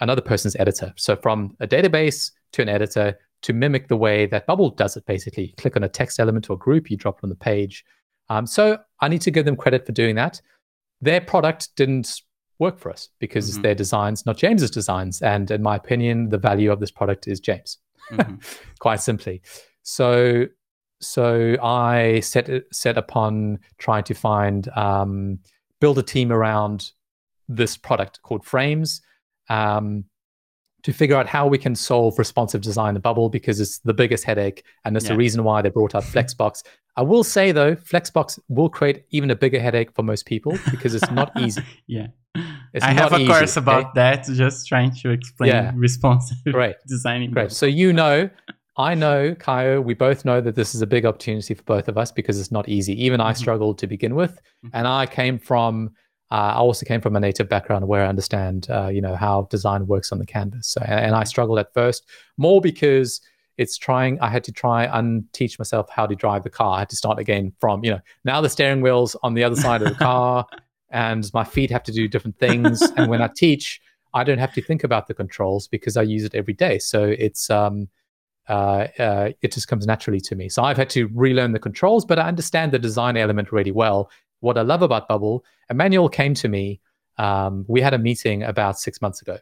another 0.01 0.23
person's 0.23 0.57
editor. 0.57 0.93
So 0.97 1.17
from 1.17 1.57
a 1.61 1.67
database 1.67 2.33
to 2.53 2.63
an 2.63 2.69
editor 2.69 3.19
to 3.43 3.53
mimic 3.53 3.89
the 3.89 3.97
way 3.97 4.25
that 4.27 4.47
Bubble 4.47 4.71
does 4.71 4.97
it. 4.97 5.05
Basically, 5.07 5.45
you 5.47 5.53
click 5.59 5.77
on 5.77 5.85
a 5.85 5.89
text 5.89 6.19
element 6.19 6.49
or 6.49 6.57
group, 6.57 6.91
you 6.91 6.97
drop 6.97 7.19
it 7.19 7.25
on 7.25 7.29
the 7.29 7.35
page. 7.37 7.85
Um, 8.31 8.47
so 8.47 8.79
I 9.01 9.09
need 9.09 9.21
to 9.23 9.31
give 9.31 9.45
them 9.45 9.55
credit 9.57 9.85
for 9.85 9.93
doing 9.93 10.15
that. 10.15 10.41
Their 11.03 11.21
product 11.21 11.77
didn't 11.77 12.23
work 12.59 12.79
for 12.79 12.91
us 12.91 13.11
because 13.19 13.49
it's 13.49 13.59
Mhm. 13.59 13.63
their 13.63 13.75
designs, 13.75 14.25
not 14.25 14.39
James's 14.39 14.71
designs. 14.71 15.21
And 15.21 15.51
in 15.51 15.61
my 15.63 15.77
opinion, 15.77 16.31
the 16.31 16.39
value 16.39 16.73
of 16.73 16.81
this 16.81 16.91
product 16.91 17.29
is 17.29 17.39
James, 17.39 17.79
Mhm. 18.11 18.41
quite 18.79 19.01
simply. 19.01 19.43
So, 19.83 20.47
so 21.01 21.57
I 21.63 22.21
set 22.21 22.49
set 22.73 22.97
upon 22.97 23.59
trying 23.77 24.05
to 24.05 24.15
find 24.15 24.69
um, 24.75 25.41
build 25.81 25.99
a 25.99 26.03
team 26.03 26.33
around 26.33 26.93
this 27.47 27.77
product 27.77 28.23
called 28.23 28.43
Frames. 28.47 29.03
Um, 29.49 30.05
to 30.83 30.93
figure 30.93 31.17
out 31.17 31.27
how 31.27 31.47
we 31.47 31.57
can 31.57 31.75
solve 31.75 32.19
responsive 32.19 32.61
design 32.61 32.95
in 32.95 33.01
Bubble 33.01 33.31
because 33.31 33.59
it's 33.59 33.79
the 33.79 33.95
biggest 33.95 34.23
headache, 34.25 34.63
and 34.85 34.97
it's 34.99 35.07
Yeah. 35.07 35.13
the 35.13 35.17
reason 35.17 35.43
why 35.43 35.63
they 35.63 35.71
brought 35.71 35.95
out 35.95 36.03
Flexbox. 36.15 36.63
I 36.97 37.03
will 37.03 37.25
say 37.25 37.53
though, 37.53 37.75
Flexbox 37.75 38.39
will 38.49 38.69
create 38.69 39.05
even 39.11 39.31
a 39.31 39.35
bigger 39.35 39.59
headache 39.59 39.93
for 39.95 40.03
most 40.03 40.27
people 40.27 40.59
because 40.71 40.95
it's 40.95 41.11
not 41.11 41.33
easy. 41.41 41.63
yeah. 41.87 42.09
It's 42.75 42.85
I 42.85 42.91
have 42.91 43.13
a 43.15 43.17
easy, 43.17 43.27
course 43.29 43.57
okay? 43.57 43.65
about 43.65 43.95
that, 43.95 44.27
just 44.27 44.67
trying 44.69 44.91
to 44.97 45.11
explain 45.11 45.49
Yeah. 45.53 45.73
responsive 45.75 46.37
Great, 46.53 46.77
designing. 46.87 47.31
great. 47.31 47.51
So 47.53 47.65
you 47.65 47.93
know, 47.95 48.29
I 48.77 48.95
know, 48.95 49.35
Kaio, 49.37 49.83
we 49.83 49.95
both 49.95 50.25
know 50.27 50.43
that 50.43 50.55
this 50.55 50.75
is 50.75 50.83
a 50.83 50.87
big 50.87 51.07
opportunity 51.07 51.55
for 51.55 51.63
both 51.63 51.89
of 51.89 51.97
us 51.97 52.13
because 52.13 52.39
it's 52.39 52.53
not 52.53 52.69
easy. 52.69 52.93
Even 53.07 53.21
I 53.23 53.33
Mhm. 53.33 53.37
struggled 53.39 53.79
to 53.79 53.87
begin 53.87 54.15
with, 54.17 54.39
Mhm. 54.67 54.71
and 54.75 54.87
I 54.87 55.07
came 55.07 55.39
from. 55.39 55.93
Uh, 56.35 56.55
I 56.57 56.57
also 56.57 56.85
came 56.85 57.01
from 57.01 57.15
a 57.15 57.21
native 57.21 57.49
background 57.49 57.87
where 57.87 58.05
I 58.05 58.09
understand, 58.09 58.67
uh, 58.69 58.89
you 58.89 59.01
know, 59.01 59.15
how 59.15 59.47
design 59.53 59.87
works 59.87 60.11
on 60.11 60.19
the 60.19 60.27
canvas. 60.27 60.67
So, 60.67 60.81
and, 60.85 61.07
and 61.07 61.15
I 61.15 61.23
struggled 61.23 61.61
at 61.61 61.73
first 61.73 62.09
more 62.37 62.61
because 62.61 63.21
it's 63.57 63.79
trying. 63.79 64.19
I 64.19 64.31
had 64.31 64.43
to 64.45 64.53
try 64.53 64.87
and 64.87 65.33
teach 65.33 65.61
myself 65.61 65.89
how 65.91 66.09
to 66.09 66.17
drive 66.17 66.43
the 66.43 66.51
car. 66.51 66.75
I 66.75 66.79
had 66.81 66.91
to 66.91 66.97
start 66.97 67.21
again 67.21 67.53
from, 67.61 67.85
you 67.85 67.93
know, 67.93 68.01
now 68.25 68.41
the 68.41 68.49
steering 68.49 68.81
wheel's 68.81 69.15
on 69.23 69.35
the 69.35 69.45
other 69.45 69.55
side 69.55 69.81
of 69.81 69.91
the 69.91 69.95
car, 69.95 70.45
and 70.91 71.31
my 71.33 71.45
feet 71.45 71.71
have 71.71 71.85
to 71.85 71.93
do 71.93 72.09
different 72.09 72.37
things. 72.41 72.83
and 72.97 73.09
when 73.09 73.23
I 73.23 73.31
teach, 73.37 73.81
I 74.13 74.25
don't 74.25 74.39
have 74.39 74.55
to 74.55 74.61
think 74.61 74.83
about 74.83 75.07
the 75.07 75.15
controls 75.15 75.69
because 75.69 75.97
I 75.97 76.03
use 76.03 76.25
it 76.25 76.35
every 76.35 76.55
day. 76.55 76.81
So 76.81 77.05
it's 77.05 77.49
um, 77.49 77.87
uh, 78.49 78.89
uh, 78.99 79.31
it 79.41 79.53
just 79.53 79.69
comes 79.69 79.87
naturally 79.87 80.21
to 80.21 80.35
me. 80.35 80.49
So 80.49 80.63
I've 80.63 80.77
had 80.77 80.91
to 80.91 81.09
relearn 81.15 81.53
the 81.53 81.59
controls, 81.59 82.05
but 82.05 82.19
I 82.19 82.29
understand 82.29 82.73
the 82.73 82.79
design 82.79 83.17
element 83.17 83.53
really 83.53 83.71
well. 83.71 84.11
What 84.41 84.59
I 84.59 84.63
love 84.63 84.83
about 84.83 85.09
Bubble, 85.09 85.45
Emmanuel 85.71 86.09
came 86.09 86.35
to 86.35 86.49
me. 86.49 86.81
Um, 87.19 87.65
we 87.69 87.81
had 87.81 87.95
a 87.95 87.99
meeting 87.99 88.43
about 88.43 88.79
six 88.79 89.01
months 89.01 89.23
ago, 89.23 89.39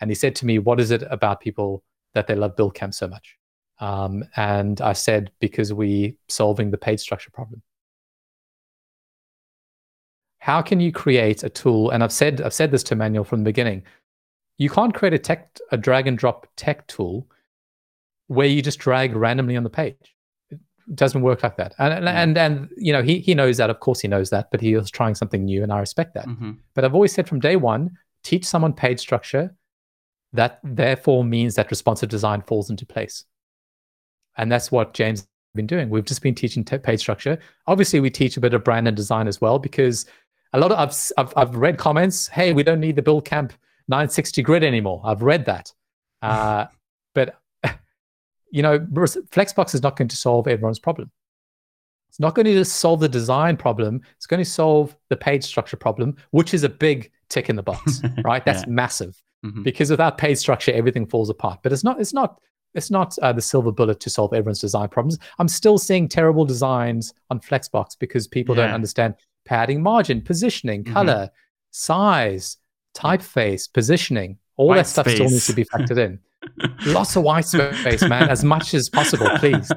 and 0.00 0.10
he 0.10 0.14
said 0.14 0.34
to 0.36 0.46
me, 0.46 0.58
"What 0.58 0.80
is 0.80 0.90
it 0.90 1.02
about 1.10 1.40
people 1.40 1.84
that 2.14 2.26
they 2.26 2.34
love 2.34 2.56
Build 2.56 2.74
Camp 2.74 2.94
so 2.94 3.08
much?" 3.08 3.38
Um, 3.78 4.24
and 4.36 4.80
I 4.80 4.92
said, 4.92 5.30
"Because 5.40 5.72
we 5.72 6.16
solving 6.28 6.70
the 6.70 6.78
page 6.78 7.00
structure 7.00 7.30
problem." 7.30 7.62
how 10.42 10.60
can 10.60 10.80
you 10.80 10.90
create 10.90 11.44
a 11.44 11.48
tool? 11.48 11.90
And 11.90 12.02
I've 12.02 12.10
said 12.10 12.40
I've 12.40 12.52
said 12.52 12.72
this 12.72 12.82
to 12.84 12.94
Emmanuel 12.94 13.22
from 13.22 13.38
the 13.38 13.44
beginning. 13.44 13.84
You 14.58 14.70
can't 14.70 14.92
create 14.92 15.14
a 15.14 15.18
tech 15.18 15.56
a 15.70 15.76
drag 15.76 16.08
and 16.08 16.18
drop 16.18 16.48
tech 16.56 16.84
tool 16.88 17.28
where 18.26 18.48
you 18.48 18.60
just 18.60 18.80
drag 18.80 19.14
randomly 19.14 19.56
on 19.56 19.62
the 19.62 19.70
page. 19.70 20.11
Doesn't 20.94 21.22
work 21.22 21.42
like 21.42 21.56
that. 21.56 21.74
And 21.78 22.04
Yeah. 22.04 22.22
and 22.22 22.36
and 22.38 22.68
you 22.76 22.92
know 22.92 23.02
he 23.02 23.18
he 23.20 23.34
knows 23.34 23.56
that. 23.58 23.70
Of 23.70 23.80
course 23.80 24.00
he 24.00 24.08
knows 24.08 24.30
that. 24.30 24.50
But 24.50 24.60
he 24.60 24.74
was 24.76 24.90
trying 24.90 25.14
something 25.14 25.44
new, 25.44 25.62
and 25.62 25.72
I 25.72 25.78
respect 25.80 26.14
that. 26.14 26.26
Mhm. 26.26 26.58
But 26.74 26.84
I've 26.84 26.94
always 26.94 27.12
said 27.14 27.28
from 27.28 27.40
day 27.40 27.56
one, 27.56 27.96
teach 28.22 28.44
someone 28.44 28.72
page 28.72 29.00
structure. 29.00 29.54
That 30.34 30.60
therefore 30.64 31.24
means 31.24 31.54
that 31.56 31.70
responsive 31.70 32.08
design 32.08 32.42
falls 32.42 32.70
into 32.70 32.86
place. 32.86 33.24
And 34.36 34.50
that's 34.50 34.72
what 34.72 34.94
James 34.94 35.20
has 35.20 35.28
been 35.54 35.66
doing. 35.66 35.90
We've 35.90 36.04
just 36.04 36.22
been 36.22 36.34
teaching 36.34 36.64
te- 36.64 36.78
page 36.78 37.00
structure. 37.00 37.38
Obviously, 37.66 38.00
we 38.00 38.08
teach 38.10 38.36
a 38.36 38.40
bit 38.40 38.54
of 38.54 38.64
brand 38.64 38.88
and 38.88 38.96
design 38.96 39.28
as 39.28 39.40
well 39.42 39.58
because 39.58 40.06
a 40.54 40.58
lot 40.58 40.72
of 40.72 40.78
I've, 40.78 40.96
I've, 41.18 41.32
I've 41.36 41.56
read 41.56 41.76
comments. 41.76 42.28
Hey, 42.28 42.52
we 42.54 42.62
don't 42.62 42.80
need 42.80 42.96
the 42.96 43.02
Build 43.02 43.26
Camp 43.26 43.52
960 43.88 44.42
grid 44.42 44.64
anymore. 44.64 45.02
I've 45.04 45.22
read 45.22 45.44
that. 45.46 45.72
Uh, 46.22 46.66
but 47.16 47.40
you 48.52 48.62
know, 48.62 48.78
Flexbox 48.78 49.74
is 49.74 49.82
not 49.82 49.96
going 49.96 50.06
to 50.08 50.16
solve 50.16 50.46
everyone's 50.46 50.78
problem. 50.78 51.10
It's 52.08 52.20
not 52.20 52.34
going 52.34 52.44
to 52.46 52.52
just 52.52 52.76
solve 52.76 53.00
the 53.00 53.08
design 53.08 53.56
problem. 53.56 54.02
It's 54.16 54.26
going 54.26 54.44
to 54.44 54.48
solve 54.48 54.94
the 55.08 55.16
page 55.16 55.42
structure 55.44 55.76
problem, 55.78 56.14
which 56.30 56.52
is 56.54 56.62
a 56.62 56.68
big 56.68 57.10
tick 57.30 57.48
in 57.48 57.56
the 57.56 57.62
box, 57.62 58.02
right? 58.24 58.44
That's 58.44 58.60
Yeah. 58.62 58.68
massive 58.68 59.20
Mhm. 59.44 59.64
because 59.64 59.90
without 59.90 60.18
page 60.18 60.38
structure, 60.38 60.70
everything 60.72 61.06
falls 61.06 61.30
apart. 61.30 61.60
But 61.62 61.72
it's 61.72 61.82
not. 61.82 62.00
It's 62.00 62.12
not. 62.14 62.38
It's 62.74 62.90
not 62.90 63.18
uh, 63.18 63.32
the 63.32 63.42
silver 63.42 63.72
bullet 63.72 63.98
to 64.00 64.08
solve 64.10 64.32
everyone's 64.32 64.60
design 64.60 64.88
problems. 64.88 65.18
I'm 65.38 65.48
still 65.48 65.76
seeing 65.78 66.06
terrible 66.08 66.44
designs 66.44 67.12
on 67.30 67.40
Flexbox 67.40 67.98
because 67.98 68.26
people 68.28 68.54
don't 68.54 68.70
understand 68.70 69.14
padding, 69.44 69.82
margin, 69.82 70.20
positioning, 70.22 70.84
Mhm. 70.84 70.92
color, 70.92 71.30
size, 71.70 72.58
typeface, 72.94 73.72
positioning. 73.72 74.38
All 74.56 74.68
White 74.68 74.76
that 74.76 74.86
stuff 74.86 75.08
still 75.08 75.26
needs 75.28 75.46
to 75.46 75.54
be 75.54 75.64
factored 75.64 75.98
in. 75.98 76.18
Lots 76.86 77.16
of 77.16 77.22
white 77.22 77.44
space, 77.46 78.02
man, 78.02 78.28
as 78.28 78.44
much 78.44 78.74
as 78.74 78.88
possible, 78.88 79.28
please. 79.38 79.70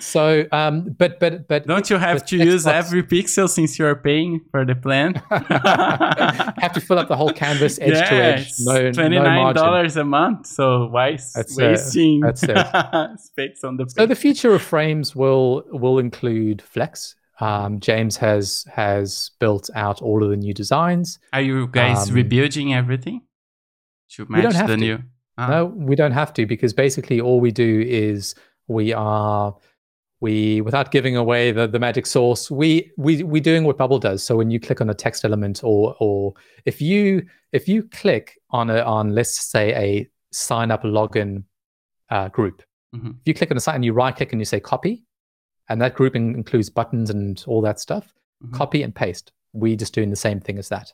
So, 0.00 0.44
um, 0.52 0.94
but 0.98 1.20
but 1.20 1.46
but 1.48 1.66
Don't 1.66 1.88
you 1.90 1.96
have 1.98 2.24
to 2.26 2.36
use 2.36 2.66
every 2.66 3.02
pixel 3.02 3.48
since 3.48 3.78
you 3.78 3.86
are 3.86 3.94
paying 3.94 4.40
for 4.50 4.64
the 4.64 4.74
plan? 4.74 5.14
have 5.30 6.72
to 6.72 6.80
fill 6.80 6.98
up 6.98 7.08
the 7.08 7.16
whole 7.16 7.32
canvas 7.32 7.78
edge 7.80 7.94
to 8.08 8.14
edge. 8.14 8.52
No, 8.60 8.90
twenty 8.92 9.16
no 9.16 9.22
nine 9.24 9.54
dollars 9.54 9.96
a 9.96 10.04
month. 10.04 10.46
So 10.46 10.86
why 10.88 11.10
is 11.10 11.32
That's 11.32 11.56
it. 11.58 11.62
wasting 11.62 12.20
That's 12.20 12.42
it. 12.42 12.56
space 13.20 13.62
on 13.64 13.76
the? 13.76 13.86
So 13.88 14.06
the 14.06 14.14
future 14.16 14.54
of 14.54 14.62
frames 14.62 15.14
will 15.14 15.62
will 15.70 15.98
include 15.98 16.62
Flex. 16.62 17.14
Um, 17.40 17.80
James 17.80 18.16
has 18.16 18.64
has 18.74 19.30
built 19.40 19.68
out 19.74 20.00
all 20.02 20.22
of 20.24 20.30
the 20.30 20.36
new 20.36 20.54
designs. 20.54 21.18
are 21.32 21.42
you 21.42 21.68
guys 21.68 22.08
um, 22.08 22.14
rebuilding 22.14 22.72
everything 22.74 23.22
to 24.10 24.24
We 24.24 24.36
don't 24.42 24.44
match 24.52 24.54
have 24.56 24.68
the 24.68 24.76
to. 24.76 24.80
new? 24.80 24.98
Ah, 25.38 25.48
No, 25.48 25.64
we 25.66 25.94
don't 25.96 26.12
have 26.12 26.32
to 26.34 26.46
because 26.46 26.72
basically 26.72 27.20
all 27.20 27.40
we 27.40 27.50
do 27.50 27.82
is 27.86 28.34
we 28.68 28.92
are 28.92 29.54
we 30.20 30.62
without 30.62 30.90
giving 30.90 31.14
away 31.16 31.52
the, 31.52 31.66
the 31.66 31.78
magic 31.78 32.06
source 32.06 32.50
we 32.50 32.90
we 32.96 33.22
we 33.22 33.38
doing 33.38 33.64
what 33.64 33.76
bubble 33.76 33.98
does 33.98 34.22
so 34.22 34.34
when 34.34 34.50
you 34.50 34.58
click 34.58 34.80
on 34.80 34.88
a 34.88 34.94
text 34.94 35.24
element 35.26 35.60
or 35.62 35.94
or 36.00 36.32
if 36.64 36.80
you 36.80 37.22
if 37.52 37.68
you 37.68 37.82
click 37.82 38.38
on 38.50 38.70
a 38.70 38.78
on 38.80 39.14
let's 39.14 39.38
say 39.38 39.74
a 39.74 40.08
sign 40.32 40.70
up 40.70 40.82
login 40.82 41.44
uh, 42.10 42.28
group 42.28 42.62
Mhm. 42.94 43.10
if 43.20 43.26
you 43.26 43.34
click 43.34 43.50
on 43.50 43.56
a 43.56 43.60
site 43.60 43.74
and 43.74 43.84
you 43.84 43.92
right 43.92 44.16
click 44.16 44.32
and 44.32 44.40
you 44.40 44.44
say 44.46 44.58
copy 44.60 45.04
and 45.68 45.80
that 45.82 45.94
grouping 45.94 46.34
includes 46.34 46.70
buttons 46.70 47.10
and 47.10 47.44
all 47.46 47.60
that 47.60 47.78
stuff 47.78 48.14
Mhm. 48.42 48.52
copy 48.54 48.82
and 48.82 48.94
paste 48.94 49.32
we 49.52 49.76
just 49.76 49.92
doing 49.94 50.08
the 50.10 50.16
same 50.16 50.40
thing 50.40 50.56
as 50.58 50.68
that 50.70 50.92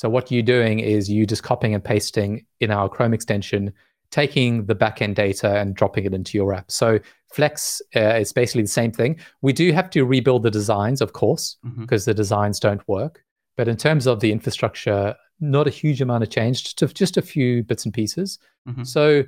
so 0.00 0.08
what 0.08 0.30
you're 0.30 0.42
doing 0.56 0.76
is 0.80 1.10
you 1.16 1.22
just 1.26 1.42
copying 1.42 1.74
and 1.74 1.84
pasting 1.84 2.30
in 2.60 2.70
our 2.70 2.88
chrome 2.88 3.12
extension 3.18 3.62
taking 4.10 4.64
the 4.66 4.74
backend 4.74 5.14
data 5.14 5.50
and 5.60 5.76
dropping 5.80 6.04
it 6.04 6.12
into 6.14 6.36
your 6.38 6.52
app. 6.58 6.68
So 6.70 6.98
Flex 7.32 7.80
uh, 7.94 8.14
is 8.24 8.32
basically 8.32 8.62
the 8.62 8.76
same 8.80 8.92
thing. 9.00 9.12
We 9.42 9.52
do 9.52 9.70
have 9.72 9.88
to 9.90 10.04
rebuild 10.04 10.42
the 10.42 10.50
designs, 10.50 11.00
of 11.00 11.12
course, 11.12 11.44
because 11.78 12.06
the 12.06 12.14
designs 12.14 12.58
don't 12.58 12.82
work. 12.88 13.22
But 13.56 13.68
in 13.68 13.76
terms 13.76 14.06
of 14.08 14.18
the 14.18 14.32
infrastructure, 14.32 15.14
not 15.38 15.66
a 15.68 15.70
huge 15.70 16.00
amount 16.02 16.22
of 16.24 16.30
change, 16.30 16.56
just 16.64 16.82
a, 16.82 16.86
just 17.02 17.16
a 17.18 17.22
few 17.22 17.62
bits 17.62 17.84
and 17.84 17.94
pieces. 17.94 18.38
Mhm. 18.68 18.84
So 18.86 19.22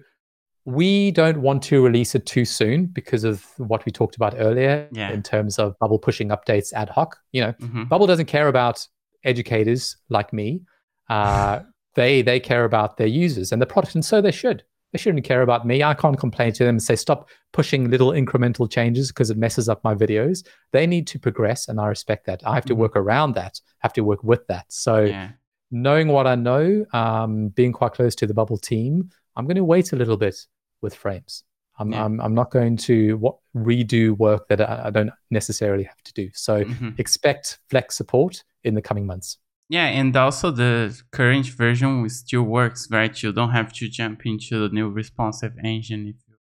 we 0.64 1.10
don't 1.12 1.42
want 1.42 1.62
to 1.64 1.84
release 1.84 2.14
it 2.14 2.24
too 2.26 2.44
soon 2.44 2.86
because 2.86 3.24
of 3.24 3.44
what 3.58 3.84
we 3.84 3.92
talked 3.92 4.16
about 4.16 4.34
earlier 4.38 4.88
Yeah. 4.92 5.10
in 5.12 5.22
terms 5.22 5.58
of 5.58 5.78
Bubble 5.80 5.98
pushing 5.98 6.28
updates 6.30 6.72
ad 6.72 6.88
hoc. 6.88 7.18
You 7.32 7.40
know, 7.42 7.52
Mhm. 7.60 7.88
Bubble 7.88 8.06
doesn't 8.06 8.26
care 8.26 8.48
about 8.48 8.86
educators 9.24 9.96
like 10.08 10.32
me. 10.32 10.62
Uh, 11.08 11.60
they 11.94 12.22
they 12.22 12.40
care 12.40 12.64
about 12.64 12.96
their 12.96 13.06
users 13.06 13.52
and 13.52 13.60
the 13.60 13.66
product, 13.66 13.94
and 13.94 14.04
so 14.04 14.20
they 14.20 14.30
should. 14.32 14.64
They 14.92 14.98
shouldn't 14.98 15.24
care 15.24 15.40
about 15.42 15.66
me. 15.66 15.82
I 15.82 15.94
can't 15.94 16.18
complain 16.18 16.52
to 16.52 16.64
them 16.64 16.74
and 16.76 16.82
say 16.82 16.96
stop 16.96 17.28
pushing 17.52 17.90
little 17.90 18.10
incremental 18.10 18.70
changes 18.70 19.08
because 19.08 19.30
it 19.30 19.38
messes 19.38 19.68
up 19.68 19.82
my 19.84 19.94
videos. 19.94 20.46
They 20.72 20.86
need 20.86 21.06
to 21.08 21.18
progress, 21.18 21.68
and 21.68 21.80
I 21.80 21.86
respect 21.86 22.26
that. 22.26 22.42
I 22.46 22.54
have 22.54 22.66
to 22.66 22.74
Mhm. 22.74 22.78
work 22.78 22.96
around 22.96 23.34
that. 23.34 23.60
I 23.82 23.86
have 23.86 23.94
to 23.94 24.02
work 24.04 24.22
with 24.22 24.46
that. 24.48 24.66
So 24.68 25.04
Yeah. 25.04 25.30
knowing 25.70 26.08
what 26.08 26.26
I 26.26 26.34
know, 26.34 26.84
um, 26.92 27.48
being 27.48 27.72
quite 27.72 27.92
close 27.92 28.14
to 28.16 28.26
the 28.26 28.34
Bubble 28.34 28.58
team, 28.58 29.08
I'm 29.34 29.46
going 29.46 29.56
to 29.56 29.64
wait 29.64 29.92
a 29.92 29.96
little 29.96 30.18
bit 30.18 30.36
with 30.82 30.94
frames. 30.94 31.44
I'm 31.78 31.92
Yeah. 31.92 32.04
I'm, 32.04 32.20
I'm 32.20 32.34
not 32.34 32.50
going 32.50 32.76
to 32.88 33.16
what, 33.16 33.36
redo 33.56 34.16
work 34.16 34.48
that 34.48 34.60
I, 34.60 34.86
I 34.86 34.90
don't 34.90 35.10
necessarily 35.30 35.84
have 35.84 36.02
to 36.04 36.12
do. 36.12 36.30
So 36.34 36.64
Mhm. 36.64 36.98
expect 36.98 37.58
Flex 37.70 37.96
support 37.96 38.44
in 38.64 38.74
the 38.74 38.82
coming 38.82 39.06
months. 39.06 39.38
Yeah, 39.68 39.86
and 39.86 40.14
also 40.16 40.50
the 40.50 41.00
current 41.12 41.46
version 41.46 42.08
still 42.10 42.42
works, 42.42 42.88
right? 42.90 43.22
You 43.22 43.32
don't 43.32 43.50
have 43.52 43.72
to 43.74 43.88
jump 43.88 44.26
into 44.26 44.58
the 44.68 44.74
new 44.74 44.88
responsive 44.90 45.54
engine 45.64 46.08
if 46.08 46.16
you 46.28 46.34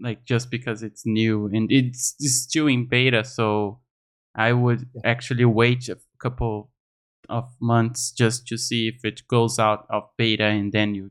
like 0.00 0.24
just 0.24 0.50
because 0.50 0.82
it's 0.82 1.04
new 1.06 1.46
and 1.46 1.70
it's, 1.72 2.14
it's 2.20 2.34
still 2.42 2.66
in 2.66 2.86
beta. 2.88 3.24
So 3.24 3.80
I 4.34 4.52
would 4.52 4.88
Yeah. 4.94 5.02
actually 5.04 5.44
wait 5.44 5.88
a 5.88 5.98
couple 6.18 6.70
of 7.28 7.44
months 7.60 8.10
just 8.12 8.46
to 8.48 8.56
see 8.56 8.88
if 8.88 9.04
it 9.04 9.22
goes 9.28 9.58
out 9.58 9.86
of 9.90 10.04
beta 10.16 10.44
and 10.44 10.72
then 10.72 10.94
you 10.94 11.10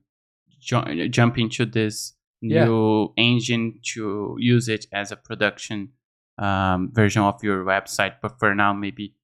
ju- 0.60 1.08
jump 1.10 1.38
into 1.38 1.66
this 1.66 2.14
Yeah. 2.42 2.66
new 2.66 3.14
engine 3.18 3.80
to 3.94 4.36
use 4.40 4.70
it 4.70 4.86
as 4.92 5.12
a 5.12 5.16
production 5.16 5.90
um, 6.38 6.92
version 6.94 7.24
of 7.24 7.44
your 7.44 7.64
website. 7.64 8.16
But 8.22 8.40
for 8.40 8.54
now, 8.54 8.74
maybe 8.74 9.16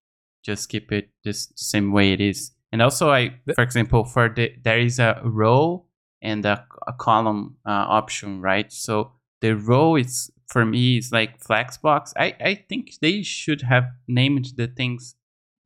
just 0.44 0.70
keep 0.70 0.92
it 0.92 1.10
just 1.24 1.50
the 1.50 1.64
same 1.64 1.92
way 1.92 2.14
it 2.14 2.22
is. 2.22 2.52
And 2.72 2.82
also, 2.82 3.12
I, 3.12 3.36
for 3.54 3.64
example, 3.64 4.04
for 4.04 4.30
the 4.30 4.54
there 4.64 4.80
is 4.80 5.00
a 5.00 5.22
row 5.24 5.86
and 6.22 6.46
a, 6.46 6.66
a 6.88 6.94
column 6.94 7.58
uh, 7.66 7.70
option, 7.72 8.42
right? 8.42 8.72
So 8.72 9.12
the 9.42 9.56
row 9.56 9.96
is 9.96 10.32
for 10.48 10.66
me 10.66 10.98
is 10.98 11.12
like 11.12 11.40
Flexbox. 11.44 12.14
I 12.18 12.36
I 12.40 12.56
think 12.68 12.94
they 13.02 13.22
should 13.22 13.62
have 13.62 13.86
named 14.08 14.54
the 14.58 14.68
things 14.68 15.16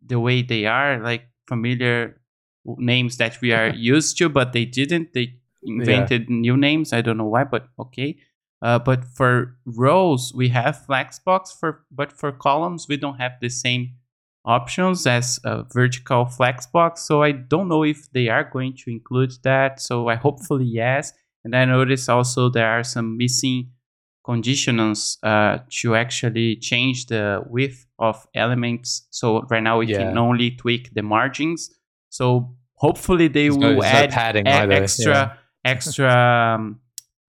the 0.06 0.20
way 0.20 0.42
they 0.42 0.66
are, 0.66 1.00
like 1.00 1.30
familiar 1.48 2.20
names 2.66 3.18
that 3.18 3.40
we 3.42 3.54
are 3.54 3.70
used 3.94 4.18
to, 4.18 4.30
but 4.30 4.52
they 4.54 4.66
didn't. 4.66 5.14
They 5.14 5.40
invented 5.68 6.30
new 6.30 6.58
names. 6.58 6.94
I 6.94 7.02
don't 7.02 7.18
know 7.18 7.26
why, 7.26 7.44
but 7.44 7.68
okay. 7.80 8.18
Uh, 8.62 8.80
but 8.80 9.04
for 9.06 9.58
rows, 9.66 10.34
we 10.34 10.50
have 10.50 10.84
Flexbox. 10.88 11.58
For 11.60 11.86
but 11.92 12.12
for 12.12 12.32
columns, 12.32 12.88
we 12.88 12.98
don't 12.98 13.20
have 13.20 13.34
the 13.42 13.50
same 13.50 13.94
options 14.46 15.06
as 15.06 15.40
a 15.44 15.64
vertical 15.72 16.26
Flexbox. 16.26 17.00
So 17.00 17.22
I 17.22 17.34
don't 17.34 17.68
know 17.68 17.84
if 17.84 18.12
they 18.14 18.30
are 18.30 18.44
going 18.44 18.76
to 18.78 18.90
include 18.90 19.34
that. 19.44 19.80
So 19.80 20.08
I 20.08 20.16
hopefully 20.16 20.66
yes. 20.66 21.14
And 21.44 21.56
I 21.56 21.66
noticed 21.66 22.10
also 22.10 22.50
there 22.50 22.68
are 22.68 22.84
some 22.84 23.18
missing 23.18 23.72
conditionals 24.26 25.18
uh, 25.24 25.60
to 25.70 25.96
actually 25.96 26.58
change 26.58 27.06
the 27.08 27.44
width 27.48 27.86
of 28.00 28.28
elements. 28.34 29.08
So 29.12 29.44
right 29.50 29.64
now 29.64 29.80
we 29.80 29.88
can 29.88 30.18
only 30.18 30.52
tweak 30.52 30.94
the 30.94 31.02
margins. 31.02 31.70
So 32.10 32.56
hopefully 32.76 33.28
they 33.28 33.50
no- 33.50 33.56
will 33.56 33.76
no 33.76 33.84
add 33.84 34.12
padding 34.12 34.48
either, 34.48 34.74
extra 34.74 35.14
yeah. 35.14 35.37
Extra 35.68 36.56
um, 36.56 36.80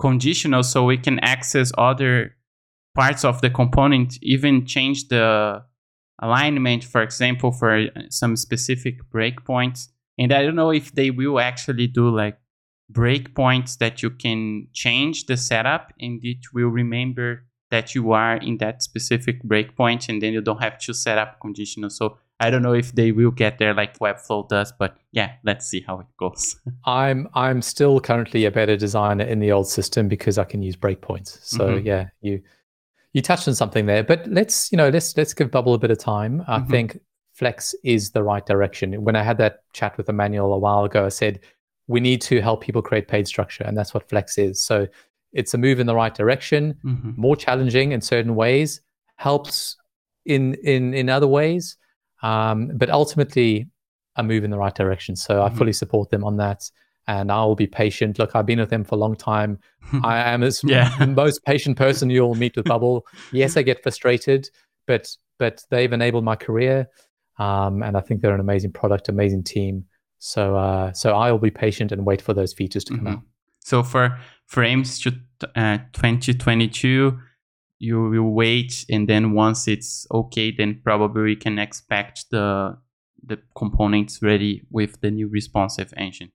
conditional 0.01 0.63
so 0.63 0.85
we 0.85 0.99
can 0.99 1.19
access 1.21 1.73
other 1.77 2.37
parts 2.95 3.25
of 3.25 3.41
the 3.41 3.51
component 3.51 4.19
even 4.23 4.67
change 4.67 5.09
the 5.09 5.63
alignment 6.21 6.83
for 6.85 7.03
example 7.03 7.53
for 7.53 7.77
uh, 7.77 7.89
some 8.11 8.37
specific 8.37 8.97
breakpoints. 9.11 9.89
And 10.19 10.33
i 10.33 10.43
don't 10.43 10.57
know 10.57 10.71
if 10.71 10.95
they 10.95 11.11
will 11.11 11.39
actually 11.39 11.87
do 11.87 12.09
like 12.09 12.39
breakpoints 12.93 13.79
that 13.79 14.03
you 14.03 14.11
can 14.11 14.69
change 14.73 15.27
the 15.27 15.37
setup 15.37 15.93
and 16.01 16.21
it 16.25 16.39
will 16.55 16.69
remember 16.69 17.45
that 17.71 17.95
you 17.95 18.13
are 18.13 18.37
in 18.37 18.59
that 18.59 18.83
specific 18.83 19.43
breakpoint 19.43 20.09
and 20.09 20.23
then 20.23 20.33
you 20.33 20.41
don't 20.41 20.63
have 20.63 20.79
to 20.79 20.95
set 20.95 21.19
up 21.19 21.39
conditional. 21.41 21.91
So 21.91 22.19
i 22.41 22.51
don't 22.51 22.63
know 22.63 22.73
if 22.75 22.93
they 22.93 23.13
will 23.13 23.31
get 23.31 23.59
there 23.59 23.75
like 23.75 23.99
webflow 23.99 24.49
does 24.49 24.73
but 24.79 24.97
yeah 25.13 25.33
let's 25.45 25.67
see 25.67 25.81
how 25.87 25.99
it 26.01 26.07
goes 26.19 26.57
I'm 26.85 27.29
I'm 27.35 27.61
still 27.63 28.01
currently 28.01 28.45
a 28.45 28.51
better 28.51 28.77
designer 28.77 29.25
in 29.25 29.41
the 29.41 29.53
old 29.53 29.69
system 29.69 30.09
because 30.09 30.39
I 30.39 30.45
can 30.45 30.63
use 30.63 30.77
breakpoints. 30.77 31.39
So 31.43 31.61
Mhm. 31.61 31.85
yeah, 31.85 32.09
you 32.21 32.41
you 33.13 33.23
touched 33.23 33.49
on 33.49 33.55
something 33.55 33.87
there. 33.87 34.03
But 34.05 34.27
let's 34.29 34.71
you 34.73 34.79
know 34.79 34.89
let's 34.89 35.17
let's 35.17 35.35
give 35.35 35.51
Bubble 35.51 35.75
a 35.75 35.79
bit 35.79 35.91
of 35.91 35.99
time. 35.99 36.45
I 36.47 36.59
Mhm. 36.61 36.71
think 36.71 37.01
Flex 37.33 37.75
is 37.85 38.11
the 38.11 38.23
right 38.23 38.45
direction. 38.47 39.03
When 39.05 39.17
I 39.17 39.23
had 39.23 39.39
that 39.39 39.61
chat 39.73 39.97
with 39.97 40.09
Emmanuel 40.09 40.53
a 40.53 40.59
while 40.59 40.85
ago, 40.85 41.07
I 41.07 41.09
said 41.11 41.41
we 41.89 42.01
need 42.01 42.21
to 42.23 42.41
help 42.41 42.61
people 42.63 42.83
create 42.83 43.09
page 43.09 43.27
structure, 43.27 43.65
and 43.65 43.77
that's 43.77 43.93
what 43.95 44.09
Flex 44.09 44.39
is. 44.39 44.63
So 44.63 44.87
it's 45.33 45.55
a 45.55 45.59
move 45.59 45.81
in 45.81 45.87
the 45.87 45.95
right 45.95 46.15
direction, 46.15 46.75
Mhm. 46.85 47.17
more 47.17 47.37
challenging 47.37 47.93
in 47.93 48.01
certain 48.01 48.35
ways, 48.35 48.81
helps 49.17 49.77
in 50.27 50.55
in 50.63 50.93
in 50.95 51.09
other 51.09 51.29
ways, 51.29 51.77
um, 52.23 52.71
but 52.75 52.91
ultimately 52.91 53.69
a 54.17 54.23
move 54.23 54.45
in 54.45 54.51
the 54.51 54.59
right 54.59 54.75
direction. 54.75 55.15
So 55.17 55.43
I 55.43 55.49
Mhm. 55.49 55.57
fully 55.59 55.73
support 55.73 56.11
them 56.11 56.25
on 56.25 56.37
that, 56.39 56.71
and 57.07 57.31
I 57.31 57.45
will 57.45 57.55
be 57.55 57.67
patient. 57.67 58.19
Look, 58.19 58.35
I've 58.35 58.47
been 58.47 58.59
with 58.59 58.71
them 58.71 58.85
for 58.85 58.97
a 58.97 58.99
long 58.99 59.15
time. 59.17 59.59
I 60.05 60.19
am 60.19 60.43
as 60.43 60.61
Yeah. 60.65 60.91
the 60.99 61.07
most 61.07 61.45
patient 61.45 61.77
person 61.77 62.11
you'll 62.11 62.35
meet 62.35 62.57
with 62.57 62.67
Bubble. 62.67 63.07
Yes, 63.33 63.57
I 63.57 63.63
get 63.63 63.83
frustrated, 63.83 64.49
but 64.87 65.09
but 65.39 65.63
they've 65.71 65.93
enabled 65.93 66.25
my 66.25 66.35
career, 66.35 66.89
um, 67.39 67.83
and 67.85 67.97
I 67.97 68.01
think 68.01 68.21
they're 68.23 68.35
an 68.35 68.41
amazing 68.41 68.73
product, 68.73 69.09
amazing 69.09 69.45
team. 69.45 69.85
So 70.19 70.57
uh, 70.57 70.93
so 70.93 71.15
I 71.17 71.31
will 71.31 71.39
be 71.39 71.51
patient 71.53 71.93
and 71.93 72.05
wait 72.05 72.21
for 72.21 72.35
those 72.35 72.53
features 72.53 72.83
to 72.85 72.97
come 72.97 73.07
Mhm. 73.07 73.13
out. 73.13 73.23
So 73.61 73.83
for 73.85 74.19
frames 74.47 74.99
to 75.03 75.13
uh, 75.55 75.79
2022, 75.93 77.19
you 77.79 78.01
will 78.09 78.33
wait, 78.33 78.85
and 78.91 79.09
then 79.09 79.33
once 79.33 79.69
it's 79.69 80.07
okay, 80.13 80.51
then 80.51 80.81
probably 80.85 81.23
we 81.23 81.37
can 81.37 81.59
expect 81.59 82.31
the 82.31 82.77
the 83.25 83.39
components 83.57 84.23
ready 84.23 84.63
with 84.71 85.01
the 85.01 85.11
new 85.11 85.29
responsive 85.29 85.93
engine. 85.97 86.31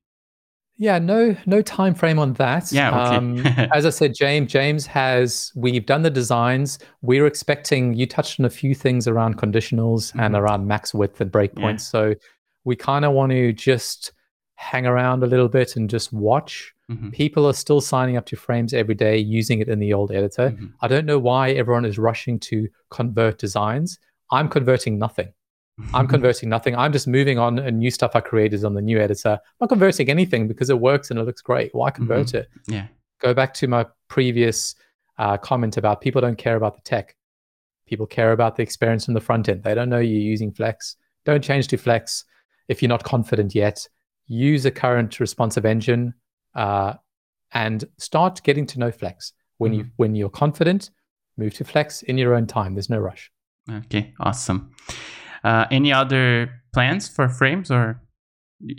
Yeah, 0.78 1.00
no 1.00 1.36
no 1.46 1.62
time 1.62 1.94
frame 1.96 2.18
on 2.20 2.34
that. 2.34 2.72
Yeah, 2.72 2.90
okay. 3.08 3.16
Um, 3.18 3.38
as 3.74 3.86
I 3.86 3.90
said, 3.90 4.14
James 4.16 4.52
James 4.52 4.86
has 4.88 5.52
we've 5.56 5.86
done 5.86 6.02
the 6.02 6.10
designs. 6.10 6.80
We're 7.02 7.28
expecting 7.28 7.94
you 7.94 8.06
touched 8.08 8.40
on 8.40 8.46
a 8.46 8.50
few 8.50 8.74
things 8.74 9.08
around 9.08 9.38
conditionals 9.38 10.12
and 10.20 10.34
Mhm. 10.34 10.40
around 10.40 10.68
max 10.68 10.94
width 10.94 11.22
and 11.22 11.32
breakpoints. 11.32 11.82
So 11.82 12.16
we 12.66 12.76
kind 12.76 13.06
of 13.06 13.12
want 13.14 13.32
to 13.32 13.54
just 13.54 14.14
hang 14.56 14.86
around 14.86 15.24
a 15.24 15.28
little 15.28 15.50
bit 15.50 15.76
and 15.76 15.90
just 15.90 16.12
watch. 16.12 16.73
Mhm, 16.92 17.14
People 17.14 17.46
are 17.48 17.54
still 17.54 17.80
signing 17.82 18.18
up 18.18 18.26
to 18.28 18.36
frames 18.36 18.74
every 18.74 18.96
day 18.96 19.18
using 19.18 19.60
it 19.60 19.70
in 19.70 19.80
the 19.80 19.94
old 19.94 20.12
editor. 20.12 20.52
mhm. 20.52 20.74
I 20.82 20.88
don't 20.88 21.06
know 21.06 21.18
why 21.20 21.52
everyone 21.52 21.86
is 21.86 21.98
rushing 21.98 22.40
to 22.42 22.68
convert 22.90 23.38
designs. 23.38 24.00
I'm 24.32 24.50
converting 24.50 25.00
nothing. 25.00 25.30
I'm 25.94 26.08
converting 26.16 26.50
nothing. 26.50 26.76
I'm 26.76 26.92
just 26.92 27.08
moving 27.08 27.40
on 27.40 27.58
and 27.58 27.80
new 27.80 27.90
stuff 27.90 28.12
I 28.16 28.20
created 28.20 28.64
on 28.66 28.74
the 28.74 28.82
new 28.82 29.00
editor. 29.00 29.32
I'm 29.42 29.58
not 29.62 29.70
converting 29.70 30.10
anything 30.10 30.48
because 30.48 30.70
it 30.70 30.80
works 30.80 31.10
and 31.10 31.20
it 31.20 31.24
looks 31.24 31.42
great. 31.42 31.74
Why 31.74 31.90
convert 31.90 32.34
it? 32.34 32.48
Yeah. 32.68 32.88
Go 33.22 33.34
back 33.34 33.54
to 33.56 33.68
my 33.68 33.86
previous 34.10 34.76
uh, 35.18 35.38
comment 35.38 35.78
about 35.78 36.02
people 36.02 36.20
don't 36.22 36.38
care 36.38 36.56
about 36.58 36.76
the 36.76 36.82
tech. 36.82 37.16
People 37.88 38.06
care 38.06 38.34
about 38.34 38.56
the 38.56 38.64
experience 38.64 39.06
from 39.06 39.14
the 39.14 39.22
front 39.22 39.48
end. 39.50 39.64
They 39.64 39.74
don't 39.74 39.90
know 39.90 40.00
you're 40.00 40.20
using 40.22 40.52
Flex. 40.52 40.96
Don't 41.26 41.44
change 41.44 41.68
to 41.70 41.78
Flex 41.78 42.26
if 42.68 42.82
you're 42.82 42.90
not 42.90 43.04
confident 43.04 43.56
yet. 43.56 43.88
Use 44.28 44.66
a 44.66 44.72
current 44.72 45.20
responsive 45.20 45.66
engine 45.66 46.14
uh, 46.56 46.94
and 47.54 47.86
start 47.98 48.42
getting 48.44 48.66
to 48.68 48.80
know 48.80 48.92
Flex. 48.92 49.34
When 49.58 49.74
you 49.74 49.86
when 49.98 50.16
you're 50.16 50.30
confident, 50.30 50.90
move 51.38 51.54
to 51.56 51.64
Flex 51.64 52.02
in 52.02 52.18
your 52.18 52.36
own 52.36 52.48
time. 52.48 52.74
There's 52.76 52.90
no 52.90 52.98
rush. 53.00 53.32
Okay. 53.70 54.14
Awesome. 54.20 54.72
Uh, 55.44 55.66
any 55.72 55.94
other 55.94 56.50
plans 56.74 57.08
for 57.08 57.30
frames 57.30 57.72
or 57.72 58.02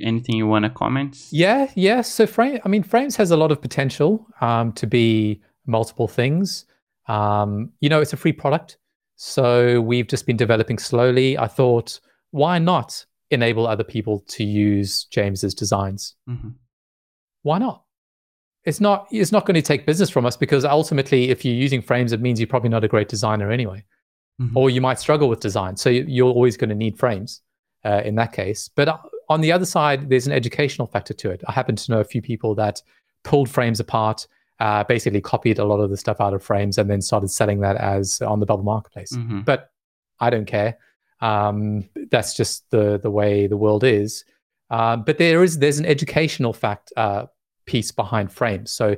anything 0.00 0.36
you 0.36 0.46
want 0.46 0.64
to 0.64 0.70
comment? 0.70 1.16
Yeah, 1.30 1.70
yeah. 1.74 2.02
So 2.02 2.26
frame, 2.26 2.58
I 2.64 2.68
mean, 2.68 2.82
frames 2.82 3.16
has 3.16 3.30
a 3.30 3.36
lot 3.36 3.50
of 3.52 3.60
potential 3.62 4.26
um, 4.40 4.72
to 4.72 4.86
be 4.86 5.40
multiple 5.66 6.08
things. 6.08 6.66
Um, 7.08 7.70
you 7.80 7.88
know, 7.88 8.00
it's 8.00 8.12
a 8.12 8.16
free 8.16 8.32
product, 8.32 8.78
so 9.16 9.80
we've 9.80 10.06
just 10.06 10.26
been 10.26 10.36
developing 10.36 10.78
slowly. 10.78 11.38
I 11.38 11.46
thought, 11.46 12.00
why 12.30 12.58
not 12.58 13.04
enable 13.30 13.66
other 13.66 13.84
people 13.84 14.24
to 14.28 14.44
use 14.44 15.04
James's 15.04 15.54
designs? 15.54 16.14
Mhm. 16.28 16.54
Why 17.44 17.58
not? 17.58 17.84
It's 18.64 18.80
not. 18.80 19.06
It's 19.12 19.30
not 19.30 19.44
going 19.46 19.54
to 19.54 19.62
take 19.62 19.86
business 19.86 20.10
from 20.10 20.24
us 20.26 20.36
because 20.36 20.64
ultimately, 20.64 21.28
if 21.30 21.44
you're 21.44 21.54
using 21.54 21.80
frames, 21.82 22.12
it 22.12 22.20
means 22.20 22.40
you're 22.40 22.46
probably 22.54 22.70
not 22.70 22.82
a 22.82 22.88
great 22.88 23.08
designer 23.08 23.50
anyway 23.52 23.84
Mhm. 24.40 24.50
or 24.56 24.68
you 24.70 24.80
might 24.80 24.98
struggle 24.98 25.28
with 25.28 25.38
design. 25.40 25.76
So 25.76 25.88
you- 25.90 26.06
you're 26.08 26.32
always 26.32 26.56
going 26.56 26.70
to 26.70 26.74
need 26.74 26.98
frames 26.98 27.42
uh, 27.84 28.00
in 28.04 28.14
that 28.16 28.32
case. 28.32 28.68
But 28.74 28.88
uh, 28.88 28.96
on 29.28 29.42
the 29.42 29.52
other 29.52 29.66
side, 29.66 30.08
there's 30.10 30.26
an 30.26 30.32
educational 30.32 30.86
factor 30.88 31.14
to 31.14 31.30
it. 31.30 31.42
I 31.46 31.52
happen 31.52 31.76
to 31.76 31.92
know 31.92 32.00
a 32.00 32.04
few 32.04 32.22
people 32.22 32.54
that 32.56 32.82
pulled 33.22 33.48
frames 33.50 33.78
apart, 33.78 34.26
uh, 34.60 34.82
basically 34.84 35.20
copied 35.20 35.58
a 35.58 35.64
lot 35.64 35.80
of 35.80 35.90
the 35.90 35.96
stuff 35.98 36.20
out 36.20 36.32
of 36.34 36.42
frames, 36.42 36.78
and 36.78 36.88
then 36.90 37.00
started 37.02 37.28
selling 37.28 37.60
that 37.60 37.76
as 37.76 38.20
on 38.22 38.40
the 38.40 38.46
Bubble 38.46 38.64
Marketplace. 38.64 39.12
Mhm. 39.12 39.44
But 39.44 39.70
I 40.20 40.30
don't 40.30 40.46
care. 40.46 40.78
Um, 41.20 41.88
that's 42.10 42.34
just 42.34 42.68
the 42.70 42.98
the 42.98 43.10
way 43.10 43.46
the 43.46 43.56
world 43.58 43.84
is. 43.84 44.24
Uh, 44.70 44.96
but 44.96 45.18
there 45.18 45.42
is 45.42 45.58
there's 45.58 45.78
an 45.78 45.86
educational 45.86 46.52
fact 46.52 46.92
uh, 46.96 47.26
piece 47.66 47.92
behind 47.92 48.32
frames. 48.32 48.70
So 48.72 48.96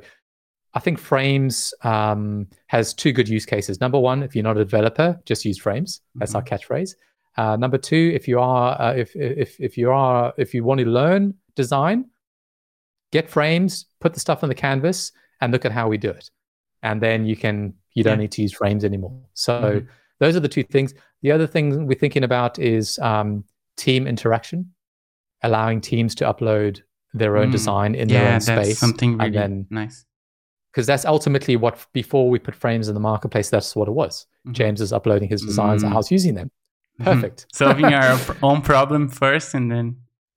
I 0.73 0.79
think 0.79 0.99
Frames 0.99 1.73
um, 1.83 2.47
has 2.67 2.93
two 2.93 3.11
good 3.11 3.27
use 3.27 3.45
cases. 3.45 3.79
Number 3.81 3.99
one, 3.99 4.21
if 4.23 4.35
you're 4.35 4.43
not 4.43 4.57
a 4.57 4.63
developer, 4.63 5.19
just 5.25 5.43
use 5.45 5.57
Frames. 5.57 6.01
That's 6.15 6.35
our 6.35 6.43
catchphrase. 6.43 6.91
Uh, 7.35 7.55
number 7.55 7.77
two, 7.77 8.11
if 8.13 8.27
you 8.27 8.39
are, 8.39 8.79
uh, 8.81 8.93
if 8.93 9.15
if 9.15 9.59
if 9.59 9.77
you 9.77 9.91
are, 9.91 10.33
if 10.37 10.53
you 10.53 10.63
want 10.63 10.79
to 10.79 10.85
learn 10.85 11.33
design, 11.55 12.05
get 13.11 13.29
Frames, 13.29 13.85
put 13.99 14.13
the 14.13 14.19
stuff 14.19 14.43
on 14.43 14.49
the 14.49 14.55
canvas, 14.55 15.11
and 15.41 15.51
look 15.51 15.65
at 15.65 15.71
how 15.71 15.87
we 15.87 15.97
do 15.97 16.09
it, 16.09 16.29
and 16.83 17.01
then 17.01 17.25
you 17.25 17.35
can 17.35 17.73
you 17.93 18.03
don't 18.03 18.17
Yeah. 18.17 18.23
need 18.23 18.31
to 18.33 18.41
use 18.43 18.53
Frames 18.53 18.83
anymore. 18.83 19.19
So 19.33 19.81
Mhm. 19.81 19.87
those 20.19 20.35
are 20.35 20.39
the 20.39 20.47
two 20.49 20.63
things. 20.63 20.93
The 21.23 21.31
other 21.31 21.47
thing 21.47 21.87
we're 21.87 21.97
thinking 21.97 22.23
about 22.23 22.59
is 22.59 22.99
um, 22.99 23.43
team 23.77 24.05
interaction, 24.07 24.73
allowing 25.43 25.81
teams 25.81 26.15
to 26.15 26.23
upload 26.25 26.81
their 27.13 27.37
own 27.37 27.47
Mm. 27.49 27.51
design 27.51 27.95
in 27.95 28.07
their 28.07 28.21
yeah, 28.23 28.27
own 28.27 28.33
that's 28.33 28.45
space, 28.45 28.79
something 28.79 29.17
really 29.17 29.25
and 29.27 29.35
then 29.35 29.65
nice. 29.69 30.05
because 30.71 30.85
that's 30.87 31.05
ultimately 31.05 31.55
what 31.55 31.85
before 31.93 32.29
we 32.29 32.37
put 32.39 32.55
frames 32.55 32.87
in 32.87 32.93
the 32.93 32.99
marketplace 32.99 33.49
that's 33.49 33.75
what 33.75 33.87
it 33.87 33.93
was 33.93 34.27
Mhm. 34.45 34.53
james 34.53 34.81
is 34.81 34.91
uploading 34.93 35.29
his 35.29 35.41
designs 35.41 35.83
Mm. 35.83 35.91
i 35.93 35.95
was 35.95 36.11
using 36.11 36.35
them 36.35 36.49
Mhm. 36.99 37.05
perfect 37.05 37.45
Solving 37.53 37.85
our 37.93 38.17
own 38.43 38.61
problem 38.61 39.07
first, 39.07 39.53
and 39.53 39.71
then 39.71 39.95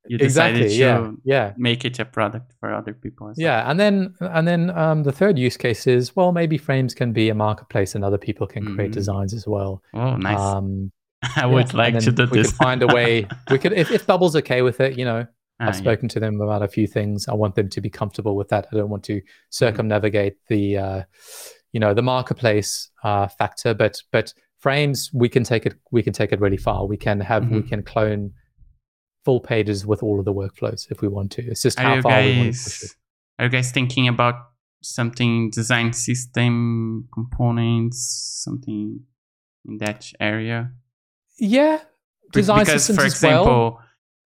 you 0.09 0.16
decided 0.18 0.62
exactly 0.62 0.68
to 0.68 0.74
yeah 0.84 1.11
yeah 1.24 1.53
make 1.57 1.84
it 1.84 1.98
a 1.98 2.05
product 2.05 2.55
for 2.61 2.72
other 2.72 2.94
people. 2.94 3.26
Well. 3.26 3.34
yeah 3.36 3.70
and 3.70 3.78
then 3.78 4.14
and 4.20 4.46
then 4.48 4.70
um, 4.70 5.03
the 5.03 5.12
third 5.12 5.38
use 5.38 5.57
case 5.57 5.86
is 5.86 6.14
well 6.16 6.32
maybe 6.32 6.57
frames 6.59 6.94
can 6.94 7.12
be 7.12 7.28
a 7.30 7.34
marketplace 7.34 7.94
and 7.94 8.05
other 8.05 8.18
people 8.18 8.46
can 8.46 8.64
create 8.74 8.90
Mm. 8.92 8.94
designs 9.01 9.32
as 9.34 9.46
well 9.46 9.82
Oh, 9.94 10.16
nice. 10.16 10.38
um, 10.38 10.90
I 11.37 11.47
would 11.47 11.66
and 11.66 11.75
like 11.75 11.99
to 12.01 12.12
do 12.12 12.27
we 12.31 12.39
this. 12.39 12.49
could 12.49 12.57
find 12.57 12.83
a 12.83 12.87
way 12.87 13.27
we 13.51 13.59
could 13.59 13.73
if, 13.73 13.91
if 13.91 14.07
bubble's 14.07 14.35
okay 14.37 14.62
with 14.62 14.81
it 14.81 14.99
you 14.99 15.05
know 15.05 15.27
Ah, 15.62 15.66
I've 15.66 15.75
yeah. 15.75 15.81
spoken 15.81 16.09
to 16.09 16.21
them 16.21 16.41
about 16.41 16.62
a 16.62 16.68
few 16.68 16.87
things. 16.87 17.29
I 17.29 17.35
want 17.35 17.55
them 17.55 17.68
to 17.68 17.83
be 17.83 17.91
comfortable 17.91 18.35
with 18.35 18.49
that. 18.49 18.66
I 18.73 18.77
don't 18.77 18.89
want 18.89 19.03
Mm-hmm. 19.03 19.18
to 19.18 19.33
circumnavigate 19.51 20.37
the, 20.49 20.79
uh, 20.79 21.03
you 21.73 21.81
know, 21.81 21.93
the 21.93 22.01
marketplace 22.01 22.89
uh, 23.05 23.29
factor. 23.29 23.75
But 23.75 24.01
but 24.11 24.33
frames, 24.59 25.11
we 25.12 25.29
can 25.29 25.45
take 25.45 25.66
it. 25.66 25.75
We 25.91 26.03
can 26.03 26.14
take 26.14 26.33
it 26.33 26.41
really 26.41 26.57
far. 26.57 26.87
We 26.87 26.97
can 26.97 27.21
have. 27.21 27.51
We 27.51 27.61
Mhm. 27.61 27.68
can 27.68 27.83
clone 27.83 28.33
full 29.27 29.39
pages 29.41 29.85
with 29.87 30.03
all 30.03 30.18
of 30.18 30.25
the 30.25 30.33
workflows 30.33 30.91
if 30.91 31.03
we 31.03 31.09
want 31.09 31.31
to. 31.33 31.43
It's 31.43 31.61
just 31.61 31.79
how 31.79 31.97
you 31.97 32.01
far 32.01 32.23
we 32.23 32.39
want 32.39 32.55
to 32.55 32.62
push 32.64 32.83
it. 32.85 32.91
are 33.39 33.45
you 33.45 33.51
guys 33.51 33.71
thinking 33.71 34.09
about 34.09 34.37
something 34.83 35.51
design 35.51 35.93
system 35.93 37.07
components, 37.12 38.41
something 38.45 39.01
in 39.66 39.77
that 39.77 40.11
area? 40.18 40.73
Yeah, 41.41 41.80
design 42.32 42.61
because 42.61 42.84
systems 42.84 42.99
for 42.99 43.05
as 43.05 43.12
example 43.12 43.70
well. 43.70 43.82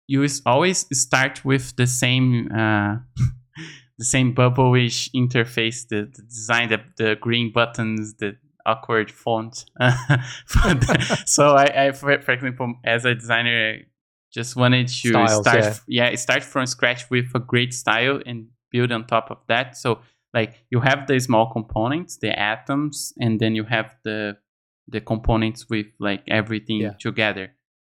you 0.06 0.26
always 0.46 0.86
start 0.98 1.44
with 1.44 1.76
the 1.76 1.86
same 1.86 2.50
uh, 2.52 2.96
the 3.98 4.04
same 4.04 4.34
bubblish 4.34 5.10
interface 5.14 5.88
the, 5.88 6.10
the 6.14 6.22
design 6.22 6.68
the, 6.68 6.80
the 6.96 7.16
green 7.20 7.52
buttons 7.52 8.14
the 8.14 8.36
awkward 8.66 9.10
font 9.10 9.66
so 11.26 11.54
I, 11.54 11.86
I 11.86 11.92
for, 11.92 12.20
for 12.22 12.32
example 12.32 12.74
as 12.84 13.04
a 13.04 13.14
designer 13.14 13.74
I 13.74 13.84
just 14.32 14.56
wanted 14.56 14.88
to 14.88 15.08
Styles, 15.08 15.46
start 15.46 15.80
yeah. 15.86 16.14
start 16.16 16.42
from 16.42 16.66
scratch 16.66 17.08
with 17.10 17.26
a 17.34 17.38
great 17.38 17.72
style 17.72 18.20
and 18.26 18.48
build 18.72 18.90
on 18.90 19.06
top 19.06 19.30
of 19.30 19.38
that 19.48 19.76
so 19.76 20.00
like 20.32 20.64
you 20.70 20.80
have 20.80 21.06
the 21.06 21.20
small 21.20 21.52
components 21.52 22.16
the 22.16 22.36
atoms 22.36 23.12
and 23.20 23.38
then 23.38 23.54
you 23.54 23.64
have 23.64 23.94
the 24.02 24.36
the 24.88 25.00
components 25.00 25.68
with 25.70 25.86
like 25.98 26.22
everything 26.28 26.80
Yeah. 26.80 26.92
together 27.00 27.52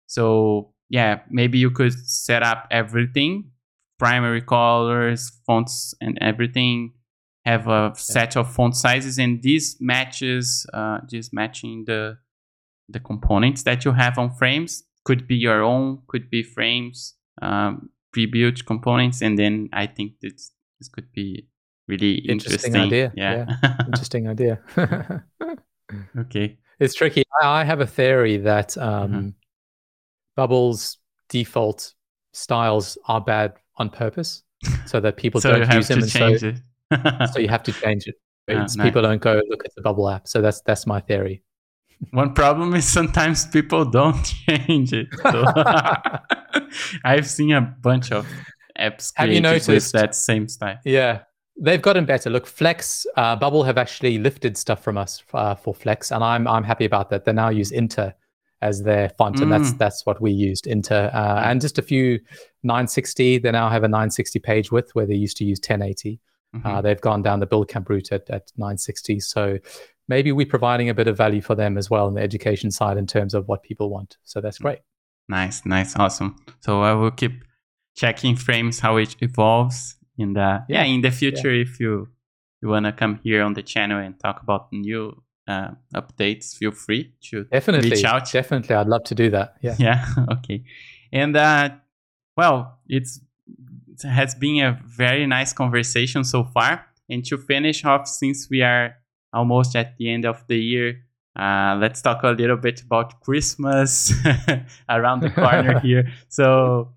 so 0.08 0.72
yeah, 0.90 1.22
maybe 1.32 1.58
you 1.58 1.72
could 1.72 1.94
set 1.94 2.44
up 2.44 2.68
everything, 2.70 3.50
primary 3.98 4.42
colors, 4.42 5.32
fonts, 5.48 5.96
and 6.00 6.16
everything. 6.22 6.94
Have 7.44 7.68
a 7.68 7.92
set 7.96 8.36
of 8.38 8.54
font 8.54 8.76
sizes, 8.76 9.18
and 9.18 9.42
this 9.42 9.78
matches, 9.82 10.66
uh, 10.74 11.00
just 11.10 11.34
matching 11.34 11.86
the 11.88 12.20
the 12.88 13.00
components 13.00 13.64
that 13.64 13.84
you 13.84 13.94
have 13.94 14.20
on 14.20 14.30
frames. 14.36 14.84
Could 15.06 15.28
be 15.28 15.36
your 15.36 15.64
own, 15.64 16.04
could 16.08 16.30
be 16.30 16.44
frames, 16.44 17.16
um, 17.42 17.90
pre-built 18.14 18.64
components, 18.66 19.22
and 19.24 19.38
then 19.40 19.70
I 19.74 19.88
think 19.88 20.14
this 20.22 20.52
this 20.80 20.88
could 20.88 21.12
be 21.14 21.48
really 21.88 22.16
Interesting 22.30 22.76
interesting. 22.76 22.82
idea, 22.82 23.12
Yeah. 23.16 23.46
Interesting 23.88 24.28
idea. 24.28 24.60
okay. 26.20 26.58
It's 26.80 26.94
tricky. 26.96 27.24
I, 27.42 27.62
I 27.62 27.64
have 27.64 27.82
a 27.82 27.88
theory 27.88 28.38
that 28.38 28.78
um, 28.78 29.12
Mhm. 29.12 29.34
Bubble's 30.36 30.98
default 31.30 31.94
styles 32.34 32.98
are 33.08 33.22
bad 33.22 33.54
on 33.78 33.90
purpose, 33.90 34.44
so 34.86 35.00
that 35.00 35.18
people 35.18 35.40
so 35.42 35.52
don't 35.58 35.74
use 35.74 35.88
them. 35.88 36.00
and 36.02 36.12
change 36.12 36.42
so, 36.42 36.54
it. 36.92 37.30
so 37.34 37.40
you 37.40 37.48
have 37.50 37.64
to 37.64 37.72
change 37.74 38.08
it. 38.08 38.16
Ah. 38.48 38.68
People 38.84 39.02
don't 39.02 39.22
go 39.24 39.42
look 39.50 39.66
at 39.66 39.74
the 39.76 39.82
Bubble 39.82 40.08
app. 40.08 40.28
So 40.28 40.40
that's 40.40 40.62
that's 40.62 40.86
my 40.86 41.00
theory. 41.02 41.42
One 42.12 42.34
problem 42.36 42.76
is 42.76 42.86
sometimes 42.86 43.48
people 43.48 43.86
don't 43.86 44.22
change 44.48 44.94
it. 44.94 45.08
So 45.24 45.46
I've 47.04 47.28
seen 47.28 47.54
a 47.54 47.62
bunch 47.62 48.12
of 48.12 48.28
apps 48.80 49.12
Have 49.16 49.30
you 49.32 49.42
noticed- 49.42 49.94
that 49.94 50.14
same 50.14 50.48
style. 50.48 50.78
Yeah, 50.86 51.22
they've 51.60 51.82
gotten 51.82 52.06
better. 52.06 52.30
Look, 52.30 52.46
Flex, 52.48 53.06
uh, 53.18 53.36
Bubble 53.36 53.64
have 53.64 53.78
actually 53.78 54.18
lifted 54.18 54.58
stuff 54.58 54.84
from 54.84 54.98
us 54.98 55.24
uh, 55.34 55.56
for 55.56 55.74
Flex, 55.74 56.12
and 56.12 56.24
I'm 56.24 56.48
I'm 56.48 56.64
happy 56.64 56.86
about 56.86 57.10
that. 57.10 57.26
They 57.26 57.34
now 57.34 57.50
use 57.50 57.72
Inter 57.72 58.14
as 58.62 58.84
their 58.84 59.10
font, 59.10 59.40
and 59.42 59.52
that's 59.52 59.72
Mm. 59.72 59.78
that's 59.78 60.06
what 60.06 60.22
we 60.22 60.32
used 60.32 60.66
Inter, 60.68 61.12
uh, 61.14 61.42
and 61.46 61.62
just 61.62 61.78
a 61.78 61.82
few 61.82 62.20
960. 62.64 63.38
They 63.40 63.52
now 63.52 63.70
have 63.70 63.84
a 63.84 63.88
960 63.88 64.40
page 64.40 64.72
width 64.72 64.96
where 64.96 65.06
they 65.06 65.16
used 65.16 65.38
to 65.38 65.46
use 65.46 65.60
1080. 65.60 66.20
Mhm. 66.56 66.66
Uh, 66.66 66.82
they've 66.82 67.02
gone 67.02 67.22
down 67.22 67.40
the 67.42 67.46
build 67.46 67.68
camp 67.68 67.90
route 67.90 68.12
at, 68.12 68.30
at 68.30 68.52
960. 68.58 69.20
So 69.20 69.60
maybe 70.08 70.32
we're 70.32 70.46
providing 70.46 70.90
a 70.90 70.94
bit 70.94 71.08
of 71.08 71.18
value 71.18 71.42
for 71.42 71.54
them 71.54 71.78
as 71.78 71.90
well 71.90 72.06
on 72.08 72.14
the 72.14 72.22
education 72.22 72.72
side 72.72 72.98
in 72.98 73.06
terms 73.08 73.34
of 73.34 73.48
what 73.48 73.62
people 73.62 73.90
want. 73.90 74.18
So 74.24 74.40
that's 74.40 74.58
great. 74.60 74.80
Nice, 75.28 75.66
nice, 75.66 75.96
awesome. 75.98 76.36
So 76.62 76.82
I 76.82 76.94
will 76.94 77.12
keep 77.12 77.44
checking 77.96 78.36
frames 78.38 78.80
how 78.80 78.96
it 78.98 79.16
evolves 79.22 79.96
in 80.18 80.34
the 80.34 80.64
yeah, 80.70 80.84
Yeah, 80.84 80.84
in 80.84 81.02
the 81.02 81.12
future 81.12 81.52
if 81.54 81.80
you 81.80 82.08
you 82.62 82.70
wanna 82.70 82.92
come 82.94 83.20
here 83.24 83.44
on 83.44 83.54
the 83.54 83.64
channel 83.64 84.00
and 84.00 84.20
talk 84.20 84.42
about 84.42 84.72
new 84.72 85.22
uh, 85.48 85.70
updates, 85.94 86.56
feel 86.56 86.72
free 86.72 87.14
to 87.30 87.44
Definitely. 87.46 87.92
reach 87.92 88.04
out. 88.04 88.32
Definitely. 88.32 88.76
I'd 88.76 88.88
love 88.88 89.04
to 89.06 89.16
do 89.16 89.30
that. 89.30 89.56
Yeah. 89.62 89.76
yeah 89.80 90.06
okay 90.32 90.64
and 91.12 91.36
uh 91.38 91.70
well 92.38 92.80
it's 92.88 93.20
it 93.94 94.08
has 94.08 94.36
been 94.36 94.64
a 94.64 94.80
very 94.86 95.26
nice 95.26 95.54
conversation 95.54 96.24
so 96.24 96.44
far 96.44 96.86
and 97.10 97.24
to 97.26 97.38
finish 97.38 97.86
off 97.86 98.08
since 98.08 98.50
we 98.50 98.62
are 98.62 98.96
almost 99.32 99.76
at 99.76 99.98
the 99.98 100.10
end 100.12 100.26
of 100.26 100.44
the 100.48 100.58
year 100.58 101.02
uh, 101.38 101.76
let's 101.80 102.02
talk 102.02 102.24
a 102.24 102.30
little 102.30 102.58
bit 102.58 102.82
about 102.82 103.22
christmas 103.22 104.14
around 104.90 105.22
the 105.22 105.30
corner 105.30 105.80
here 105.84 106.12
so 106.28 106.90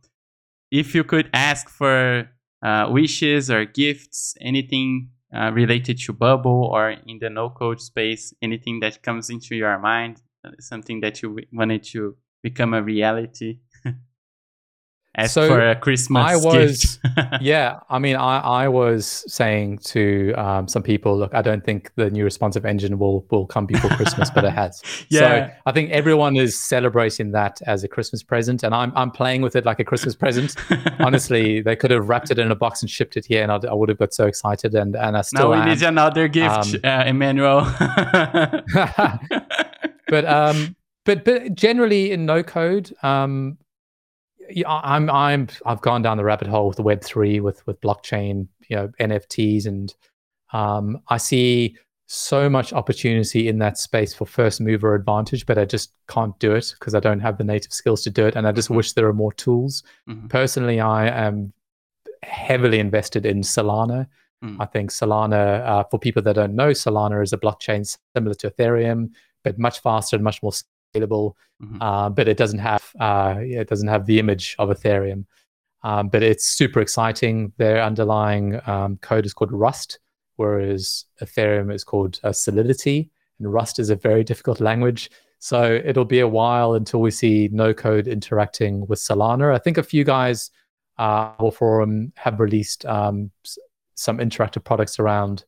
if 0.70 0.94
you 0.94 1.04
could 1.04 1.28
ask 1.32 1.68
for 1.68 2.28
uh, 2.62 2.88
wishes 2.90 3.50
or 3.50 3.64
gifts 3.64 4.34
anything 4.40 5.10
uh, 5.34 5.50
related 5.52 5.98
to 5.98 6.12
bubble 6.12 6.70
or 6.72 6.90
in 7.06 7.18
the 7.18 7.30
no 7.30 7.50
code 7.50 7.80
space 7.80 8.32
anything 8.42 8.80
that 8.80 9.02
comes 9.02 9.30
into 9.30 9.54
your 9.54 9.78
mind 9.78 10.22
something 10.60 11.00
that 11.00 11.22
you 11.22 11.38
wanted 11.52 11.82
to 11.82 12.16
become 12.42 12.72
a 12.74 12.82
reality 12.82 13.58
ask 15.18 15.34
So, 15.34 15.48
for 15.48 15.60
a 15.60 15.76
christmas 15.76 16.24
I 16.24 16.36
was- 16.36 16.98
gift 16.98 16.98
yeah, 17.40 17.80
I 17.90 17.98
mean, 17.98 18.16
I, 18.16 18.38
I 18.64 18.68
was 18.68 19.24
saying 19.26 19.78
to 19.92 20.32
um, 20.34 20.68
some 20.68 20.82
people, 20.82 21.18
look, 21.18 21.34
I 21.34 21.42
don't 21.42 21.64
think 21.64 21.90
the 21.96 22.10
new 22.10 22.24
responsive 22.24 22.64
engine 22.64 22.98
will 22.98 23.24
will 23.30 23.46
come 23.46 23.66
before 23.66 23.90
Christmas, 23.90 24.30
but 24.30 24.44
it 24.44 24.52
has. 24.52 24.82
Yeah. 25.10 25.20
So 25.20 25.54
I 25.66 25.72
think 25.72 25.90
everyone 25.90 26.36
is 26.36 26.60
celebrating 26.60 27.32
that 27.32 27.60
as 27.66 27.84
a 27.84 27.88
Christmas 27.88 28.22
present, 28.22 28.62
and 28.62 28.74
I'm 28.74 28.92
I'm 28.96 29.10
playing 29.10 29.42
with 29.42 29.56
it 29.56 29.64
like 29.64 29.78
a 29.80 29.84
Christmas 29.84 30.14
present. 30.14 30.54
Honestly, 31.00 31.60
they 31.62 31.76
could 31.76 31.90
have 31.90 32.08
wrapped 32.08 32.30
it 32.30 32.38
in 32.38 32.50
a 32.50 32.54
box 32.56 32.82
and 32.82 32.90
shipped 32.90 33.16
it 33.16 33.24
here, 33.26 33.42
and 33.42 33.50
I'd, 33.52 33.64
I 33.66 33.74
would 33.74 33.88
have 33.88 33.98
got 33.98 34.12
so 34.14 34.26
excited, 34.26 34.74
and 34.74 34.94
and 34.96 35.16
I 35.16 35.18
now 35.18 35.22
still 35.22 35.50
we 35.50 35.56
am. 35.58 35.68
need 35.68 35.82
another 35.82 36.28
gift 36.28 36.74
Um, 36.74 36.80
uh, 36.84 37.04
emmanuel 37.06 37.66
but 40.08 40.24
um 40.24 40.76
but 41.04 41.24
but 41.24 41.54
generally 41.54 42.10
in 42.12 42.26
no 42.26 42.42
code 42.42 42.92
um 43.02 43.58
i'm 44.66 45.10
i'm 45.10 45.48
i've 45.66 45.80
gone 45.82 46.02
down 46.02 46.16
the 46.16 46.24
rabbit 46.24 46.48
hole 46.48 46.68
with 46.68 46.76
the 46.76 46.82
web 46.82 47.02
3 47.02 47.40
with 47.40 47.66
with 47.66 47.80
blockchain 47.80 48.46
you 48.68 48.76
know 48.76 48.88
nfts 49.00 49.66
and 49.66 49.94
um 50.52 50.98
i 51.08 51.16
see 51.16 51.76
so 52.06 52.48
much 52.48 52.72
opportunity 52.72 53.48
in 53.48 53.58
that 53.58 53.76
space 53.76 54.14
for 54.14 54.24
first 54.24 54.60
mover 54.60 54.94
advantage 54.94 55.44
but 55.44 55.58
i 55.58 55.64
just 55.64 55.92
can't 56.08 56.38
do 56.38 56.54
it 56.54 56.74
because 56.78 56.94
i 56.94 57.00
don't 57.00 57.20
have 57.20 57.36
the 57.36 57.44
native 57.44 57.72
skills 57.72 58.02
to 58.02 58.10
do 58.10 58.26
it 58.26 58.34
and 58.36 58.46
i 58.48 58.52
just 58.52 58.68
Mhm. 58.70 58.76
wish 58.76 58.92
there 58.94 59.04
were 59.04 59.12
more 59.12 59.32
tools 59.32 59.82
Mhm. 60.08 60.28
personally 60.30 60.80
i 60.80 61.06
am 61.08 61.52
heavily 62.22 62.78
invested 62.78 63.26
in 63.26 63.40
solana 63.42 64.06
Mm. 64.40 64.56
I 64.60 64.66
think 64.66 64.90
Solana, 64.92 65.66
uh, 65.66 65.82
for 65.90 65.98
people 65.98 66.22
that 66.22 66.34
don't 66.36 66.54
know, 66.54 66.68
Solana 66.70 67.24
is 67.24 67.32
a 67.32 67.36
blockchain 67.36 67.84
similar 68.14 68.34
to 68.36 68.48
Ethereum, 68.48 69.10
but 69.42 69.58
much 69.58 69.80
faster 69.80 70.14
and 70.14 70.22
much 70.22 70.40
more 70.44 70.52
scalable. 70.94 71.34
Mhm. 71.62 71.78
Uh, 71.80 72.08
but 72.10 72.28
it 72.28 72.36
doesn't 72.36 72.58
have 72.60 72.92
uh, 73.00 73.36
it 73.38 73.68
doesn't 73.68 73.88
have 73.88 74.06
the 74.06 74.18
image 74.18 74.54
of 74.58 74.68
Ethereum. 74.68 75.24
Um, 75.82 76.08
but 76.08 76.22
it's 76.22 76.46
super 76.46 76.80
exciting. 76.80 77.52
Their 77.56 77.82
underlying 77.82 78.60
um, 78.66 78.96
code 78.98 79.26
is 79.26 79.34
called 79.34 79.52
Rust, 79.52 80.00
whereas 80.36 81.04
Ethereum 81.22 81.72
is 81.72 81.84
called 81.84 82.18
uh, 82.24 82.32
Solidity, 82.32 83.10
and 83.38 83.52
Rust 83.52 83.78
is 83.78 83.90
a 83.90 83.96
very 83.96 84.24
difficult 84.24 84.60
language. 84.60 85.10
So 85.38 85.80
it'll 85.84 86.04
be 86.04 86.18
a 86.20 86.26
while 86.26 86.74
until 86.74 87.00
we 87.00 87.12
see 87.12 87.48
no 87.52 87.72
code 87.72 88.08
interacting 88.08 88.86
with 88.88 88.98
Solana. 88.98 89.54
I 89.54 89.58
think 89.58 89.78
a 89.78 89.84
few 89.84 90.02
guys 90.02 90.50
uh, 90.98 91.30
our 91.38 91.52
forum 91.52 92.12
have 92.16 92.40
released 92.40 92.84
um, 92.86 93.30
some 93.94 94.18
interactive 94.18 94.64
products 94.64 94.98
around 94.98 95.44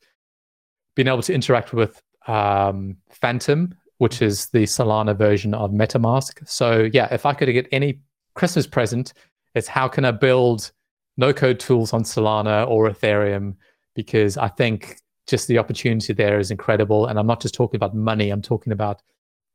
being 0.94 1.08
able 1.08 1.22
to 1.22 1.34
interact 1.34 1.72
with 1.72 2.00
um, 2.28 2.98
Phantom, 3.10 3.74
which 4.00 4.22
is 4.22 4.46
the 4.46 4.62
Solana 4.64 5.14
version 5.14 5.52
of 5.52 5.72
MetaMask. 5.72 6.48
So 6.48 6.88
yeah, 6.94 7.12
if 7.12 7.26
I 7.26 7.34
could 7.34 7.52
get 7.52 7.68
any 7.70 8.00
Christmas 8.34 8.66
present, 8.66 9.12
it's 9.54 9.68
how 9.68 9.88
can 9.88 10.06
I 10.06 10.10
build 10.10 10.72
no 11.18 11.34
code 11.34 11.60
tools 11.60 11.92
on 11.92 12.04
Solana 12.04 12.66
or 12.66 12.88
Ethereum? 12.88 13.56
Because 13.94 14.38
I 14.38 14.48
think 14.48 14.96
just 15.26 15.48
the 15.48 15.58
opportunity 15.58 16.14
there 16.14 16.38
is 16.38 16.50
incredible. 16.50 17.04
And 17.08 17.18
I'm 17.18 17.26
not 17.26 17.42
just 17.42 17.52
talking 17.54 17.76
about 17.76 17.94
money, 17.94 18.30
I'm 18.30 18.40
talking 18.40 18.72
about 18.72 19.02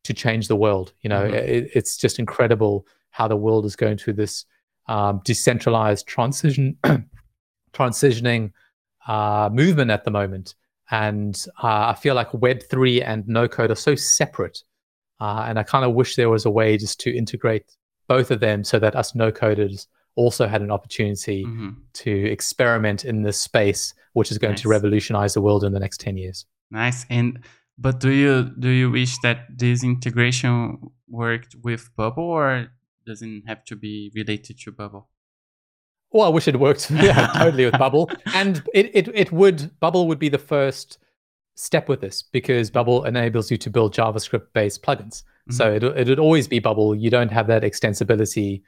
to 0.04 0.14
change 0.14 0.48
the 0.48 0.56
world. 0.56 0.94
You 1.02 1.10
know, 1.10 1.24
Mhm. 1.24 1.34
it, 1.34 1.72
it's 1.74 1.98
just 1.98 2.20
incredible 2.20 2.86
how 3.10 3.28
the 3.28 3.36
world 3.36 3.66
is 3.66 3.76
going 3.76 3.98
through 3.98 4.14
this 4.14 4.46
um, 4.88 5.22
decentralized 5.26 6.06
transition, 6.06 6.78
transitioning 7.74 8.52
uh, 9.08 9.50
movement 9.52 9.90
at 9.90 10.04
the 10.04 10.12
moment. 10.12 10.54
And 10.92 11.36
uh, 11.64 11.88
I 11.94 11.96
feel 12.00 12.16
like 12.16 12.30
Web3 12.32 13.04
and 13.06 13.28
no 13.28 13.48
code 13.48 13.72
are 13.72 13.76
so 13.76 13.96
separate. 13.96 14.60
Uh, 15.20 15.46
and 15.48 15.58
I 15.58 15.64
kind 15.64 15.86
of 15.86 15.94
wish 15.96 16.16
there 16.16 16.30
was 16.30 16.46
a 16.46 16.52
way 16.52 16.78
just 16.78 17.00
to 17.02 17.16
integrate 17.16 17.64
both 18.08 18.30
of 18.32 18.40
them 18.40 18.64
so 18.64 18.78
that 18.80 18.96
us 18.96 19.16
no 19.16 19.32
coders 19.32 19.88
also 20.16 20.48
had 20.48 20.62
an 20.62 20.72
opportunity 20.72 21.44
Mhm. 21.46 21.76
to 21.94 22.12
experiment 22.32 23.04
in 23.04 23.24
this 23.24 23.42
space, 23.42 23.94
which 24.14 24.32
is 24.32 24.38
going 24.38 24.56
to 24.56 24.70
revolutionize 24.70 25.34
the 25.34 25.42
world 25.42 25.64
in 25.64 25.74
the 25.74 25.80
next 25.80 26.00
10 26.00 26.18
years. 26.18 26.46
nice 26.72 27.06
and 27.12 27.40
but 27.78 28.00
do 28.00 28.10
you 28.10 28.52
do 28.60 28.70
you 28.70 28.90
wish 28.90 29.18
that 29.20 29.46
this 29.56 29.84
integration 29.84 30.80
worked 31.08 31.56
with 31.64 31.96
bubble 31.96 32.24
or 32.24 32.68
doesn't 33.06 33.44
have 33.48 33.64
to 33.66 33.76
be 33.76 34.12
related 34.16 34.58
to 34.60 34.72
bubble 34.72 35.08
Well, 36.16 36.24
I 36.26 36.30
wish 36.30 36.48
it 36.48 36.58
worked. 36.58 36.90
Yeah, 36.92 37.28
totally 37.38 37.66
with 37.66 37.78
Bubble, 37.78 38.10
and 38.34 38.64
it, 38.74 38.90
it 38.94 39.10
it 39.14 39.32
would 39.34 39.78
Bubble 39.82 40.08
would 40.08 40.18
be 40.18 40.30
the 40.30 40.38
first 40.38 40.98
step 41.56 41.90
with 41.90 42.00
this 42.00 42.22
because 42.22 42.70
Bubble 42.70 43.04
enables 43.04 43.52
you 43.52 43.58
to 43.58 43.70
build 43.70 43.94
JavaScript 43.94 44.48
based 44.54 44.82
plugins. 44.82 45.24
So 45.52 45.74
it 45.74 45.84
it 45.84 46.08
would 46.08 46.20
always 46.20 46.48
be 46.48 46.60
Bubble. 46.60 46.96
You 46.96 47.10
don't 47.10 47.32
have 47.34 47.48
that 47.48 47.64
extensibility 47.64 48.62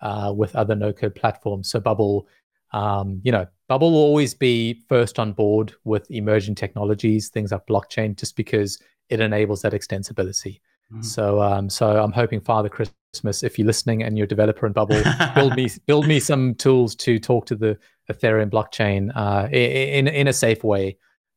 uh, 0.00 0.32
with 0.34 0.54
other 0.54 0.76
no 0.76 0.92
code 0.92 1.16
platforms. 1.16 1.68
So 1.68 1.80
Bubble, 1.80 2.28
um, 2.72 3.20
you 3.24 3.32
know, 3.32 3.46
Bubble 3.66 3.90
will 3.90 3.98
always 3.98 4.32
be 4.32 4.84
first 4.88 5.18
on 5.18 5.32
board 5.32 5.74
with 5.82 6.08
emerging 6.08 6.54
technologies, 6.54 7.30
things 7.30 7.50
like 7.50 7.66
blockchain, 7.66 8.16
just 8.16 8.36
because 8.36 8.80
it 9.08 9.18
enables 9.18 9.62
that 9.62 9.72
extensibility. 9.72 10.60
Mhm. 10.92 11.04
So 11.04 11.40
um, 11.40 11.70
so 11.70 12.02
I'm 12.02 12.12
hoping 12.12 12.40
Father 12.40 12.68
Christmas, 12.68 13.42
if 13.42 13.58
you're 13.58 13.66
listening 13.66 14.02
and 14.02 14.16
you're 14.16 14.24
a 14.24 14.28
developer 14.28 14.66
in 14.66 14.72
Bubble, 14.72 15.02
build 15.34 15.56
me 15.56 15.68
build 15.86 16.06
me 16.06 16.20
some 16.20 16.54
tools 16.54 16.94
to 16.96 17.18
talk 17.18 17.46
to 17.46 17.56
the 17.56 17.78
Ethereum 18.10 18.50
blockchain 18.50 19.10
uh, 19.14 19.48
in 19.50 20.08
in 20.08 20.28
a 20.28 20.32
safe 20.32 20.62
way, 20.64 20.96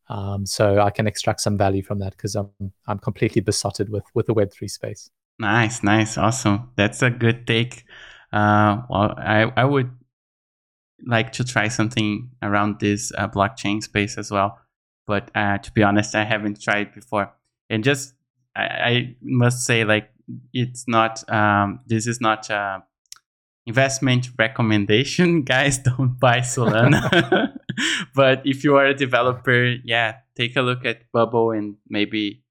um, 0.09 0.45
so 0.45 0.79
I 0.79 0.89
can 0.89 1.07
extract 1.07 1.41
some 1.41 1.57
value 1.57 1.83
from 1.83 1.99
that 1.99 2.11
because 2.11 2.35
I'm 2.35 2.49
I'm 2.87 2.99
completely 2.99 3.41
besotted 3.41 3.89
with 3.89 4.03
with 4.13 4.25
the 4.25 4.33
Web 4.33 4.51
three 4.51 4.67
space. 4.67 5.09
Nice, 5.39 5.83
nice, 5.83 6.17
awesome. 6.17 6.71
That's 6.75 7.01
a 7.01 7.09
good 7.09 7.45
take. 7.45 7.85
Uh, 8.33 8.81
well, 8.89 9.13
I 9.17 9.51
I 9.55 9.65
would 9.65 9.91
like 11.05 11.31
to 11.33 11.43
try 11.43 11.67
something 11.67 12.31
around 12.41 12.79
this 12.79 13.11
uh, 13.17 13.27
blockchain 13.27 13.81
space 13.81 14.17
as 14.17 14.31
well, 14.31 14.59
but 15.05 15.29
uh, 15.35 15.59
to 15.59 15.71
be 15.71 15.83
honest, 15.83 16.15
I 16.15 16.23
haven't 16.23 16.61
tried 16.61 16.93
before. 16.93 17.31
And 17.69 17.83
just 17.83 18.14
I, 18.55 18.61
I 18.61 19.15
must 19.21 19.65
say, 19.65 19.83
like, 19.83 20.09
it's 20.53 20.87
not. 20.87 21.27
Um, 21.31 21.81
this 21.85 22.07
is 22.07 22.19
not 22.19 22.49
a 22.49 22.83
investment 23.65 24.29
recommendation, 24.37 25.41
guys. 25.53 25.77
Don't 25.77 26.19
buy 26.19 26.39
Solana. 26.39 27.57
but 28.15 28.41
if 28.45 28.63
you 28.63 28.75
are 28.75 28.85
a 28.85 28.93
developer, 28.93 29.75
yeah, 29.83 30.17
take 30.35 30.55
a 30.55 30.61
look 30.61 30.85
at 30.85 31.11
Bubble 31.11 31.51
and 31.51 31.75
maybe 31.89 32.43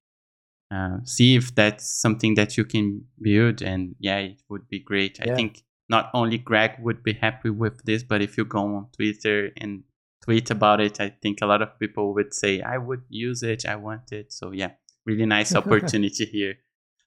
uh, 0.71 0.99
see 1.05 1.37
if 1.37 1.55
that's 1.55 1.89
something 1.89 2.35
that 2.35 2.57
you 2.57 2.65
can 2.65 3.05
build. 3.21 3.63
And 3.63 3.95
yeah, 3.99 4.19
it 4.19 4.43
would 4.49 4.69
be 4.69 4.81
great. 4.81 5.19
Yeah. 5.19 5.33
I 5.33 5.37
think 5.37 5.63
not 5.89 6.11
only 6.15 6.39
Greg 6.39 6.73
would 6.81 7.03
be 7.03 7.13
happy 7.13 7.51
with 7.51 7.85
this, 7.85 8.03
but 8.03 8.23
if 8.23 8.37
you 8.37 8.45
go 8.45 8.61
on 8.61 8.89
Twitter 8.97 9.51
and 9.57 9.85
tweet 10.25 10.51
about 10.51 10.81
it, 10.81 11.01
I 11.01 11.11
think 11.23 11.41
a 11.43 11.47
lot 11.47 11.63
of 11.63 11.79
people 11.79 12.15
would 12.15 12.33
say, 12.33 12.61
I 12.61 12.79
would 12.79 13.03
use 13.09 13.43
it, 13.43 13.67
I 13.67 13.77
want 13.77 14.11
it. 14.13 14.33
So 14.33 14.51
yeah, 14.53 14.73
really 15.07 15.27
nice 15.27 15.55
opportunity 15.61 16.25
here. 16.27 16.55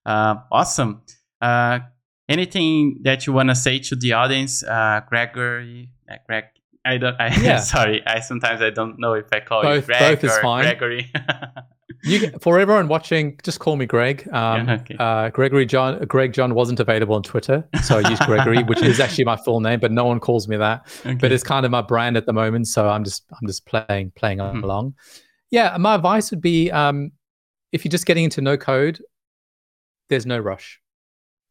Uh, 0.05 0.35
awesome. 0.51 1.01
Uh, 1.41 1.79
anything 2.29 2.99
that 3.03 3.27
you 3.27 3.33
want 3.33 3.49
to 3.49 3.55
say 3.55 3.79
to 3.79 3.95
the 3.95 4.13
audience, 4.13 4.63
uh, 4.63 5.01
Gregory, 5.07 5.89
uh, 6.09 6.15
Greg? 6.25 6.45
I 6.85 6.97
don't. 6.97 7.19
I, 7.19 7.35
Yeah. 7.41 7.59
sorry. 7.59 8.01
I 8.07 8.21
sometimes 8.21 8.61
I 8.61 8.69
don't 8.69 8.97
know 8.99 9.13
if 9.13 9.25
I 9.33 9.41
call 9.41 9.63
you 9.63 9.69
Both- 9.69 9.85
Greg 9.87 9.99
both 9.99 10.23
is 10.23 10.37
or 10.37 10.41
fine. 10.41 10.63
Gregory. 10.63 11.11
You 12.03 12.19
can- 12.19 12.39
for 12.39 12.59
everyone 12.59 12.87
watching, 12.87 13.37
just 13.43 13.59
call 13.59 13.75
me 13.75 13.85
Greg. 13.85 14.25
Um, 14.31 14.67
Yeah, 14.67 14.73
okay. 14.75 14.95
uh, 14.97 15.29
Gregory 15.29 15.65
John. 15.65 15.99
Greg 16.05 16.31
John 16.31 16.53
wasn't 16.53 16.79
available 16.79 17.15
on 17.15 17.23
Twitter, 17.23 17.67
so 17.83 17.99
I 17.99 18.09
used 18.09 18.21
Gregory, 18.23 18.63
which 18.63 18.81
is 18.81 18.99
actually 19.01 19.25
my 19.25 19.35
full 19.35 19.59
name, 19.59 19.79
but 19.81 19.91
no 19.91 20.05
one 20.05 20.19
calls 20.21 20.47
me 20.47 20.55
that. 20.57 20.85
Okay. 21.05 21.15
But 21.15 21.31
it's 21.33 21.43
kind 21.43 21.65
of 21.65 21.71
my 21.71 21.81
brand 21.81 22.15
at 22.15 22.25
the 22.25 22.33
moment, 22.33 22.67
so 22.67 22.87
I'm 22.87 23.03
just 23.03 23.25
I'm 23.31 23.47
just 23.47 23.65
playing 23.65 24.11
playing 24.15 24.37
Mhm. 24.37 24.63
along. 24.63 24.93
Yeah, 25.49 25.75
my 25.77 25.95
advice 25.95 26.29
would 26.31 26.41
be 26.41 26.69
um, 26.71 27.11
if 27.71 27.83
you're 27.83 27.91
just 27.91 28.05
getting 28.05 28.23
into 28.23 28.41
no 28.41 28.57
code, 28.57 29.01
there's 30.09 30.25
no 30.25 30.39
rush. 30.39 30.81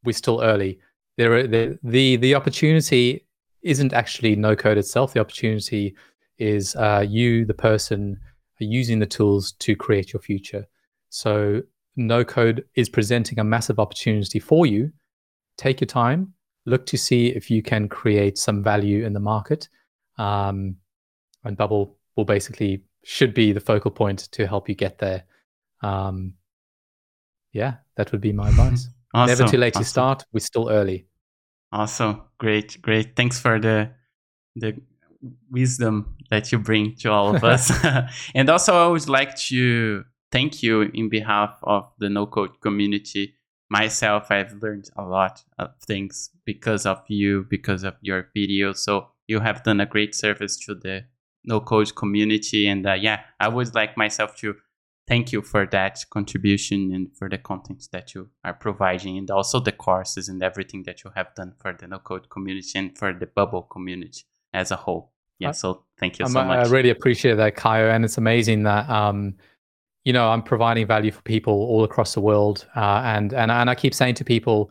We're 0.05 0.13
still 0.13 0.43
early. 0.43 0.79
There 1.17 1.33
are, 1.35 1.47
the 1.47 1.79
the 1.83 2.17
the 2.17 2.35
opportunity 2.35 3.27
isn't 3.63 3.93
actually 3.93 4.37
no 4.37 4.55
code 4.55 4.79
itself. 4.79 5.13
The 5.13 5.21
opportunity 5.21 5.95
is 6.39 6.77
uh, 6.77 7.05
you, 7.07 7.45
the 7.45 7.55
person, 7.55 8.19
using 8.59 8.99
the 8.99 9.07
tools 9.07 9.53
to 9.53 9.75
create 9.75 10.13
your 10.13 10.21
future. 10.21 10.67
So 11.09 11.63
no 11.97 12.25
code 12.25 12.65
is 12.75 12.89
presenting 12.89 13.39
a 13.39 13.45
massive 13.45 13.79
opportunity 13.79 14.39
for 14.39 14.67
you. 14.67 14.93
Take 15.57 15.81
your 15.81 15.87
time, 15.87 16.35
look 16.67 16.87
to 16.87 16.99
see 16.99 17.29
if 17.29 17.51
you 17.51 17.63
can 17.63 17.89
create 17.89 18.39
some 18.39 18.63
value 18.63 19.05
in 19.05 19.15
the 19.15 19.21
market. 19.21 19.69
Um, 20.19 20.77
and 21.45 21.57
Bubble 21.57 21.97
will 22.17 22.25
basically 22.25 22.83
should 23.05 23.33
be 23.35 23.53
the 23.53 23.61
focal 23.61 23.91
point 23.91 24.29
to 24.33 24.47
help 24.47 24.69
you 24.69 24.75
get 24.75 24.99
there. 24.99 25.25
Um, 25.83 26.35
yeah, 27.53 27.75
that 27.97 28.13
would 28.13 28.21
be 28.21 28.33
my 28.33 28.49
advice. 28.49 28.89
awesome. 29.15 29.39
Never 29.39 29.51
too 29.51 29.59
late 29.59 29.75
awesome. 29.77 29.85
to 29.85 29.89
start. 29.89 30.25
We're 30.33 30.41
still 30.41 30.69
early. 30.69 31.07
Awesome. 31.73 32.23
Great. 32.39 32.81
Great. 32.81 33.17
Thanks 33.17 33.39
for 33.41 33.59
the 33.59 33.91
the 34.55 34.81
wisdom 35.51 36.17
that 36.31 36.53
you 36.53 36.59
bring 36.59 36.95
to 36.97 37.11
all 37.11 37.35
of 37.35 37.45
us. 37.45 37.73
and 38.35 38.49
also 38.49 38.75
I 38.75 38.89
would 38.89 39.09
like 39.09 39.37
to 39.49 40.05
thank 40.33 40.63
you 40.63 40.83
in 40.83 41.09
behalf 41.09 41.59
of 41.63 41.91
the 41.99 42.09
no 42.09 42.27
code 42.27 42.61
community. 42.61 43.35
Myself, 43.69 44.31
I've 44.31 44.63
learned 44.63 44.91
a 44.97 45.03
lot 45.03 45.43
of 45.59 45.71
things 45.85 46.31
because 46.45 46.87
of 46.87 47.03
you, 47.09 47.47
because 47.51 47.83
of 47.83 47.95
your 48.01 48.29
videos. 48.37 48.77
So 48.79 49.09
you 49.27 49.41
have 49.41 49.65
done 49.65 49.81
a 49.81 49.87
great 49.87 50.15
service 50.15 50.57
to 50.67 50.75
the 50.75 51.05
no 51.45 51.61
code 51.61 51.95
community. 51.97 52.69
And 52.69 52.87
uh, 52.87 52.95
yeah, 52.95 53.21
I 53.41 53.49
would 53.49 53.75
like 53.75 53.97
myself 53.97 54.37
to 54.37 54.55
thank 55.07 55.33
you 55.33 55.43
for 55.43 55.67
that 55.67 55.99
contribution 56.11 56.93
and 56.93 57.17
for 57.17 57.29
the 57.29 57.39
content 57.39 57.89
that 57.93 58.15
you 58.15 58.29
are 58.45 58.55
providing 58.55 59.17
and 59.19 59.31
also 59.31 59.61
the 59.61 59.73
courses 59.73 60.29
and 60.29 60.43
everything 60.43 60.83
that 60.85 61.05
you 61.05 61.11
have 61.15 61.35
done 61.35 61.53
for 61.61 61.73
the 61.73 61.87
no 61.87 61.99
code 61.99 62.29
community 62.31 62.79
and 62.79 62.97
for 62.99 63.13
the 63.13 63.27
bubble 63.27 63.63
community 63.63 64.23
as 64.53 64.71
a 64.71 64.77
whole. 64.77 65.13
Yeah 65.39 65.51
I- 65.51 65.53
so 65.53 65.85
thank 65.99 66.19
you 66.19 66.25
I'm- 66.25 66.33
so 66.33 66.45
much 66.45 66.67
I 66.67 66.71
really 66.71 66.91
appreciate 66.91 67.35
that, 67.37 67.57
Kaio, 67.57 67.91
and 67.95 68.05
it's 68.05 68.19
amazing 68.19 68.65
that 68.65 68.89
um, 68.89 69.35
you 70.05 70.13
know 70.13 70.29
I'm 70.31 70.43
providing 70.43 70.87
value 70.87 71.13
for 71.13 71.23
people 71.23 71.53
all 71.53 71.85
across 71.85 72.15
the 72.15 72.21
world, 72.21 72.67
uh, 72.77 73.03
and 73.05 73.33
and 73.33 73.51
and 73.51 73.69
I 73.71 73.75
keep 73.75 73.93
saying 73.95 74.15
to 74.17 74.25
people, 74.25 74.71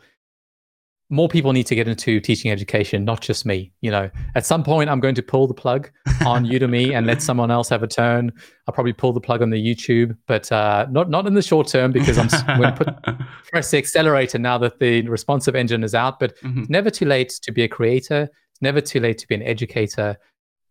more 1.12 1.30
people 1.30 1.54
need 1.54 1.68
to 1.68 1.76
get 1.76 1.88
into 1.88 2.20
teaching 2.20 2.50
education, 2.52 3.06
not 3.06 3.22
just 3.22 3.46
me. 3.46 3.72
You 3.82 3.92
know, 3.92 4.10
at 4.34 4.46
some 4.46 4.64
point 4.64 4.90
I'm 4.90 5.00
going 5.00 5.14
to 5.16 5.22
pull 5.22 5.46
the 5.48 5.54
plug 5.54 5.92
on 6.26 6.46
Udemy 6.46 6.94
and 6.96 7.06
let 7.06 7.22
someone 7.30 7.52
else 7.52 7.70
have 7.70 7.84
a 7.84 7.88
turn. 7.88 8.32
I'll 8.68 8.74
probably 8.74 8.94
pull 8.94 9.14
the 9.14 9.22
plug 9.22 9.42
on 9.44 9.52
the 9.52 9.64
YouTube, 9.64 10.18
but 10.26 10.52
uh, 10.52 10.88
not 10.90 11.10
not 11.10 11.28
in 11.28 11.36
the 11.36 11.42
short 11.44 11.68
term 11.68 11.92
because 11.92 12.18
I'm 12.18 12.28
going 12.58 12.74
to 12.76 12.84
put 12.86 13.18
press 13.52 13.70
the 13.72 13.78
accelerator 13.78 14.40
now 14.40 14.58
that 14.58 14.80
the 14.80 15.08
responsive 15.08 15.56
engine 15.56 15.84
is 15.84 15.94
out. 15.94 16.20
But 16.20 16.36
Mhm. 16.40 16.62
it's 16.62 16.70
never 16.70 16.90
too 16.90 17.06
late 17.06 17.30
to 17.44 17.52
be 17.52 17.64
a 17.64 17.68
creator. 17.68 18.24
It's 18.52 18.62
never 18.62 18.82
too 18.82 19.00
late 19.00 19.18
to 19.20 19.28
be 19.28 19.36
an 19.36 19.44
educator. 19.44 20.18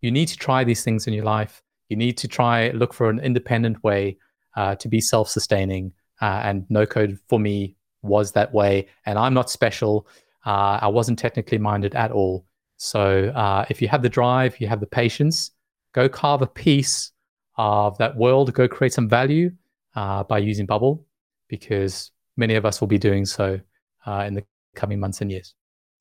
You 0.01 0.11
need 0.11 0.26
to 0.28 0.37
try 0.37 0.64
these 0.64 0.82
things 0.82 1.07
in 1.07 1.14
your 1.14 1.24
life. 1.24 1.62
You 1.89 1.97
need 1.97 2.16
to 2.18 2.28
try 2.28 2.70
look 2.70 2.93
for 2.93 3.09
an 3.09 3.20
independent 3.20 3.85
way 3.85 4.16
uh, 4.57 4.74
to 4.76 4.89
be 4.89 5.01
self-sustaining. 5.01 5.93
Uh, 6.20 6.41
and 6.45 6.64
no 6.70 6.87
code 6.87 7.18
for 7.28 7.39
me 7.39 7.76
was 8.03 8.32
that 8.32 8.53
way. 8.53 8.87
And 9.07 9.18
I'm 9.18 9.35
not 9.35 9.49
special. 9.51 10.07
Uh, 10.45 10.78
I 10.82 10.88
wasn't 10.88 11.18
technically 11.18 11.59
minded 11.59 11.95
at 11.95 12.11
all. 12.11 12.45
So 12.76 13.28
uh, 13.28 13.64
if 13.70 13.80
you 13.80 13.88
have 13.88 14.03
the 14.03 14.09
drive, 14.09 14.61
you 14.61 14.66
have 14.66 14.80
the 14.80 14.86
patience, 14.86 15.53
go 15.92 16.09
carve 16.09 16.42
a 16.42 16.47
piece 16.47 17.12
of 17.57 17.97
that 17.99 18.16
world. 18.16 18.53
Go 18.53 18.68
create 18.68 18.92
some 18.92 19.09
value 19.09 19.51
uh, 19.95 20.24
by 20.24 20.38
using 20.38 20.66
Bubble, 20.66 21.07
because 21.49 22.11
many 22.36 22.55
of 22.55 22.64
us 22.64 22.80
will 22.80 22.88
be 22.88 22.99
doing 22.99 23.24
so 23.24 23.61
uh, 24.07 24.24
in 24.26 24.34
the 24.34 24.45
coming 24.74 25.01
months 25.01 25.20
and 25.20 25.30
years. 25.30 25.55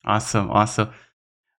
awesome 0.04 0.50
awesome 0.50 0.90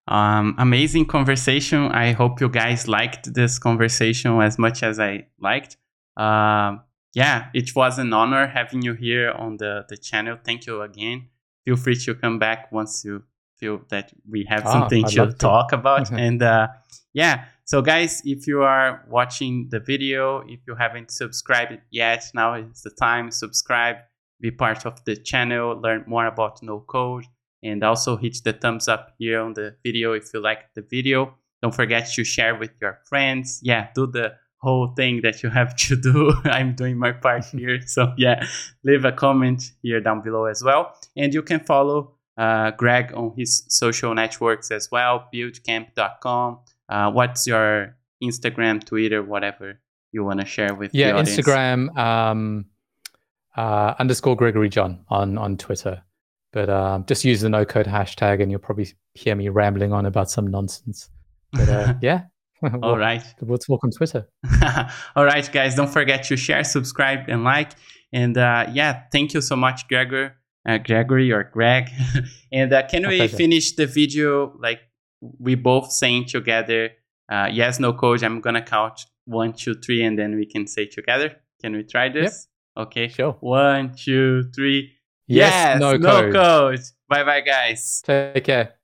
um, 0.08 0.54
amazing 0.58 1.04
conversation 1.04 1.90
i 1.92 2.12
hope 2.12 2.40
you 2.40 2.48
guys 2.48 2.86
liked 2.86 3.32
this 3.34 3.58
conversation 3.58 4.40
as 4.40 4.58
much 4.58 4.82
as 4.82 5.00
i 5.00 5.26
liked 5.40 5.76
um, 6.16 6.80
yeah 7.14 7.48
it 7.54 7.74
was 7.74 7.98
an 7.98 8.12
honor 8.12 8.46
having 8.46 8.82
you 8.82 8.92
here 8.92 9.30
on 9.32 9.56
the, 9.56 9.84
the 9.88 9.96
channel 9.96 10.36
thank 10.44 10.66
you 10.66 10.82
again 10.82 11.28
feel 11.66 11.76
free 11.76 11.96
to 11.96 12.14
come 12.14 12.38
back 12.38 12.70
once 12.72 13.04
you 13.04 13.22
feel 13.58 13.80
that 13.90 14.12
we 14.30 14.46
have 14.48 14.64
Ah, 14.66 14.72
something 14.72 15.04
I'd 15.04 15.10
to 15.12 15.20
love 15.24 15.32
to. 15.32 15.38
talk 15.38 15.72
about. 15.72 16.10
And 16.12 16.42
uh, 16.42 16.68
yeah. 17.12 17.44
So 17.64 17.82
guys 17.82 18.22
if 18.24 18.46
you 18.46 18.62
are 18.62 19.04
watching 19.08 19.68
the 19.70 19.80
video 19.80 20.42
if 20.46 20.60
you 20.68 20.74
haven't 20.76 21.10
subscribed 21.10 21.78
yet 21.90 22.22
now 22.34 22.54
is 22.54 22.82
the 22.82 22.90
time. 22.90 23.30
Subscribe 23.30 23.96
be 24.40 24.50
part 24.50 24.86
of 24.86 25.02
the 25.06 25.16
channel 25.16 25.80
learn 25.82 26.04
more 26.06 26.26
about 26.26 26.62
no 26.62 26.80
code 26.80 27.24
and 27.62 27.82
also 27.82 28.16
hit 28.18 28.36
the 28.44 28.52
thumbs 28.52 28.86
up 28.86 29.14
here 29.18 29.40
on 29.40 29.54
the 29.54 29.74
video 29.82 30.12
if 30.12 30.24
you 30.34 30.40
like 30.40 30.62
the 30.74 30.82
video. 30.82 31.34
Don't 31.62 31.74
forget 31.74 32.06
to 32.14 32.22
share 32.24 32.54
with 32.54 32.70
your 32.80 33.00
friends. 33.08 33.60
Yeah 33.62 33.88
do 33.94 34.06
the 34.06 34.34
whole 34.58 34.88
thing 34.94 35.22
that 35.22 35.42
you 35.42 35.48
have 35.50 35.74
to 35.76 35.96
do. 35.96 36.32
I'm 36.44 36.74
doing 36.74 36.98
my 36.98 37.12
part 37.12 37.44
here. 37.52 37.80
So 37.86 38.12
yeah 38.18 38.46
leave 38.84 39.04
a 39.06 39.12
comment 39.12 39.72
here 39.82 40.00
down 40.00 40.20
below 40.22 40.44
as 40.44 40.62
well 40.62 40.94
and 41.16 41.34
you 41.34 41.42
can 41.42 41.60
follow 41.60 42.12
uh, 42.38 42.70
greg 42.72 43.12
on 43.14 43.32
his 43.36 43.64
social 43.68 44.14
networks 44.14 44.70
as 44.70 44.90
well 44.90 45.26
buildcamp.com 45.32 46.58
uh, 46.88 47.10
what's 47.10 47.46
your 47.46 47.96
instagram 48.22 48.82
twitter 48.84 49.22
whatever 49.22 49.80
you 50.16 50.24
want 50.24 50.40
to 50.40 50.46
share 50.46 50.74
with 50.74 50.92
the 50.92 50.98
Yeah, 50.98 51.12
Instagram 51.12 51.96
um, 51.96 52.66
uh, 53.56 53.94
underscore 53.98 54.34
Gregory 54.34 54.68
John 54.68 55.04
on 55.08 55.38
on 55.38 55.56
Twitter. 55.56 56.02
But 56.52 56.70
um, 56.70 57.04
just 57.06 57.24
use 57.24 57.42
the 57.42 57.50
no 57.50 57.64
code 57.64 57.86
hashtag, 57.86 58.42
and 58.42 58.50
you'll 58.50 58.60
probably 58.60 58.88
hear 59.14 59.36
me 59.36 59.48
rambling 59.48 59.92
on 59.92 60.06
about 60.06 60.30
some 60.30 60.46
nonsense. 60.46 61.10
But 61.52 61.68
uh, 61.68 61.94
yeah, 62.02 62.22
all 62.82 62.96
right 62.96 63.22
Let's 63.42 63.68
walk 63.68 63.84
on 63.84 63.90
Twitter. 63.90 64.26
All 65.16 65.24
right, 65.24 65.50
guys, 65.52 65.74
don't 65.74 65.90
forget 65.90 66.24
to 66.24 66.36
share, 66.36 66.64
subscribe, 66.64 67.28
and 67.28 67.44
like. 67.44 67.72
And 68.12 68.38
uh, 68.38 68.66
yeah, 68.72 69.02
thank 69.12 69.34
you 69.34 69.42
so 69.42 69.56
much, 69.56 69.86
Gregor, 69.88 70.36
uh, 70.66 70.78
Gregory 70.78 71.32
or 71.32 71.44
Greg. 71.44 71.90
and 72.52 72.72
uh, 72.72 72.86
can 72.86 73.06
we 73.06 73.26
finish 73.28 73.74
the 73.74 73.86
video 73.86 74.56
like 74.58 74.80
we 75.20 75.54
both 75.54 75.92
saying 75.92 76.26
together? 76.26 76.90
Uh, 77.30 77.48
yes, 77.50 77.80
no 77.80 77.92
code. 77.92 78.22
I'm 78.22 78.40
gonna 78.40 78.62
count 78.62 79.00
one, 79.24 79.52
two, 79.52 79.74
three, 79.74 80.02
and 80.02 80.18
then 80.18 80.36
we 80.36 80.46
can 80.46 80.66
say 80.66 80.86
together. 80.86 81.36
Can 81.60 81.74
we 81.74 81.82
try 81.82 82.08
this? 82.08 82.48
Okay. 82.76 83.08
Sure. 83.08 83.36
One, 83.40 83.94
two, 83.96 84.44
three. 84.54 84.92
Yes, 85.26 85.80
no 85.80 85.98
code. 85.98 86.32
code. 86.32 86.80
Bye, 87.08 87.24
bye, 87.24 87.40
guys. 87.40 88.02
Take 88.04 88.44
care. 88.44 88.75